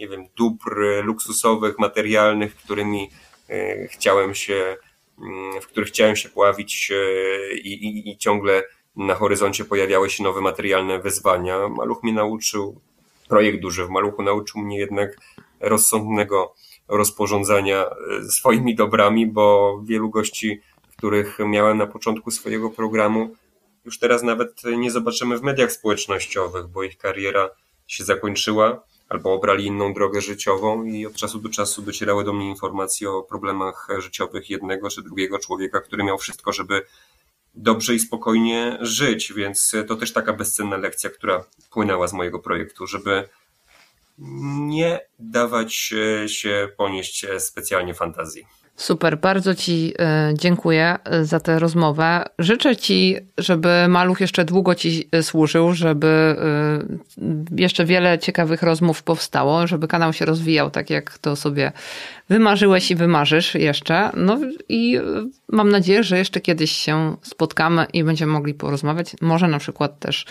nie 0.00 0.08
wiem, 0.08 0.26
dóbr 0.36 1.04
luksusowych, 1.04 1.78
materialnych, 1.78 2.56
którymi 2.56 3.10
e, 3.48 3.86
chciałem 3.88 4.34
się, 4.34 4.76
mm, 5.18 5.60
w 5.60 5.66
których 5.66 5.88
chciałem 5.88 6.16
się 6.16 6.28
pławić 6.28 6.92
i, 7.54 7.72
i, 7.72 8.10
i 8.10 8.18
ciągle 8.18 8.62
na 8.96 9.14
horyzoncie 9.14 9.64
pojawiały 9.64 10.10
się 10.10 10.22
nowe 10.22 10.40
materialne 10.40 10.98
wyzwania. 10.98 11.68
Maluch 11.68 12.02
mnie 12.02 12.12
nauczył, 12.12 12.80
projekt 13.28 13.60
duży 13.60 13.86
w 13.86 13.90
Maluchu 13.90 14.22
nauczył 14.22 14.60
mnie 14.60 14.78
jednak 14.78 15.16
rozsądnego 15.60 16.54
rozporządzania 16.88 17.86
e, 17.86 18.24
swoimi 18.24 18.74
dobrami, 18.74 19.26
bo 19.26 19.80
wielu 19.84 20.10
gości, 20.10 20.60
których 20.96 21.38
miałem 21.46 21.78
na 21.78 21.86
początku 21.86 22.30
swojego 22.30 22.70
programu, 22.70 23.36
już 23.84 23.98
teraz 23.98 24.22
nawet 24.22 24.62
nie 24.76 24.90
zobaczymy 24.90 25.38
w 25.38 25.42
mediach 25.42 25.72
społecznościowych, 25.72 26.66
bo 26.68 26.82
ich 26.82 26.98
kariera 26.98 27.50
się 27.86 28.04
zakończyła 28.04 28.82
albo 29.10 29.32
obrali 29.32 29.66
inną 29.66 29.94
drogę 29.94 30.20
życiową 30.20 30.84
i 30.84 31.06
od 31.06 31.14
czasu 31.14 31.40
do 31.40 31.48
czasu 31.48 31.82
docierały 31.82 32.24
do 32.24 32.32
mnie 32.32 32.48
informacje 32.48 33.10
o 33.10 33.22
problemach 33.22 33.88
życiowych 33.98 34.50
jednego 34.50 34.90
czy 34.90 35.02
drugiego 35.02 35.38
człowieka, 35.38 35.80
który 35.80 36.04
miał 36.04 36.18
wszystko, 36.18 36.52
żeby 36.52 36.86
dobrze 37.54 37.94
i 37.94 37.98
spokojnie 37.98 38.78
żyć, 38.80 39.32
więc 39.32 39.74
to 39.88 39.96
też 39.96 40.12
taka 40.12 40.32
bezcenna 40.32 40.76
lekcja, 40.76 41.10
która 41.10 41.44
płynęła 41.70 42.08
z 42.08 42.12
mojego 42.12 42.38
projektu, 42.38 42.86
żeby 42.86 43.28
nie 44.58 45.00
dawać 45.18 45.74
się 46.26 46.68
ponieść 46.76 47.26
specjalnie 47.38 47.94
fantazji. 47.94 48.46
Super, 48.80 49.18
bardzo 49.18 49.54
Ci 49.54 49.92
e, 49.98 50.32
dziękuję 50.38 50.96
e, 51.04 51.24
za 51.24 51.40
tę 51.40 51.58
rozmowę. 51.58 52.24
Życzę 52.38 52.76
Ci, 52.76 53.16
żeby 53.38 53.68
maluch 53.88 54.20
jeszcze 54.20 54.44
długo 54.44 54.74
Ci 54.74 55.08
e, 55.12 55.22
służył, 55.22 55.72
żeby 55.72 56.36
jeszcze 57.56 57.84
wiele 57.84 58.18
ciekawych 58.18 58.62
rozmów 58.62 59.02
powstało, 59.02 59.66
żeby 59.66 59.88
kanał 59.88 60.12
się 60.12 60.24
rozwijał 60.24 60.70
tak, 60.70 60.90
jak 60.90 61.18
to 61.18 61.36
sobie 61.36 61.72
wymarzyłeś 62.28 62.90
i 62.90 62.96
wymarzysz 62.96 63.54
jeszcze. 63.54 64.10
No 64.16 64.38
i 64.68 64.98
mam 65.48 65.68
nadzieję, 65.68 66.04
że 66.04 66.18
jeszcze 66.18 66.40
kiedyś 66.40 66.72
się 66.72 67.16
spotkamy 67.22 67.86
i 67.92 68.04
będziemy 68.04 68.32
mogli 68.32 68.54
porozmawiać. 68.54 69.16
Może 69.20 69.48
na 69.48 69.58
przykład 69.58 69.98
też 69.98 70.26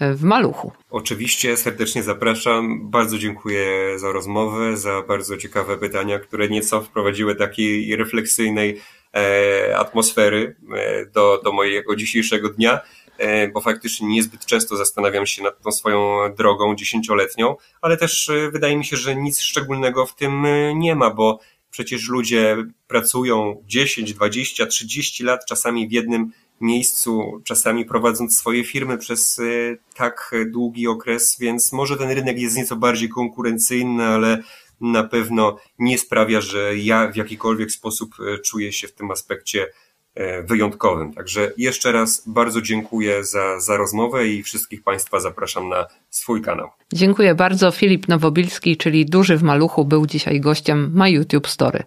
w 0.00 0.22
maluchu. 0.22 0.72
Oczywiście 0.90 1.56
serdecznie 1.56 2.02
zapraszam. 2.02 2.90
Bardzo 2.90 3.18
dziękuję 3.18 3.98
za 3.98 4.12
rozmowę, 4.12 4.76
za 4.76 5.02
bardzo 5.02 5.36
ciekawe 5.36 5.78
pytania, 5.78 6.18
które 6.18 6.48
nieco 6.48 6.80
wprowadziły 6.80 7.34
takiej 7.34 7.96
refleksyjnej 7.96 8.80
e, 9.14 9.76
atmosfery 9.78 10.56
e, 10.76 11.06
do, 11.06 11.40
do 11.44 11.52
mojego 11.52 11.96
dzisiejszego 11.96 12.48
dnia, 12.48 12.80
e, 13.18 13.48
bo 13.48 13.60
faktycznie 13.60 14.08
niezbyt 14.08 14.46
często 14.46 14.76
zastanawiam 14.76 15.26
się 15.26 15.42
nad 15.42 15.62
tą 15.62 15.72
swoją 15.72 16.18
drogą 16.38 16.74
dziesięcioletnią, 16.74 17.56
ale 17.80 17.96
też 17.96 18.30
wydaje 18.52 18.76
mi 18.76 18.84
się, 18.84 18.96
że 18.96 19.16
nic 19.16 19.40
szczególnego 19.40 20.06
w 20.06 20.14
tym 20.14 20.46
nie 20.74 20.94
ma, 20.94 21.10
bo 21.10 21.40
przecież 21.70 22.08
ludzie 22.08 22.56
pracują 22.88 23.62
10, 23.66 24.14
20, 24.14 24.66
30 24.66 25.24
lat 25.24 25.46
czasami 25.46 25.88
w 25.88 25.92
jednym 25.92 26.32
miejscu, 26.60 27.40
czasami 27.44 27.84
prowadząc 27.84 28.38
swoje 28.38 28.64
firmy 28.64 28.98
przez 28.98 29.38
y, 29.38 29.78
tak 29.94 30.34
długi 30.46 30.86
okres, 30.86 31.36
więc 31.40 31.72
może 31.72 31.96
ten 31.96 32.10
rynek 32.10 32.38
jest 32.38 32.56
nieco 32.56 32.76
bardziej 32.76 33.08
konkurencyjny, 33.08 34.04
ale 34.04 34.42
na 34.80 35.04
pewno 35.04 35.56
nie 35.78 35.98
sprawia, 35.98 36.40
że 36.40 36.76
ja 36.76 37.08
w 37.12 37.16
jakikolwiek 37.16 37.70
sposób 37.70 38.14
y, 38.20 38.38
czuję 38.38 38.72
się 38.72 38.88
w 38.88 38.92
tym 38.92 39.10
aspekcie 39.10 39.66
y, 39.66 40.42
wyjątkowym. 40.42 41.14
Także 41.14 41.52
jeszcze 41.56 41.92
raz 41.92 42.22
bardzo 42.26 42.62
dziękuję 42.62 43.24
za, 43.24 43.60
za 43.60 43.76
rozmowę 43.76 44.28
i 44.28 44.42
wszystkich 44.42 44.82
Państwa 44.82 45.20
zapraszam 45.20 45.68
na 45.68 45.86
swój 46.10 46.42
kanał. 46.42 46.68
Dziękuję 46.92 47.34
bardzo. 47.34 47.70
Filip 47.70 48.08
Nowobilski, 48.08 48.76
czyli 48.76 49.06
Duży 49.06 49.36
w 49.36 49.42
Maluchu, 49.42 49.84
był 49.84 50.06
dzisiaj 50.06 50.40
gościem 50.40 50.92
My 50.94 51.10
YouTube 51.10 51.48
Story. 51.48 51.84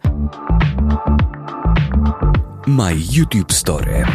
My 2.67 2.95
YouTube 3.11 3.53
Story. 3.53 4.05